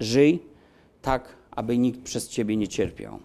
żyj 0.00 0.42
tak, 1.02 1.36
aby 1.50 1.78
nikt 1.78 2.02
przez 2.02 2.28
ciebie 2.28 2.56
nie 2.56 2.68
cierpiał. 2.68 3.18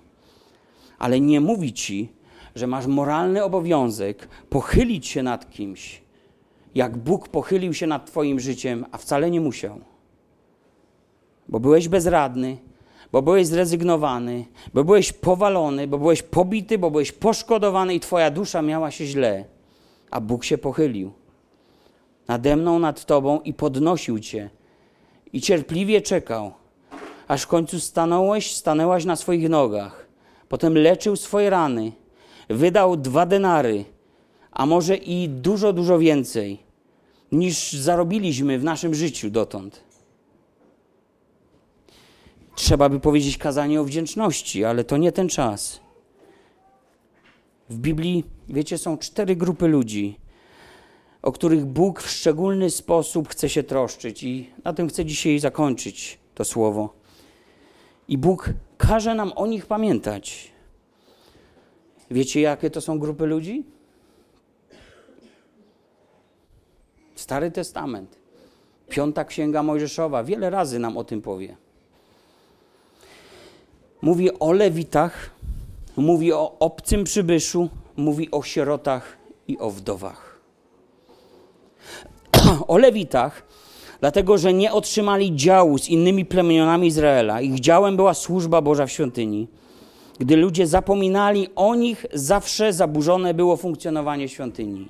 Ale 1.00 1.20
nie 1.20 1.41
mówi 1.41 1.74
ci, 1.74 2.10
że 2.56 2.68
masz 2.68 2.88
moralny 2.88 3.44
obowiązek 3.44 4.28
pochylić 4.50 5.08
się 5.08 5.24
nad 5.24 5.50
kimś, 5.50 6.02
jak 6.76 6.98
Bóg 6.98 7.28
pochylił 7.28 7.74
się 7.74 7.88
nad 7.88 8.06
twoim 8.06 8.39
życiem, 8.39 8.86
a 8.91 8.98
wcale 8.98 9.32
nie 9.32 9.41
musiał. 9.41 9.80
Bo 11.50 11.60
byłeś 11.60 11.88
bezradny, 11.88 12.58
bo 13.12 13.22
byłeś 13.22 13.48
zrezygnowany, 13.48 14.46
bo 14.74 14.84
byłeś 14.84 15.14
powalony, 15.14 15.88
bo 15.88 15.98
byłeś 15.98 16.22
pobity, 16.22 16.78
bo 16.78 16.91
byłeś 16.91 17.12
poszkodowany 17.12 17.94
i 17.96 18.00
twoja 18.00 18.32
dusza 18.32 18.62
miała 18.62 18.91
się 18.91 19.06
źle. 19.06 19.46
A 20.12 20.22
Bóg 20.22 20.44
się 20.44 20.58
pochylił 20.58 21.12
nade 22.28 22.56
mną, 22.56 22.80
nad 22.80 23.06
tobą 23.06 23.39
i 23.39 23.54
podnosił 23.54 24.20
cię. 24.20 24.50
I 25.34 25.42
cierpliwie 25.42 26.02
czekał, 26.02 26.54
aż 27.28 27.42
w 27.42 27.48
końcu 27.48 27.80
stanąłeś, 27.80 28.56
stanęłaś 28.56 29.06
na 29.06 29.16
swoich 29.16 29.50
nogach. 29.50 30.08
Potem 30.50 30.78
leczył 30.78 31.16
swoje 31.16 31.50
rany, 31.50 31.92
wydał 32.50 32.98
dwa 32.98 33.26
denary, 33.26 33.86
a 34.52 34.66
może 34.66 34.96
i 34.96 35.30
dużo, 35.30 35.74
dużo 35.74 36.00
więcej, 36.00 36.60
niż 37.32 37.74
zarobiliśmy 37.74 38.60
w 38.60 38.64
naszym 38.64 38.96
życiu 38.96 39.30
dotąd. 39.30 39.84
Trzeba 42.56 42.90
by 42.90 43.00
powiedzieć 43.00 43.38
kazanie 43.38 43.82
o 43.82 43.84
wdzięczności, 43.84 44.66
ale 44.66 44.84
to 44.84 44.98
nie 44.98 45.12
ten 45.12 45.30
czas. 45.30 45.80
W 47.70 47.78
Biblii, 47.78 48.24
wiecie, 48.50 48.78
są 48.78 48.98
cztery 48.98 49.36
grupy 49.36 49.68
ludzi, 49.68 50.20
o 51.24 51.32
których 51.32 51.65
Bóg 51.65 52.01
w 52.01 52.09
szczególny 52.09 52.69
sposób 52.69 53.30
chce 53.30 53.49
się 53.49 53.63
troszczyć, 53.63 54.24
i 54.24 54.49
na 54.63 54.74
tym 54.74 54.89
chcę 54.89 55.05
dzisiaj 55.05 55.39
zakończyć 55.39 56.19
to 56.36 56.45
słowo. 56.45 56.93
I 58.07 58.17
Bóg 58.17 58.49
każe 58.78 59.15
nam 59.15 59.32
o 59.36 59.47
nich 59.47 59.65
pamiętać. 59.65 60.51
Wiecie, 62.11 62.41
jakie 62.41 62.69
to 62.69 62.82
są 62.82 62.99
grupy 62.99 63.26
ludzi? 63.26 63.63
Stary 67.15 67.51
Testament, 67.51 68.17
Piąta 68.89 69.26
Księga 69.26 69.63
Mojżeszowa, 69.63 70.24
wiele 70.24 70.49
razy 70.49 70.80
nam 70.80 70.97
o 70.97 71.03
tym 71.03 71.21
powie. 71.21 71.57
Mówi 74.01 74.39
o 74.39 74.51
lewitach, 74.51 75.30
mówi 75.97 76.34
o 76.34 76.59
obcym 76.59 77.03
przybyszu, 77.03 77.69
mówi 77.97 78.32
o 78.32 78.43
sierotach 78.43 79.17
i 79.47 79.57
o 79.57 79.69
wdowach. 79.69 80.33
o 82.68 82.78
lewitach, 82.78 83.44
dlatego 84.00 84.38
że 84.38 84.54
nie 84.54 84.74
otrzymali 84.74 85.36
działu 85.36 85.78
z 85.78 85.89
innymi 85.89 86.26
plemionami 86.26 86.88
Izraela. 86.88 87.41
Ich 87.41 87.60
działem 87.60 87.96
była 87.96 88.14
służba 88.14 88.62
Boża 88.62 88.86
w 88.86 88.91
świątyni. 88.91 89.48
Gdy 90.20 90.36
ludzie 90.36 90.68
zapominali 90.68 91.48
o 91.56 91.76
nich, 91.76 92.06
zawsze 92.14 92.74
zaburzone 92.74 93.34
było 93.34 93.58
funkcjonowanie 93.58 94.30
świątyni. 94.30 94.88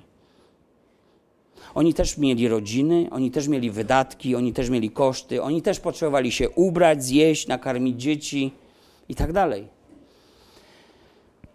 Oni 1.76 1.93
też 1.93 2.18
mieli 2.18 2.47
rodziny, 2.47 3.08
oni 3.12 3.32
też 3.32 3.47
mieli 3.47 3.72
wydatki, 3.72 4.36
oni 4.36 4.54
też 4.54 4.70
mieli 4.70 4.91
koszty, 4.91 5.41
oni 5.41 5.62
też 5.62 5.80
potrzebowali 5.80 6.32
się 6.32 6.49
ubrać, 6.49 7.04
zjeść, 7.04 7.47
nakarmić 7.47 8.01
dzieci 8.01 8.51
i 9.10 9.16
tak 9.16 9.34
dalej. 9.34 9.68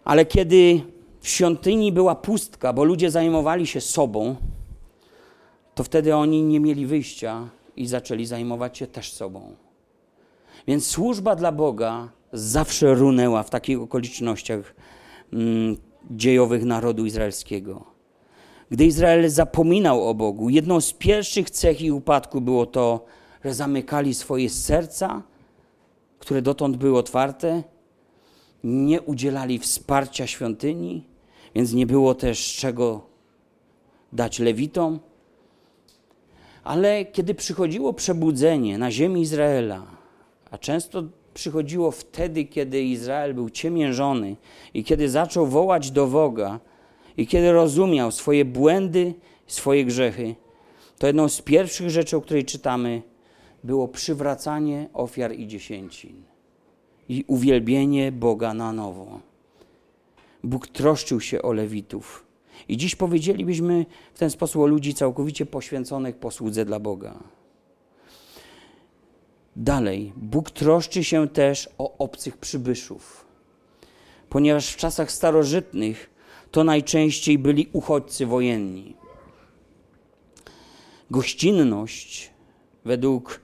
Ale 0.03 0.25
kiedy 0.25 0.81
w 1.21 1.27
świątyni 1.27 1.91
była 1.91 2.15
pustka, 2.15 2.73
bo 2.73 2.83
ludzie 2.83 3.11
zajmowali 3.11 3.67
się 3.67 3.81
sobą, 3.81 4.35
to 5.79 5.83
wtedy 5.83 6.15
oni 6.15 6.43
nie 6.43 6.59
mieli 6.59 6.85
wyjścia 6.85 7.49
i 7.75 7.87
zaczęli 7.87 8.25
zajmować 8.25 8.77
się 8.77 8.87
też 8.87 9.13
sobą. 9.13 9.55
Więc 10.67 10.87
służba 10.87 11.35
dla 11.35 11.51
Boga 11.51 12.09
zawsze 12.33 12.93
runęła 12.93 13.43
w 13.43 13.49
takich 13.49 13.81
okolicznościach 13.81 14.75
mm, 15.33 15.77
dziejowych 16.11 16.65
narodu 16.65 17.05
izraelskiego. 17.05 17.83
Gdy 18.69 18.85
Izrael 18.85 19.29
zapominał 19.29 20.07
o 20.07 20.13
Bogu, 20.13 20.49
jedną 20.49 20.81
z 20.81 20.93
pierwszych 20.93 21.49
cech 21.49 21.81
ich 21.81 21.95
upadku 21.95 22.41
było 22.41 22.65
to, 22.65 23.05
że 23.45 23.53
zamykali 23.53 24.13
swoje 24.13 24.49
serca 24.49 25.23
które 26.19 26.41
dotąd 26.41 26.77
były 26.77 26.97
otwarte, 26.97 27.63
nie 28.63 29.01
udzielali 29.01 29.59
wsparcia 29.59 30.27
świątyni, 30.27 31.05
więc 31.55 31.73
nie 31.73 31.85
było 31.85 32.15
też 32.15 32.55
czego 32.55 33.01
dać 34.13 34.39
lewitom. 34.39 34.99
Ale 36.69 37.05
kiedy 37.05 37.35
przychodziło 37.35 37.93
przebudzenie 37.93 38.77
na 38.77 38.91
ziemi 38.91 39.21
Izraela, 39.21 39.85
a 40.51 40.57
często 40.57 41.03
przychodziło 41.33 41.91
wtedy, 41.91 42.45
kiedy 42.45 42.81
Izrael 42.83 43.33
był 43.33 43.49
ciemiężony 43.49 44.35
i 44.73 44.83
kiedy 44.83 45.09
zaczął 45.09 45.47
wołać 45.47 45.91
do 45.91 46.07
Boga 46.07 46.59
i 47.17 47.27
kiedy 47.27 47.51
rozumiał 47.51 48.11
swoje 48.11 48.45
błędy, 48.45 49.13
swoje 49.47 49.85
grzechy, 49.85 50.35
to 50.97 51.07
jedną 51.07 51.29
z 51.29 51.41
pierwszych 51.41 51.89
rzeczy, 51.89 52.17
o 52.17 52.21
której 52.21 52.45
czytamy, 52.45 53.01
było 53.63 53.87
przywracanie 53.87 54.89
ofiar 54.93 55.33
i 55.33 55.47
dziesięcin 55.47 56.23
i 57.09 57.23
uwielbienie 57.27 58.11
Boga 58.11 58.53
na 58.53 58.73
nowo. 58.73 59.19
Bóg 60.43 60.67
troszczył 60.67 61.21
się 61.21 61.41
o 61.41 61.53
Lewitów. 61.53 62.28
I 62.67 62.77
dziś 62.77 62.95
powiedzielibyśmy 62.95 63.85
w 64.13 64.19
ten 64.19 64.29
sposób 64.29 64.61
o 64.61 64.67
ludzi 64.67 64.93
całkowicie 64.93 65.45
poświęconych 65.45 66.15
posłudze 66.15 66.65
dla 66.65 66.79
Boga. 66.79 67.23
Dalej, 69.55 70.13
Bóg 70.15 70.51
troszczy 70.51 71.03
się 71.03 71.27
też 71.27 71.69
o 71.77 71.97
obcych 71.97 72.37
przybyszów, 72.37 73.25
ponieważ 74.29 74.73
w 74.73 74.77
czasach 74.77 75.11
starożytnych 75.11 76.09
to 76.51 76.63
najczęściej 76.63 77.39
byli 77.39 77.69
uchodźcy 77.73 78.25
wojenni. 78.25 78.95
Gościnność 81.11 82.31
według 82.85 83.41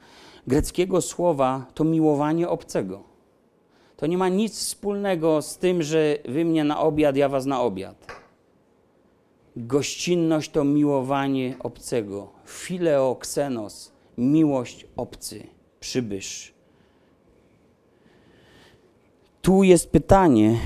greckiego 0.48 1.02
słowa 1.02 1.66
to 1.74 1.84
miłowanie 1.84 2.50
obcego. 2.50 3.04
To 3.98 4.08
nie 4.08 4.18
ma 4.18 4.30
nic 4.30 4.58
wspólnego 4.58 5.42
z 5.42 5.58
tym, 5.58 5.84
że 5.84 6.18
wy 6.26 6.46
mnie 6.46 6.64
na 6.64 6.80
obiad, 6.80 7.16
ja 7.16 7.30
was 7.30 7.46
na 7.46 7.62
obiad. 7.62 8.25
Gościnność 9.58 10.52
to 10.52 10.64
miłowanie 10.64 11.56
obcego. 11.60 12.32
Fileo, 12.46 13.16
ksenos, 13.16 13.92
miłość 14.18 14.86
obcy, 14.96 15.48
przybysz. 15.80 16.54
Tu 19.42 19.64
jest 19.64 19.90
pytanie, 19.90 20.60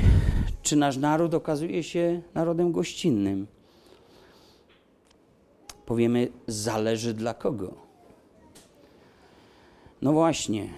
czy 0.61 0.75
nasz 0.75 0.97
naród 0.97 1.33
okazuje 1.33 1.83
się 1.83 2.21
narodem 2.33 2.71
gościnnym? 2.71 3.47
Powiemy, 5.85 6.31
zależy 6.47 7.13
dla 7.13 7.33
kogo. 7.33 7.73
No 10.01 10.13
właśnie. 10.13 10.69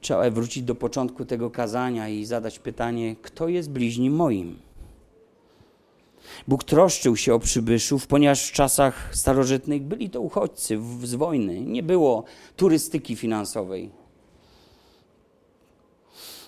trzeba 0.00 0.30
wrócić 0.30 0.62
do 0.62 0.74
początku 0.74 1.24
tego 1.24 1.50
kazania 1.50 2.08
i 2.08 2.24
zadać 2.24 2.58
pytanie, 2.58 3.16
kto 3.22 3.48
jest 3.48 3.70
bliźnim 3.70 4.16
moim? 4.16 4.69
Bóg 6.48 6.64
troszczył 6.64 7.16
się 7.16 7.34
o 7.34 7.38
przybyszów, 7.38 8.06
ponieważ 8.06 8.48
w 8.48 8.52
czasach 8.52 9.08
starożytnych 9.12 9.82
byli 9.82 10.10
to 10.10 10.20
uchodźcy 10.20 10.78
z 11.02 11.14
wojny. 11.14 11.60
Nie 11.60 11.82
było 11.82 12.24
turystyki 12.56 13.16
finansowej. 13.16 13.90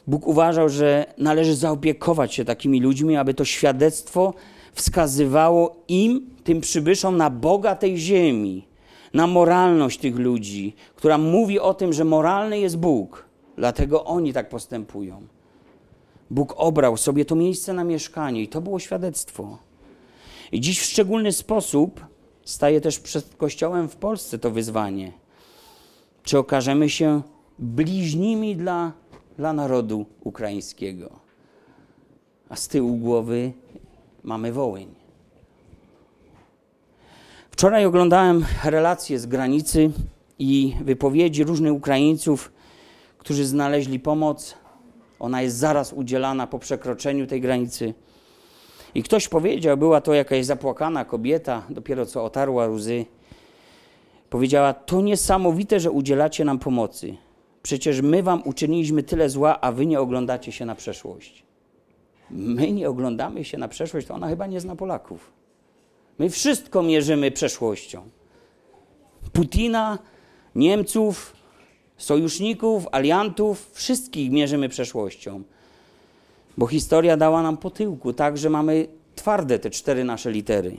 Bóg 0.07 0.27
uważał, 0.27 0.69
że 0.69 1.15
należy 1.19 1.55
zaopiekować 1.55 2.35
się 2.35 2.45
takimi 2.45 2.81
ludźmi, 2.81 3.17
aby 3.17 3.35
to 3.35 3.45
świadectwo 3.45 4.35
wskazywało 4.73 5.77
im, 5.89 6.31
tym 6.45 6.61
przybyszom, 6.61 7.17
na 7.17 7.31
Boga 7.31 7.75
tej 7.75 7.99
ziemi, 7.99 8.67
na 9.15 9.27
moralność 9.27 9.99
tych 9.99 10.17
ludzi, 10.17 10.75
która 10.97 11.19
mówi 11.19 11.61
o 11.61 11.75
tym, 11.75 11.93
że 11.93 12.05
moralny 12.05 12.59
jest 12.59 12.79
Bóg. 12.79 13.25
Dlatego 13.57 14.05
oni 14.05 14.33
tak 14.33 14.49
postępują. 14.49 15.23
Bóg 16.31 16.55
obrał 16.57 16.97
sobie 16.97 17.25
to 17.25 17.35
miejsce 17.35 17.73
na 17.73 17.85
mieszkanie 17.85 18.43
i 18.43 18.49
to 18.49 18.61
było 18.61 18.79
świadectwo. 18.79 19.59
I 20.53 20.61
dziś 20.61 20.81
w 20.81 20.85
szczególny 20.85 21.33
sposób 21.33 22.07
staje 22.45 22.81
też 22.81 22.99
przed 22.99 23.35
Kościołem 23.37 23.89
w 23.89 23.97
Polsce 23.97 24.39
to 24.39 24.51
wyzwanie. 24.51 25.13
Czy 26.23 26.39
okażemy 26.39 26.91
się 26.91 27.23
bliźnimi 27.59 28.57
dla, 28.57 28.93
dla 29.39 29.53
narodu 29.53 30.07
ukraińskiego? 30.21 31.11
A 32.49 32.57
z 32.57 32.69
tyłu 32.69 32.97
głowy 32.97 33.53
mamy 34.23 34.53
Wołyń. 34.53 34.95
Wczoraj 37.51 37.87
oglądałem 37.87 38.45
relacje 38.65 39.19
z 39.19 39.27
granicy 39.27 39.91
i 40.39 40.77
wypowiedzi 40.81 41.45
różnych 41.45 41.73
Ukraińców, 41.73 42.53
którzy 43.19 43.45
znaleźli 43.45 44.01
pomoc. 44.01 44.55
Ona 45.19 45.43
jest 45.43 45.57
zaraz 45.57 45.93
udzielana 45.93 46.47
po 46.47 46.59
przekroczeniu 46.59 47.27
tej 47.27 47.41
granicy. 47.41 47.95
I 48.95 49.03
ktoś 49.03 49.29
powiedział, 49.29 49.77
była 49.77 50.01
to 50.01 50.15
jakaś 50.15 50.47
zapłakana 50.47 51.05
kobieta, 51.05 51.63
dopiero 51.71 52.07
co 52.07 52.25
otarła 52.25 52.67
łzy. 52.67 53.05
Powiedziała: 54.31 54.75
To 54.75 55.01
niesamowite, 55.01 55.81
że 55.81 55.91
udzielacie 55.91 56.45
nam 56.45 56.59
pomocy. 56.59 57.17
Przecież 57.63 58.01
my 58.01 58.23
wam 58.23 58.43
uczyniliśmy 58.45 59.03
tyle 59.03 59.29
zła, 59.29 59.61
a 59.61 59.73
wy 59.73 59.87
nie 59.87 60.01
oglądacie 60.01 60.53
się 60.53 60.67
na 60.67 60.75
przeszłość. 60.75 61.43
My 62.31 62.73
nie 62.73 62.89
oglądamy 62.89 63.45
się 63.45 63.59
na 63.59 63.69
przeszłość, 63.69 64.07
to 64.07 64.15
ona 64.15 64.29
chyba 64.29 64.47
nie 64.47 64.61
zna 64.61 64.77
Polaków. 64.77 65.33
My 66.19 66.31
wszystko 66.31 66.83
mierzymy 66.83 67.31
przeszłością. 67.31 68.03
Putina, 69.33 69.99
Niemców, 70.55 71.37
sojuszników, 71.97 72.87
aliantów, 72.93 73.71
wszystkich 73.73 74.31
mierzymy 74.31 74.69
przeszłością. 74.69 75.43
Bo 76.59 76.67
historia 76.67 77.17
dała 77.17 77.43
nam 77.43 77.57
po 77.57 77.71
tyłku, 77.71 78.13
tak, 78.13 78.39
że 78.39 78.51
mamy 78.51 78.89
twarde 79.15 79.59
te 79.59 79.71
cztery 79.71 80.05
nasze 80.05 80.31
litery. 80.31 80.77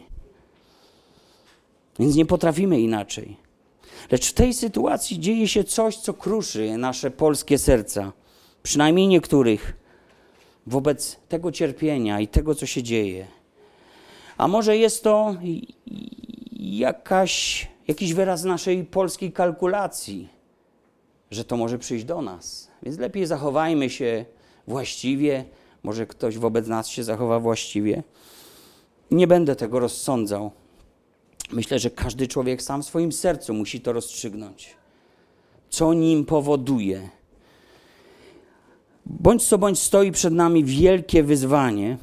Więc 2.00 2.16
nie 2.16 2.26
potrafimy 2.26 2.82
inaczej. 2.82 3.38
Lecz 4.12 4.30
w 4.30 4.34
tej 4.34 4.54
sytuacji 4.54 5.20
dzieje 5.20 5.48
się 5.48 5.64
coś, 5.64 5.98
co 5.98 6.14
kruszy 6.14 6.78
nasze 6.78 7.12
polskie 7.12 7.58
serca, 7.58 8.12
przynajmniej 8.64 9.08
niektórych, 9.08 9.74
wobec 10.68 11.20
tego 11.30 11.52
cierpienia 11.52 12.20
i 12.20 12.28
tego, 12.28 12.56
co 12.56 12.66
się 12.66 12.84
dzieje. 12.84 13.28
A 14.38 14.48
może 14.48 14.78
jest 14.78 15.04
to 15.04 15.36
jakaś, 16.52 17.68
jakiś 17.88 18.14
wyraz 18.14 18.44
naszej 18.44 18.84
polskiej 18.84 19.32
kalkulacji, 19.32 20.30
że 21.32 21.46
to 21.46 21.58
może 21.58 21.80
przyjść 21.80 22.06
do 22.06 22.22
nas. 22.22 22.72
Więc 22.84 22.98
lepiej 22.98 23.26
zachowajmy 23.26 23.90
się 23.90 24.26
właściwie, 24.68 25.46
może 25.84 26.08
ktoś 26.08 26.38
wobec 26.38 26.68
nas 26.68 26.88
się 26.88 27.04
zachowa 27.04 27.40
właściwie. 27.40 28.04
Nie 29.12 29.28
będę 29.28 29.56
tego 29.56 29.80
rozsądzał. 29.80 30.52
Myślę, 31.52 31.80
że 31.80 31.90
każdy 31.90 32.28
człowiek 32.28 32.62
sam 32.62 32.84
w 32.84 32.86
swoim 32.86 33.12
sercu 33.12 33.54
musi 33.54 33.82
to 33.82 33.94
rozstrzygnąć. 33.94 34.76
Co 35.70 35.94
nim 35.94 36.26
powoduje? 36.26 37.10
Bądź 39.06 39.48
co 39.48 39.58
bądź 39.58 39.80
stoi 39.80 40.12
przed 40.12 40.34
nami 40.34 40.64
wielkie 40.64 41.24
wyzwanie. 41.24 41.98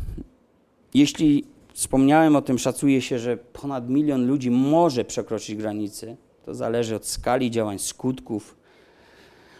Jeśli 0.95 1.45
wspomniałem 1.73 2.37
o 2.37 2.43
tym, 2.43 2.59
szacuje 2.59 3.03
się, 3.03 3.19
że 3.19 3.37
ponad 3.37 3.89
milion 3.89 4.27
ludzi 4.27 4.51
może 4.51 5.05
przekroczyć 5.05 5.57
granicę. 5.57 6.17
To 6.45 6.55
zależy 6.55 6.97
od 6.97 7.07
skali 7.07 7.51
działań, 7.51 7.79
skutków. 7.79 8.57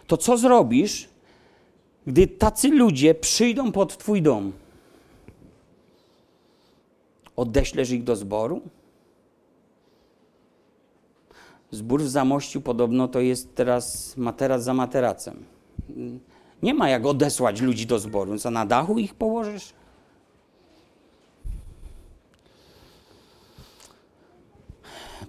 To 0.07 0.17
co 0.17 0.37
zrobisz, 0.37 1.09
gdy 2.07 2.27
tacy 2.27 2.69
ludzie 2.69 3.15
przyjdą 3.15 3.71
pod 3.71 3.97
Twój 3.97 4.21
dom? 4.21 4.51
Odeślesz 7.35 7.89
ich 7.89 8.03
do 8.03 8.15
zboru? 8.15 8.61
Zbór 11.71 12.01
w 12.01 12.09
Zamościu 12.09 12.61
podobno 12.61 13.07
to 13.07 13.19
jest 13.19 13.55
teraz 13.55 14.17
materac 14.17 14.63
za 14.63 14.73
materacem. 14.73 15.43
Nie 16.63 16.73
ma 16.73 16.89
jak 16.89 17.05
odesłać 17.05 17.61
ludzi 17.61 17.85
do 17.85 17.99
zboru. 17.99 18.37
Co, 18.37 18.51
na 18.51 18.65
dachu 18.65 18.99
ich 18.99 19.15
położysz? 19.15 19.73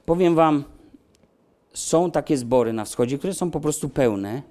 Powiem 0.06 0.34
wam, 0.34 0.64
są 1.74 2.10
takie 2.10 2.36
zbory 2.36 2.72
na 2.72 2.84
wschodzie, 2.84 3.18
które 3.18 3.34
są 3.34 3.50
po 3.50 3.60
prostu 3.60 3.88
pełne 3.88 4.42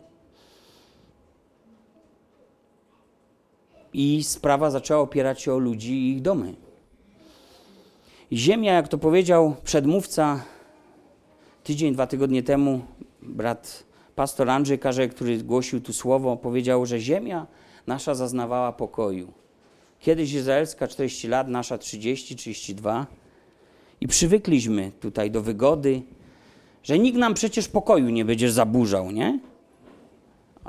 i 3.94 4.24
sprawa 4.24 4.70
zaczęła 4.70 5.02
opierać 5.02 5.42
się 5.42 5.54
o 5.54 5.58
ludzi 5.58 5.94
i 5.94 6.12
ich 6.12 6.22
domy. 6.22 6.54
Ziemia, 8.34 8.74
jak 8.74 8.88
to 8.88 8.98
powiedział 8.98 9.56
przedmówca 9.64 10.44
tydzień, 11.64 11.94
dwa 11.94 12.08
tygodnie 12.08 12.44
temu, 12.44 12.82
brat 13.22 13.84
pastor 14.16 14.50
Andrzej 14.50 14.80
Karze, 14.80 15.08
który 15.08 15.38
głosił 15.38 15.82
tu 15.82 15.94
słowo, 15.94 16.38
powiedział, 16.38 16.86
że 16.86 17.00
ziemia 17.00 17.48
nasza 17.88 18.16
zaznawała 18.16 18.72
pokoju. 18.72 19.34
Kiedyś 20.00 20.34
izraelska 20.34 20.88
40 20.88 21.28
lat, 21.28 21.48
nasza 21.48 21.78
30, 21.78 22.36
32. 22.36 23.08
I 24.02 24.08
przywykliśmy 24.08 24.92
tutaj 25.00 25.32
do 25.32 25.42
wygody, 25.42 26.02
że 26.84 27.00
nikt 27.00 27.18
nam 27.18 27.34
przecież 27.34 27.68
pokoju 27.68 28.10
nie 28.10 28.26
będzie 28.26 28.52
zaburzał, 28.52 29.12
nie? 29.12 29.39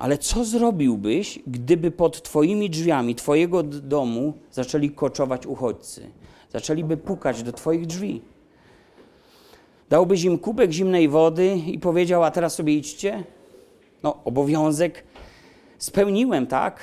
Ale 0.03 0.19
co 0.19 0.45
zrobiłbyś, 0.45 1.39
gdyby 1.47 1.91
pod 1.91 2.23
Twoimi 2.23 2.71
drzwiami, 2.71 3.15
Twojego 3.15 3.63
domu 3.63 4.33
zaczęli 4.51 4.91
koczować 4.91 5.47
uchodźcy? 5.47 6.11
Zaczęliby 6.53 6.97
pukać 6.97 7.43
do 7.43 7.53
Twoich 7.53 7.87
drzwi. 7.87 8.23
Dałbyś 9.91 10.25
im 10.25 10.39
kubek 10.39 10.71
zimnej 10.71 11.09
wody 11.09 11.57
i 11.67 11.79
powiedział: 11.79 12.25
A 12.25 12.31
teraz 12.31 12.55
sobie 12.55 12.75
idźcie? 12.75 13.25
No, 14.03 14.25
obowiązek 14.25 15.05
spełniłem, 15.79 16.47
tak? 16.47 16.81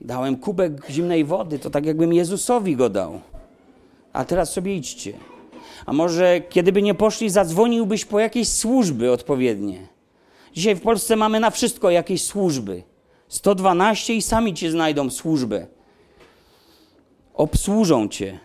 Dałem 0.00 0.36
kubek 0.36 0.90
zimnej 0.90 1.24
wody, 1.24 1.58
to 1.58 1.70
tak 1.70 1.86
jakbym 1.86 2.12
Jezusowi 2.12 2.76
go 2.76 2.88
dał. 2.88 3.20
A 4.12 4.24
teraz 4.24 4.52
sobie 4.52 4.76
idźcie. 4.76 5.12
A 5.86 5.92
może 5.92 6.40
kiedyby 6.40 6.82
nie 6.82 6.94
poszli, 6.94 7.30
zadzwoniłbyś 7.30 8.04
po 8.04 8.20
jakieś 8.20 8.48
służby 8.48 9.12
odpowiednie. 9.12 9.92
Dzisiaj 10.52 10.74
w 10.74 10.80
Polsce 10.80 11.16
mamy 11.16 11.40
na 11.40 11.50
wszystko 11.50 11.90
jakieś 11.90 12.24
służby. 12.24 12.82
112 13.28 14.14
i 14.14 14.22
sami 14.22 14.54
ci 14.54 14.70
znajdą 14.70 15.10
służbę. 15.10 15.66
Obsłużą 17.34 18.08
cię. 18.08 18.38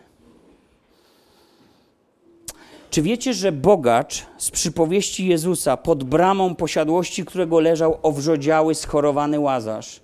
Czy 2.89 3.01
wiecie, 3.01 3.33
że 3.33 3.51
bogacz 3.51 4.25
z 4.37 4.51
przypowieści 4.51 5.27
Jezusa 5.27 5.77
pod 5.77 6.03
bramą 6.03 6.55
posiadłości, 6.55 7.25
którego 7.25 7.59
leżał 7.59 7.99
owrzodziały, 8.03 8.75
schorowany 8.75 9.39
łazarz, 9.39 10.01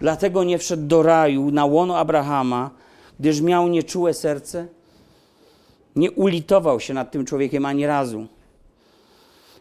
dlatego 0.00 0.44
nie 0.44 0.58
wszedł 0.58 0.86
do 0.86 1.02
raju 1.02 1.50
na 1.50 1.64
łono 1.64 1.98
Abrahama, 1.98 2.70
gdyż 3.20 3.40
miał 3.40 3.68
nieczułe 3.68 4.14
serce? 4.14 4.66
Nie 5.96 6.10
ulitował 6.10 6.80
się 6.80 6.94
nad 6.94 7.10
tym 7.10 7.24
człowiekiem 7.24 7.66
ani 7.66 7.86
razu. 7.86 8.26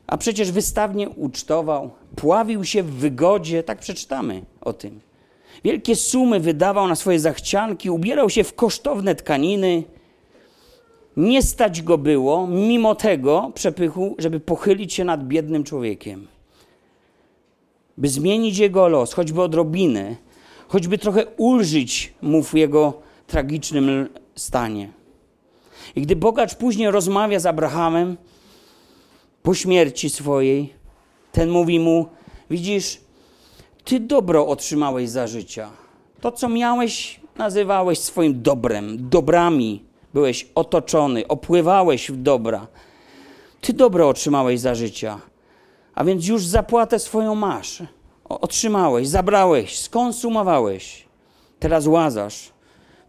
A 0.08 0.18
przecież 0.18 0.52
wystawnie 0.52 1.10
ucztował, 1.10 1.92
pławił 2.16 2.64
się 2.64 2.84
w 2.84 2.92
wygodzie, 2.92 3.64
tak 3.64 3.80
przeczytamy 3.80 4.42
o 4.62 4.74
tym. 4.74 5.00
Wielkie 5.64 5.96
sumy 5.96 6.40
wydawał 6.40 6.88
na 6.88 6.96
swoje 6.96 7.20
zachcianki, 7.20 7.90
ubierał 7.90 8.30
się 8.30 8.44
w 8.44 8.56
kosztowne 8.56 9.16
tkaniny. 9.16 9.84
Nie 11.18 11.42
stać 11.42 11.82
go 11.82 11.98
było, 11.98 12.48
mimo 12.48 12.96
tego 12.96 13.52
przepychu, 13.56 14.16
żeby 14.18 14.40
pochylić 14.40 14.94
się 14.94 15.04
nad 15.04 15.28
biednym 15.28 15.64
człowiekiem. 15.64 16.28
By 17.98 18.08
zmienić 18.10 18.58
jego 18.58 18.88
los, 18.88 19.14
choćby 19.14 19.42
odrobinę, 19.42 20.16
choćby 20.68 20.98
trochę 20.98 21.26
ulżyć 21.38 22.14
mu 22.22 22.44
w 22.44 22.54
jego 22.54 22.94
tragicznym 23.28 24.10
stanie. 24.36 24.90
I 25.96 26.02
gdy 26.02 26.16
bogacz 26.16 26.56
później 26.56 26.92
rozmawia 26.92 27.40
z 27.40 27.46
Abrahamem 27.46 28.18
po 29.44 29.54
śmierci 29.54 30.10
swojej, 30.10 30.74
ten 31.32 31.50
mówi 31.50 31.80
mu: 31.80 32.08
Widzisz, 32.50 33.04
Ty 33.84 34.00
dobro 34.00 34.48
otrzymałeś 34.48 35.10
za 35.10 35.28
życia. 35.28 35.70
To, 36.22 36.32
co 36.32 36.50
miałeś, 36.50 37.20
nazywałeś 37.38 38.00
swoim 38.00 38.42
dobrem, 38.42 39.10
dobrami. 39.10 39.84
Byłeś 40.14 40.48
otoczony, 40.56 41.28
opływałeś 41.28 42.12
w 42.12 42.18
dobra. 42.18 42.68
Ty 43.62 43.74
dobro 43.74 44.10
otrzymałeś 44.10 44.60
za 44.60 44.76
życia. 44.76 45.20
A 45.96 46.04
więc 46.04 46.28
już 46.28 46.46
zapłatę 46.46 47.00
swoją 47.00 47.36
masz. 47.36 47.84
Otrzymałeś, 48.30 49.08
zabrałeś, 49.08 49.80
skonsumowałeś. 49.80 51.06
Teraz 51.60 51.88
łazarz 51.88 52.52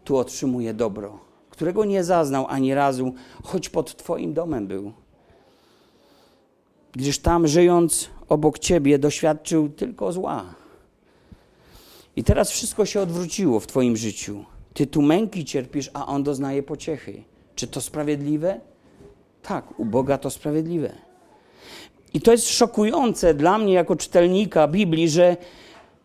tu 0.03 0.17
otrzymuje 0.17 0.73
dobro, 0.73 1.19
którego 1.49 1.85
nie 1.85 2.03
zaznał 2.03 2.45
ani 2.49 2.73
razu, 2.73 3.13
choć 3.43 3.69
pod 3.69 3.97
Twoim 3.97 4.33
domem 4.33 4.67
był. 4.67 4.93
Gdyż 6.95 7.19
tam 7.19 7.47
żyjąc 7.47 8.09
obok 8.29 8.59
Ciebie 8.59 8.99
doświadczył 8.99 9.69
tylko 9.69 10.11
zła. 10.11 10.45
I 12.15 12.23
teraz 12.23 12.51
wszystko 12.51 12.85
się 12.85 13.01
odwróciło 13.01 13.59
w 13.59 13.67
Twoim 13.67 13.97
życiu. 13.97 14.45
Ty 14.73 14.87
tu 14.87 15.01
męki 15.01 15.45
cierpisz, 15.45 15.89
a 15.93 16.07
on 16.07 16.23
doznaje 16.23 16.63
pociechy. 16.63 17.23
Czy 17.55 17.67
to 17.67 17.81
sprawiedliwe? 17.81 18.59
Tak, 19.41 19.79
u 19.79 19.85
Boga 19.85 20.17
to 20.17 20.29
sprawiedliwe. 20.29 20.91
I 22.13 22.21
to 22.21 22.31
jest 22.31 22.49
szokujące 22.49 23.33
dla 23.33 23.57
mnie 23.57 23.73
jako 23.73 23.95
czytelnika 23.95 24.67
Biblii, 24.67 25.09
że, 25.09 25.37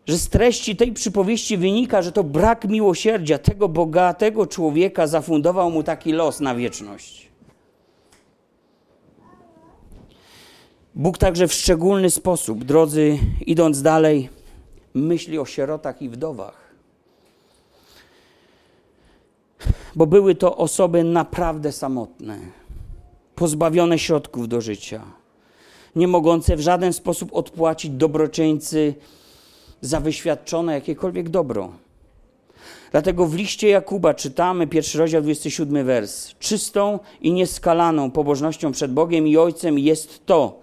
że 0.05 0.17
z 0.17 0.29
treści 0.29 0.75
tej 0.75 0.93
przypowieści 0.93 1.57
wynika, 1.57 2.01
że 2.01 2.11
to 2.11 2.23
brak 2.23 2.65
miłosierdzia 2.65 3.37
tego 3.37 3.69
bogatego 3.69 4.47
człowieka 4.47 5.07
zafundował 5.07 5.71
mu 5.71 5.83
taki 5.83 6.11
los 6.11 6.39
na 6.39 6.55
wieczność. 6.55 7.30
Bóg 10.95 11.17
także 11.17 11.47
w 11.47 11.53
szczególny 11.53 12.09
sposób, 12.09 12.63
drodzy, 12.63 13.19
idąc 13.45 13.81
dalej, 13.81 14.29
myśli 14.93 15.39
o 15.39 15.45
sierotach 15.45 16.01
i 16.01 16.09
wdowach. 16.09 16.71
Bo 19.95 20.07
były 20.07 20.35
to 20.35 20.57
osoby 20.57 21.03
naprawdę 21.03 21.71
samotne, 21.71 22.39
pozbawione 23.35 23.99
środków 23.99 24.47
do 24.47 24.61
życia, 24.61 25.01
nie 25.95 26.07
mogące 26.07 26.55
w 26.55 26.61
żaden 26.61 26.93
sposób 26.93 27.29
odpłacić 27.33 27.91
dobroczyńcy 27.91 28.93
za 29.81 29.99
wyświadczone 29.99 30.73
jakiekolwiek 30.73 31.29
dobro. 31.29 31.71
Dlatego 32.91 33.25
w 33.25 33.35
liście 33.35 33.69
Jakuba 33.69 34.13
czytamy, 34.13 34.67
pierwszy 34.67 34.97
rozdział, 34.97 35.21
27 35.21 35.85
wers. 35.85 36.35
Czystą 36.39 36.99
i 37.21 37.31
nieskalaną 37.31 38.11
pobożnością 38.11 38.71
przed 38.71 38.93
Bogiem 38.93 39.27
i 39.27 39.37
Ojcem 39.37 39.79
jest 39.79 40.25
to, 40.25 40.59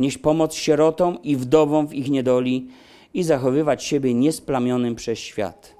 nieść 0.00 0.18
pomoc 0.18 0.54
sierotom 0.54 1.22
i 1.22 1.36
wdowom 1.36 1.86
w 1.86 1.94
ich 1.94 2.10
niedoli 2.10 2.68
i 3.14 3.22
zachowywać 3.22 3.84
siebie 3.84 4.14
niesplamionym 4.14 4.94
przez 4.94 5.18
świat. 5.18 5.74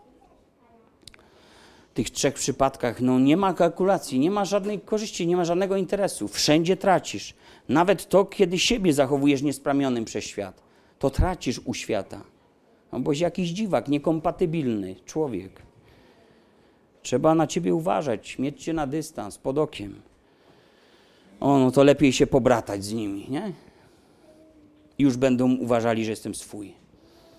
W 1.91 1.95
tych 1.95 2.11
trzech 2.11 2.35
przypadkach 2.35 3.01
no, 3.01 3.19
nie 3.19 3.37
ma 3.37 3.55
kalkulacji, 3.55 4.19
nie 4.19 4.31
ma 4.31 4.45
żadnej 4.45 4.81
korzyści, 4.81 5.27
nie 5.27 5.37
ma 5.37 5.45
żadnego 5.45 5.77
interesu. 5.77 6.29
Wszędzie 6.29 6.77
tracisz. 6.77 7.35
Nawet 7.69 8.09
to, 8.09 8.25
kiedy 8.25 8.59
siebie 8.59 8.93
zachowujesz 8.93 9.43
niesplamionym 9.43 10.05
przez 10.05 10.25
świat, 10.25 10.63
to 10.99 11.11
tracisz 11.11 11.61
u 11.65 11.75
świata. 11.75 12.25
No 12.93 13.01
boś 13.01 13.21
jakiś 13.21 13.51
dziwak, 13.51 13.89
niekompatybilny 13.89 14.97
człowiek. 15.07 15.63
Trzeba 17.03 17.35
na 17.35 17.47
ciebie 17.47 17.75
uważać, 17.75 18.39
mieć 18.39 18.65
cię 18.65 18.73
na 18.73 18.87
dystans, 18.87 19.39
pod 19.39 19.59
okiem. 19.59 20.03
O, 21.41 21.59
no 21.59 21.71
to 21.71 21.85
lepiej 21.85 22.13
się 22.13 22.27
pobratać 22.27 22.85
z 22.85 22.93
nimi, 22.93 23.27
nie? 23.29 23.53
Już 25.01 25.17
będą 25.17 25.57
uważali, 25.57 26.05
że 26.05 26.11
jestem 26.11 26.35
swój. 26.35 26.73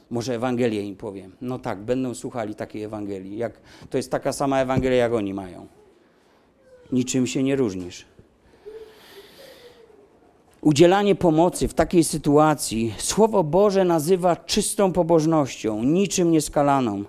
Może 0.09 0.35
Ewangelię 0.35 0.83
im 0.83 0.95
powiem. 0.95 1.31
No 1.41 1.59
tak, 1.59 1.79
będą 1.79 2.13
słuchali 2.13 2.55
takiej 2.55 2.83
Ewangelii. 2.83 3.37
Jak, 3.37 3.59
to 3.89 3.97
jest 3.97 4.11
taka 4.11 4.33
sama 4.33 4.61
Ewangelia, 4.61 4.97
jak 4.97 5.13
oni 5.13 5.33
mają. 5.33 5.67
Niczym 6.91 7.27
się 7.27 7.43
nie 7.43 7.55
różnisz. 7.55 8.05
Udzielanie 10.61 11.15
pomocy 11.15 11.67
w 11.67 11.73
takiej 11.73 12.03
sytuacji 12.03 12.93
Słowo 12.97 13.43
Boże 13.43 13.85
nazywa 13.85 14.35
czystą 14.35 14.93
pobożnością, 14.93 15.83
niczym 15.83 16.31
nieskalaną. 16.31 17.03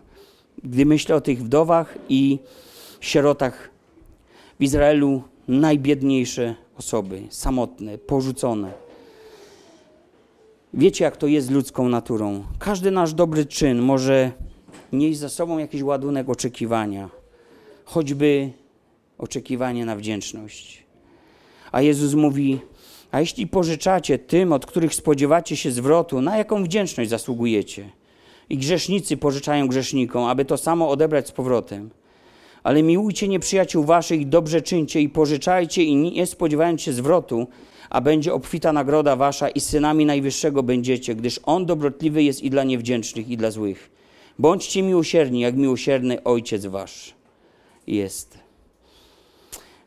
Gdy 0.64 0.86
myślę 0.86 1.16
o 1.16 1.20
tych 1.20 1.42
wdowach 1.44 1.98
i 2.08 2.38
sierotach 3.00 3.70
w 4.60 4.62
Izraelu, 4.62 5.22
najbiedniejsze 5.48 6.54
osoby, 6.78 7.22
samotne, 7.30 7.98
porzucone. 7.98 8.81
Wiecie, 10.74 11.04
jak 11.04 11.16
to 11.16 11.26
jest 11.26 11.46
z 11.46 11.50
ludzką 11.50 11.88
naturą. 11.88 12.44
Każdy 12.58 12.90
nasz 12.90 13.14
dobry 13.14 13.46
czyn 13.46 13.78
może 13.78 14.32
nieść 14.92 15.18
za 15.18 15.28
sobą 15.28 15.58
jakiś 15.58 15.82
ładunek 15.82 16.28
oczekiwania, 16.28 17.08
choćby 17.84 18.50
oczekiwanie 19.18 19.84
na 19.84 19.96
wdzięczność. 19.96 20.82
A 21.72 21.82
Jezus 21.82 22.14
mówi: 22.14 22.60
A 23.10 23.20
jeśli 23.20 23.46
pożyczacie 23.46 24.18
tym, 24.18 24.52
od 24.52 24.66
których 24.66 24.94
spodziewacie 24.94 25.56
się 25.56 25.70
zwrotu, 25.70 26.20
na 26.20 26.36
jaką 26.36 26.64
wdzięczność 26.64 27.10
zasługujecie? 27.10 27.90
I 28.50 28.56
grzesznicy 28.56 29.16
pożyczają 29.16 29.68
grzesznikom, 29.68 30.24
aby 30.24 30.44
to 30.44 30.56
samo 30.56 30.88
odebrać 30.88 31.28
z 31.28 31.32
powrotem. 31.32 31.90
Ale 32.62 32.82
miłujcie 32.82 33.28
nieprzyjaciół 33.28 33.84
waszych, 33.84 34.28
dobrze 34.28 34.62
czyńcie 34.62 35.00
i 35.00 35.08
pożyczajcie, 35.08 35.84
i 35.84 35.96
nie 35.96 36.26
spodziewając 36.26 36.82
się 36.82 36.92
zwrotu, 36.92 37.46
a 37.92 38.00
będzie 38.00 38.34
obfita 38.34 38.72
nagroda 38.72 39.16
wasza 39.16 39.48
i 39.48 39.60
synami 39.60 40.06
Najwyższego 40.06 40.62
będziecie, 40.62 41.14
gdyż 41.14 41.40
On 41.44 41.66
dobrotliwy 41.66 42.22
jest 42.22 42.42
i 42.42 42.50
dla 42.50 42.64
niewdzięcznych, 42.64 43.28
i 43.28 43.36
dla 43.36 43.50
złych. 43.50 43.90
Bądźcie 44.38 44.82
miłosierni, 44.82 45.40
jak 45.40 45.56
miłosierny 45.56 46.24
Ojciec 46.24 46.66
wasz 46.66 47.14
jest. 47.86 48.38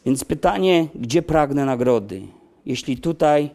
Więc 0.06 0.24
pytanie, 0.24 0.88
gdzie 0.96 1.22
pragnę 1.22 1.66
nagrody? 1.66 2.22
Jeśli 2.66 2.98
tutaj 2.98 3.50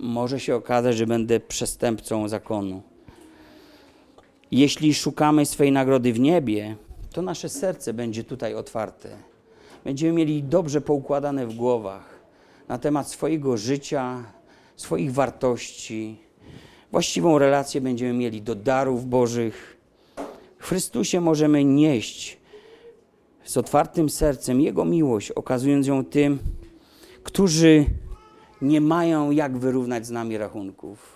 może 0.00 0.40
się 0.40 0.54
okazać, 0.54 0.96
że 0.96 1.06
będę 1.06 1.40
przestępcą 1.40 2.28
zakonu. 2.28 2.82
Jeśli 4.50 4.94
szukamy 4.94 5.46
swej 5.46 5.72
nagrody 5.72 6.12
w 6.12 6.20
niebie, 6.20 6.76
to 7.12 7.22
nasze 7.22 7.48
serce 7.48 7.92
będzie 7.92 8.24
tutaj 8.24 8.54
otwarte. 8.54 9.08
Będziemy 9.84 10.12
mieli 10.12 10.42
dobrze 10.42 10.80
poukładane 10.80 11.46
w 11.46 11.54
głowach 11.54 12.13
na 12.68 12.78
temat 12.78 13.10
swojego 13.10 13.56
życia, 13.56 14.24
swoich 14.76 15.12
wartości. 15.12 16.16
Właściwą 16.92 17.38
relację 17.38 17.80
będziemy 17.80 18.12
mieli 18.12 18.42
do 18.42 18.54
darów 18.54 19.06
Bożych. 19.06 19.76
W 20.58 20.66
Chrystusie 20.66 21.20
możemy 21.20 21.64
nieść 21.64 22.38
z 23.44 23.56
otwartym 23.56 24.10
sercem 24.10 24.60
Jego 24.60 24.84
miłość, 24.84 25.30
okazując 25.30 25.86
ją 25.86 26.04
tym, 26.04 26.38
którzy 27.22 27.84
nie 28.62 28.80
mają 28.80 29.30
jak 29.30 29.58
wyrównać 29.58 30.06
z 30.06 30.10
nami 30.10 30.38
rachunków. 30.38 31.14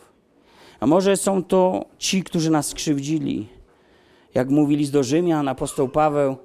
A 0.81 0.87
może 0.87 1.17
są 1.17 1.45
to 1.45 1.85
ci, 1.99 2.23
którzy 2.23 2.51
nas 2.51 2.67
skrzywdzili. 2.67 3.49
Jak 4.35 4.51
mówili 4.51 4.89
do 4.89 5.03
Rzymian 5.03 5.49
apostoł 5.49 5.89
Paweł, 5.89 6.37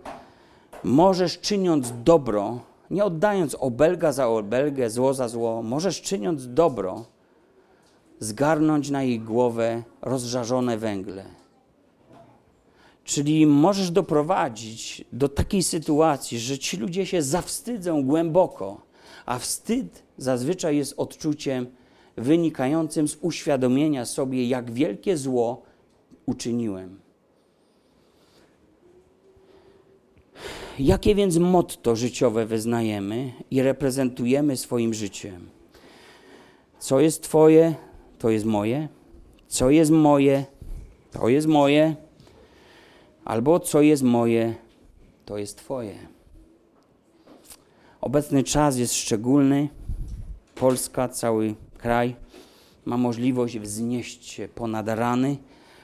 możesz 0.83 1.39
czyniąc 1.39 1.93
dobro, 2.03 2.59
nie 2.91 3.05
oddając 3.05 3.55
obelga 3.59 4.11
za 4.11 4.27
obelgę, 4.27 4.89
zło 4.89 5.13
za 5.13 5.27
zło, 5.27 5.63
możesz 5.63 6.01
czyniąc 6.01 6.53
dobro, 6.53 7.05
zgarnąć 8.19 8.89
na 8.89 9.03
jej 9.03 9.19
głowę 9.19 9.83
rozżarzone 10.01 10.77
węgle. 10.77 11.25
Czyli 13.03 13.45
możesz 13.45 13.91
doprowadzić 13.91 15.05
do 15.13 15.29
takiej 15.29 15.63
sytuacji, 15.63 16.39
że 16.39 16.59
ci 16.59 16.77
ludzie 16.77 17.05
się 17.05 17.21
zawstydzą 17.21 18.03
głęboko, 18.03 18.81
a 19.25 19.39
wstyd 19.39 20.03
zazwyczaj 20.17 20.77
jest 20.77 20.93
odczuciem 20.97 21.67
wynikającym 22.17 23.07
z 23.07 23.17
uświadomienia 23.21 24.05
sobie, 24.05 24.47
jak 24.47 24.71
wielkie 24.71 25.17
zło 25.17 25.61
uczyniłem. 26.25 27.02
Jakie 30.79 31.15
więc 31.15 31.37
motto 31.37 31.95
życiowe 31.95 32.45
wyznajemy 32.45 33.31
i 33.51 33.61
reprezentujemy 33.61 34.57
swoim 34.57 34.93
życiem? 34.93 35.49
Co 36.79 36.99
jest 36.99 37.23
Twoje, 37.23 37.75
to 38.19 38.29
jest 38.29 38.45
moje. 38.45 38.87
Co 39.47 39.69
jest 39.69 39.91
moje, 39.91 40.45
to 41.11 41.29
jest 41.29 41.47
moje. 41.47 41.95
Albo 43.25 43.59
co 43.59 43.81
jest 43.81 44.03
moje, 44.03 44.55
to 45.25 45.37
jest 45.37 45.57
Twoje. 45.57 45.95
Obecny 48.01 48.43
czas 48.43 48.77
jest 48.77 48.93
szczególny. 48.93 49.69
Polska, 50.55 51.09
cały 51.09 51.55
kraj 51.77 52.15
ma 52.85 52.97
możliwość 52.97 53.59
wznieść 53.59 54.25
się 54.25 54.47
ponad 54.47 54.87
rany, 54.87 55.37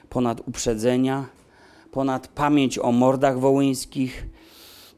ponad 0.08 0.48
uprzedzenia, 0.48 1.26
ponad 1.90 2.28
pamięć 2.28 2.78
o 2.78 2.92
mordach 2.92 3.38
wołyńskich 3.38 4.26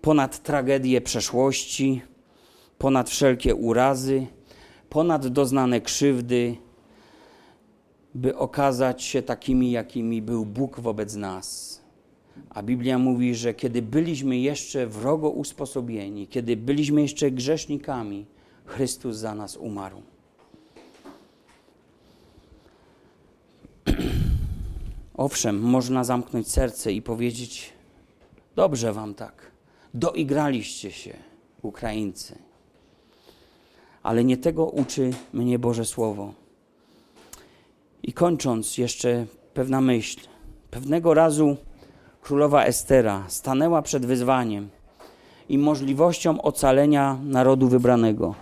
ponad 0.03 0.43
tragedię 0.43 1.01
przeszłości, 1.01 2.03
ponad 2.79 3.11
wszelkie 3.11 3.55
urazy, 3.55 4.27
ponad 4.89 5.27
doznane 5.27 5.81
krzywdy, 5.81 6.57
by 8.15 8.37
okazać 8.37 9.03
się 9.03 9.23
takimi, 9.23 9.71
jakimi 9.71 10.23
był 10.23 10.47
Bóg 10.47 10.81
wobec 10.81 11.15
nas. 11.15 11.81
A 12.51 12.63
Biblia 12.63 12.99
mówi, 12.99 13.35
że 13.35 13.55
kiedy 13.55 13.83
byliśmy 13.83 14.39
jeszcze 14.39 14.87
wrogo 14.87 15.31
usposobieni, 15.31 16.27
kiedy 16.27 16.57
byliśmy 16.57 17.03
jeszcze 17.03 17.31
grzesznikami, 17.31 18.27
Chrystus 18.67 19.17
za 19.17 19.35
nas 19.35 19.57
umarł. 19.57 20.03
Owszem, 25.15 25.61
można 25.61 26.05
zamknąć 26.05 26.49
serce 26.49 26.93
i 26.93 27.03
powiedzieć: 27.03 27.73
Dobrze 28.57 28.93
wam 28.93 29.15
tak, 29.15 29.52
doigraliście 29.95 30.91
się, 30.91 31.17
Ukraińcy. 31.63 32.39
Ale 34.03 34.25
nie 34.25 34.37
tego 34.37 34.67
uczy 34.67 35.11
mnie 35.33 35.59
Boże 35.59 35.85
Słowo. 35.85 36.33
I 38.03 38.13
kończąc, 38.13 38.79
jeszcze 38.79 39.27
pewna 39.55 39.81
myśl. 39.81 40.21
Pewnego 40.71 41.15
razu 41.15 41.57
królowa 42.23 42.65
Estera 42.65 43.25
stanęła 43.29 43.83
przed 43.83 44.07
wyzwaniem 44.07 44.69
i 45.49 45.59
możliwością 45.59 46.43
ocalenia 46.43 47.19
narodu 47.25 47.69
wybranego. 47.69 48.35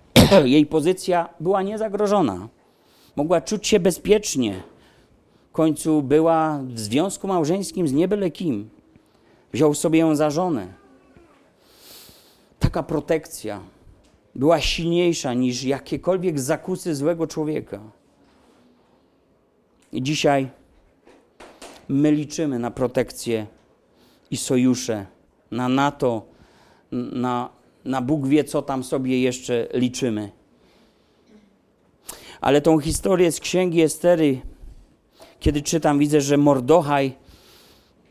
Jej 0.44 0.66
pozycja 0.66 1.28
była 1.40 1.62
niezagrożona. 1.62 2.48
Mogła 3.16 3.40
czuć 3.40 3.66
się 3.66 3.80
bezpiecznie. 3.80 4.62
W 5.48 5.52
końcu 5.52 6.02
była 6.02 6.60
w 6.64 6.78
związku 6.78 7.28
małżeńskim 7.28 7.88
z 7.88 7.92
niebyle 7.92 8.30
kim. 8.30 8.70
Wziął 9.52 9.74
sobie 9.74 9.98
ją 9.98 10.16
za 10.16 10.30
żonę. 10.30 10.77
Taka 12.58 12.82
protekcja 12.82 13.60
była 14.34 14.60
silniejsza 14.60 15.34
niż 15.34 15.64
jakiekolwiek 15.64 16.40
zakusy 16.40 16.94
złego 16.94 17.26
człowieka. 17.26 17.80
I 19.92 20.02
dzisiaj 20.02 20.48
my 21.88 22.12
liczymy 22.12 22.58
na 22.58 22.70
protekcję 22.70 23.46
i 24.30 24.36
sojusze, 24.36 25.06
na 25.50 25.68
NATO, 25.68 26.26
na, 26.92 27.50
na 27.84 28.02
Bóg 28.02 28.26
wie, 28.26 28.44
co 28.44 28.62
tam 28.62 28.84
sobie 28.84 29.22
jeszcze 29.22 29.68
liczymy. 29.74 30.30
Ale 32.40 32.60
tą 32.60 32.78
historię 32.78 33.32
z 33.32 33.40
księgi 33.40 33.82
Estery, 33.82 34.40
kiedy 35.40 35.62
czytam, 35.62 35.98
widzę, 35.98 36.20
że 36.20 36.36
Mordochaj, 36.36 37.12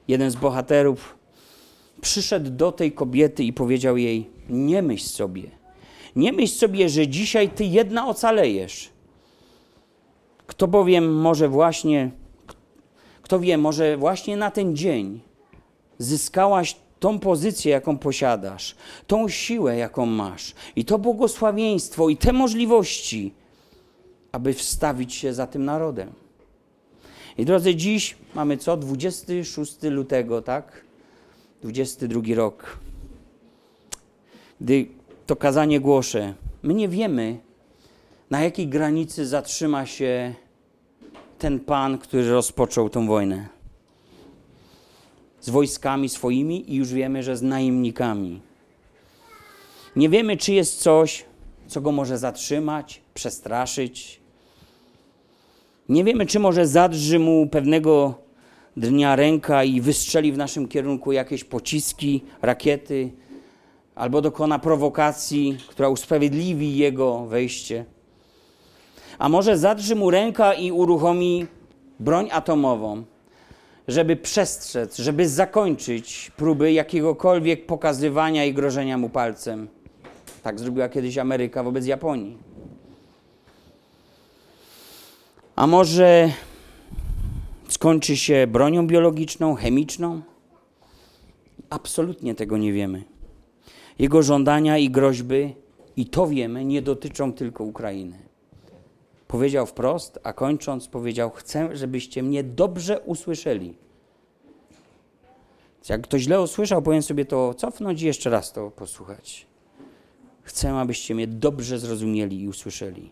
jeden 0.07 0.31
z 0.31 0.35
bohaterów, 0.35 1.16
przyszedł 2.01 2.49
do 2.49 2.71
tej 2.71 2.91
kobiety 2.91 3.43
i 3.43 3.53
powiedział 3.53 3.97
jej: 3.97 4.29
Nie 4.49 4.81
myśl 4.81 5.05
sobie, 5.05 5.43
nie 6.15 6.33
myśl 6.33 6.53
sobie, 6.53 6.89
że 6.89 7.07
dzisiaj 7.07 7.49
ty 7.49 7.65
jedna 7.65 8.07
ocalejesz. 8.07 8.89
Kto 10.47 10.67
bowiem 10.67 11.15
może 11.15 11.49
właśnie, 11.49 12.11
kto 13.21 13.39
wie, 13.39 13.57
może 13.57 13.97
właśnie 13.97 14.37
na 14.37 14.51
ten 14.51 14.75
dzień 14.75 15.21
zyskałaś 15.97 16.75
tą 16.99 17.19
pozycję, 17.19 17.71
jaką 17.71 17.97
posiadasz, 17.97 18.75
tą 19.07 19.29
siłę, 19.29 19.77
jaką 19.77 20.05
masz, 20.05 20.53
i 20.75 20.85
to 20.85 20.99
błogosławieństwo, 20.99 22.09
i 22.09 22.17
te 22.17 22.33
możliwości, 22.33 23.33
aby 24.31 24.53
wstawić 24.53 25.13
się 25.13 25.33
za 25.33 25.47
tym 25.47 25.65
narodem. 25.65 26.11
I 27.37 27.45
drodzy, 27.45 27.75
dziś 27.75 28.15
mamy 28.35 28.57
co? 28.57 28.77
26 28.77 29.83
lutego, 29.83 30.41
tak? 30.41 30.86
22 31.61 32.35
rok. 32.35 32.77
Gdy 34.61 34.87
to 35.25 35.35
kazanie 35.35 35.79
głoszę, 35.79 36.33
my 36.63 36.73
nie 36.73 36.89
wiemy, 36.89 37.39
na 38.29 38.41
jakiej 38.41 38.67
granicy 38.67 39.25
zatrzyma 39.25 39.85
się 39.85 40.33
ten 41.39 41.59
pan, 41.59 41.97
który 41.97 42.29
rozpoczął 42.29 42.89
tą 42.89 43.07
wojnę. 43.07 43.47
Z 45.41 45.49
wojskami 45.49 46.09
swoimi 46.09 46.73
i 46.73 46.75
już 46.75 46.93
wiemy, 46.93 47.23
że 47.23 47.37
z 47.37 47.41
najemnikami. 47.41 48.41
Nie 49.95 50.09
wiemy, 50.09 50.37
czy 50.37 50.53
jest 50.53 50.79
coś, 50.79 51.25
co 51.67 51.81
go 51.81 51.91
może 51.91 52.17
zatrzymać, 52.17 53.01
przestraszyć. 53.13 54.19
Nie 55.89 56.03
wiemy, 56.03 56.25
czy 56.25 56.39
może 56.39 56.67
zadrży 56.67 57.19
mu 57.19 57.47
pewnego 57.47 58.15
dnia 58.77 59.15
ręka 59.15 59.63
i 59.63 59.81
wystrzeli 59.81 60.31
w 60.31 60.37
naszym 60.37 60.67
kierunku 60.67 61.11
jakieś 61.11 61.43
pociski, 61.43 62.23
rakiety, 62.41 63.11
albo 63.95 64.21
dokona 64.21 64.59
prowokacji, 64.59 65.57
która 65.67 65.89
usprawiedliwi 65.89 66.77
jego 66.77 67.25
wejście. 67.25 67.85
A 69.19 69.29
może 69.29 69.57
zadrży 69.57 69.95
mu 69.95 70.11
ręka 70.11 70.53
i 70.53 70.71
uruchomi 70.71 71.45
broń 71.99 72.29
atomową, 72.31 73.03
żeby 73.87 74.15
przestrzec, 74.15 74.97
żeby 74.97 75.29
zakończyć 75.29 76.31
próby 76.37 76.73
jakiegokolwiek 76.73 77.65
pokazywania 77.65 78.45
i 78.45 78.53
grożenia 78.53 78.97
mu 78.97 79.09
palcem. 79.09 79.67
Tak 80.43 80.59
zrobiła 80.59 80.89
kiedyś 80.89 81.17
Ameryka 81.17 81.63
wobec 81.63 81.85
Japonii. 81.85 82.37
A 85.55 85.67
może 85.67 86.31
skończy 87.69 88.17
się 88.17 88.47
bronią 88.47 88.87
biologiczną, 88.87 89.55
chemiczną? 89.55 90.21
Absolutnie 91.69 92.35
tego 92.35 92.57
nie 92.57 92.73
wiemy. 92.73 93.03
Jego 93.99 94.23
żądania 94.23 94.77
i 94.77 94.89
groźby, 94.89 95.55
i 95.97 96.05
to 96.05 96.27
wiemy, 96.27 96.65
nie 96.65 96.81
dotyczą 96.81 97.33
tylko 97.33 97.63
Ukrainy. 97.63 98.19
Powiedział 99.27 99.65
wprost, 99.65 100.19
a 100.23 100.33
kończąc 100.33 100.87
powiedział: 100.87 101.29
Chcę, 101.29 101.75
żebyście 101.75 102.23
mnie 102.23 102.43
dobrze 102.43 102.99
usłyszeli. 102.99 103.73
Jak 105.89 106.01
ktoś 106.01 106.21
źle 106.21 106.41
usłyszał, 106.41 106.81
powinien 106.81 107.03
sobie 107.03 107.25
to 107.25 107.53
cofnąć 107.53 108.01
i 108.01 108.05
jeszcze 108.05 108.29
raz 108.29 108.53
to 108.53 108.71
posłuchać. 108.71 109.47
Chcę, 110.41 110.73
abyście 110.73 111.15
mnie 111.15 111.27
dobrze 111.27 111.79
zrozumieli 111.79 112.41
i 112.41 112.47
usłyszeli. 112.47 113.11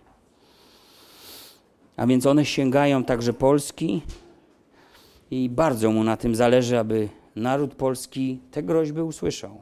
A 1.98 2.08
więc 2.08 2.26
one 2.26 2.46
sięgają 2.46 3.04
także 3.04 3.34
Polski 3.34 4.02
i 5.32 5.50
bardzo 5.50 5.92
mu 5.92 6.04
na 6.04 6.18
tym 6.18 6.36
zależy, 6.36 6.80
aby 6.80 7.10
naród 7.36 7.76
polski 7.76 8.40
te 8.52 8.64
groźby 8.64 9.02
usłyszał. 9.02 9.62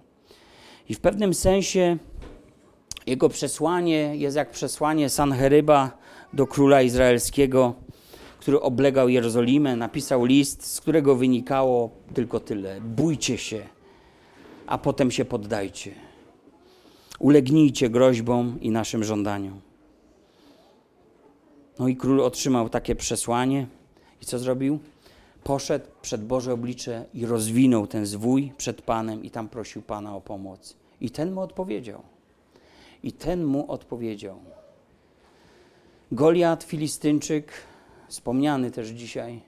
I 0.89 0.93
w 0.93 0.99
pewnym 0.99 1.34
sensie 1.34 1.97
jego 3.07 3.30
przesłanie 3.30 4.16
jest 4.16 4.38
jak 4.38 4.51
przesłanie 4.51 5.09
Sanheryba 5.09 5.97
do 6.34 6.47
króla 6.47 6.82
izraelskiego, 6.82 7.74
który 8.39 8.61
oblegał 8.61 9.09
Jerozolimę, 9.09 9.76
napisał 9.76 10.26
list, 10.26 10.66
z 10.66 10.82
którego 10.82 11.16
wynikało 11.16 11.89
tylko 12.14 12.39
tyle: 12.39 12.82
bójcie 12.82 13.38
się, 13.38 13.64
a 14.68 14.78
potem 14.78 15.11
się 15.11 15.26
poddajcie. 15.26 15.91
Ulegnijcie 17.20 17.89
groźbom 17.89 18.57
i 18.61 18.72
naszym 18.72 19.03
żądaniom. 19.03 19.61
No 21.80 21.88
i 21.88 21.95
król 21.95 22.22
otrzymał 22.22 22.70
takie 22.70 22.95
przesłanie 22.95 23.68
i 24.22 24.26
co 24.26 24.39
zrobił? 24.39 24.80
Poszedł 25.43 25.85
przed 26.01 26.25
Boże 26.25 26.53
oblicze 26.53 27.05
i 27.13 27.25
rozwinął 27.25 27.87
ten 27.87 28.05
zwój 28.05 28.53
przed 28.57 28.81
Panem 28.81 29.23
i 29.23 29.29
tam 29.29 29.49
prosił 29.49 29.81
Pana 29.81 30.15
o 30.15 30.21
pomoc. 30.21 30.75
I 31.01 31.09
ten 31.09 31.31
mu 31.31 31.41
odpowiedział. 31.41 32.01
I 33.03 33.11
ten 33.11 33.43
mu 33.43 33.71
odpowiedział. 33.71 34.39
Goliat, 36.11 36.63
Filistynczyk, 36.63 37.51
wspomniany 38.07 38.71
też 38.71 38.87
dzisiaj, 38.89 39.41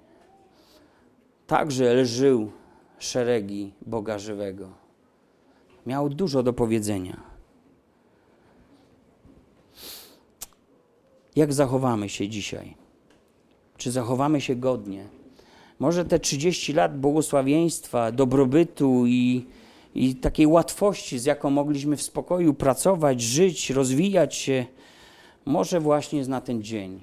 także 1.47 1.93
lżył 1.93 2.51
szeregi 2.99 3.73
Boga 3.81 4.19
żywego. 4.19 4.69
Miał 5.85 6.09
dużo 6.09 6.43
do 6.43 6.53
powiedzenia. 6.53 7.23
Jak 11.35 11.53
zachowamy 11.53 12.09
się 12.09 12.29
dzisiaj? 12.29 12.75
Czy 13.77 13.91
zachowamy 13.91 14.41
się 14.41 14.55
godnie? 14.55 15.07
Może 15.79 16.05
te 16.05 16.19
30 16.19 16.73
lat 16.73 16.99
błogosławieństwa, 16.99 18.11
dobrobytu 18.11 19.07
i, 19.07 19.45
i 19.95 20.15
takiej 20.15 20.47
łatwości, 20.47 21.19
z 21.19 21.25
jaką 21.25 21.49
mogliśmy 21.49 21.97
w 21.97 22.01
spokoju 22.01 22.53
pracować, 22.53 23.21
żyć, 23.21 23.69
rozwijać 23.69 24.35
się, 24.35 24.65
może 25.45 25.79
właśnie 25.79 26.27
na 26.27 26.41
ten 26.41 26.63
dzień. 26.63 27.01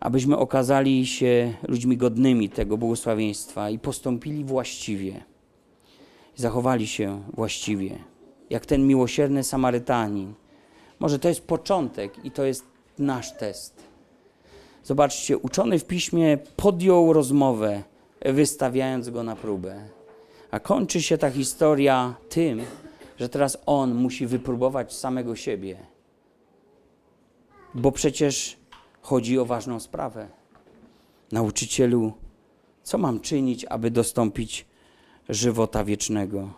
Abyśmy 0.00 0.36
okazali 0.36 1.06
się 1.06 1.54
ludźmi 1.68 1.96
godnymi 1.96 2.48
tego 2.48 2.78
błogosławieństwa 2.78 3.70
i 3.70 3.78
postąpili 3.78 4.44
właściwie, 4.44 5.24
zachowali 6.36 6.86
się 6.86 7.22
właściwie, 7.34 7.98
jak 8.50 8.66
ten 8.66 8.86
miłosierny 8.86 9.44
Samarytanin. 9.44 10.34
Może 10.98 11.18
to 11.18 11.28
jest 11.28 11.46
początek 11.46 12.24
i 12.24 12.30
to 12.30 12.44
jest 12.44 12.64
nasz 12.98 13.36
test. 13.36 13.87
Zobaczcie, 14.88 15.38
uczony 15.38 15.78
w 15.78 15.84
piśmie 15.84 16.38
podjął 16.56 17.12
rozmowę, 17.12 17.82
wystawiając 18.24 19.10
go 19.10 19.22
na 19.22 19.36
próbę. 19.36 19.88
A 20.50 20.60
kończy 20.60 21.02
się 21.02 21.18
ta 21.18 21.30
historia 21.30 22.14
tym, 22.28 22.60
że 23.18 23.28
teraz 23.28 23.58
on 23.66 23.94
musi 23.94 24.26
wypróbować 24.26 24.94
samego 24.94 25.36
siebie 25.36 25.76
bo 27.74 27.92
przecież 27.92 28.56
chodzi 29.02 29.38
o 29.38 29.44
ważną 29.44 29.80
sprawę. 29.80 30.28
Nauczycielu, 31.32 32.12
co 32.82 32.98
mam 32.98 33.20
czynić, 33.20 33.64
aby 33.64 33.90
dostąpić 33.90 34.66
żywota 35.28 35.84
wiecznego? 35.84 36.50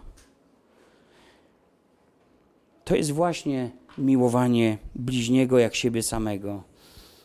To 2.84 2.96
jest 2.96 3.10
właśnie 3.10 3.70
miłowanie 3.98 4.78
bliźniego 4.94 5.58
jak 5.58 5.74
siebie 5.74 6.02
samego. 6.02 6.69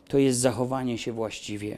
To 0.08 0.18
jest 0.18 0.39
zachowanie 0.39 0.97
się 0.97 1.12
właściwie. 1.12 1.78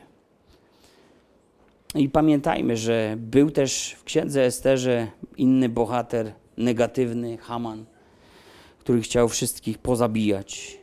I 1.95 2.09
pamiętajmy, 2.09 2.77
że 2.77 3.15
był 3.17 3.51
też 3.51 3.95
w 3.99 4.03
księdze 4.03 4.45
Esterze 4.45 5.07
inny 5.37 5.69
bohater 5.69 6.33
negatywny, 6.57 7.37
Haman, 7.37 7.85
który 8.79 9.01
chciał 9.01 9.29
wszystkich 9.29 9.77
pozabijać, 9.77 10.77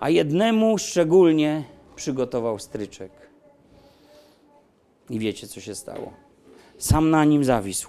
a 0.00 0.10
jednemu 0.10 0.78
szczególnie 0.78 1.64
przygotował 1.96 2.58
stryczek. 2.58 3.12
I 5.10 5.18
wiecie, 5.18 5.46
co 5.46 5.60
się 5.60 5.74
stało. 5.74 6.12
Sam 6.78 7.10
na 7.10 7.24
nim 7.24 7.44
zawisł. 7.44 7.88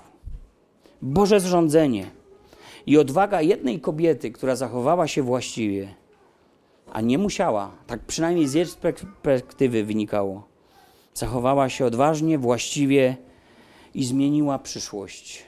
Boże 1.01 1.39
zrządzenie 1.39 2.05
i 2.86 2.97
odwaga 2.97 3.41
jednej 3.41 3.80
kobiety, 3.80 4.32
która 4.32 4.55
zachowała 4.55 5.07
się 5.07 5.24
właściwie, 5.24 5.93
a 6.91 7.01
nie 7.01 7.17
musiała, 7.17 7.71
tak 7.87 7.99
przynajmniej 7.99 8.47
z 8.47 8.53
jej 8.53 8.65
perspektywy 9.21 9.83
wynikało, 9.83 10.47
zachowała 11.13 11.69
się 11.69 11.85
odważnie, 11.85 12.37
właściwie 12.37 13.17
i 13.93 14.05
zmieniła 14.05 14.59
przyszłość. 14.59 15.43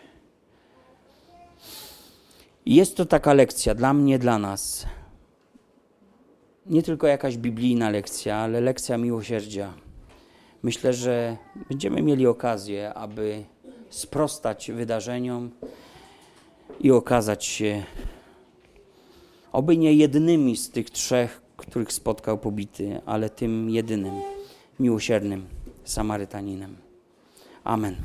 Jest 2.65 2.97
to 2.97 3.05
taka 3.05 3.33
lekcja 3.33 3.75
dla 3.75 3.93
mnie, 3.93 4.19
dla 4.19 4.39
nas. 4.39 4.85
Nie 6.65 6.83
tylko 6.83 7.07
jakaś 7.07 7.37
biblijna 7.37 7.89
lekcja, 7.89 8.35
ale 8.37 8.61
lekcja 8.61 8.97
miłosierdzia. 8.97 9.73
Myślę, 10.63 10.93
że 10.93 11.37
będziemy 11.69 12.01
mieli 12.01 12.27
okazję, 12.27 12.93
aby 12.93 13.43
sprostać 13.89 14.71
wydarzeniom 14.71 15.51
i 16.79 16.91
okazać 16.91 17.45
się 17.45 17.83
oby 19.53 19.77
nie 19.77 19.93
jednymi 19.93 20.57
z 20.57 20.69
tych 20.69 20.89
trzech, 20.89 21.41
których 21.57 21.93
spotkał 21.93 22.37
pobity, 22.37 23.01
ale 23.05 23.29
tym 23.29 23.69
jedynym, 23.69 24.13
miłosiernym 24.79 25.45
Samarytaninem. 25.83 26.75
Amen. 27.63 27.95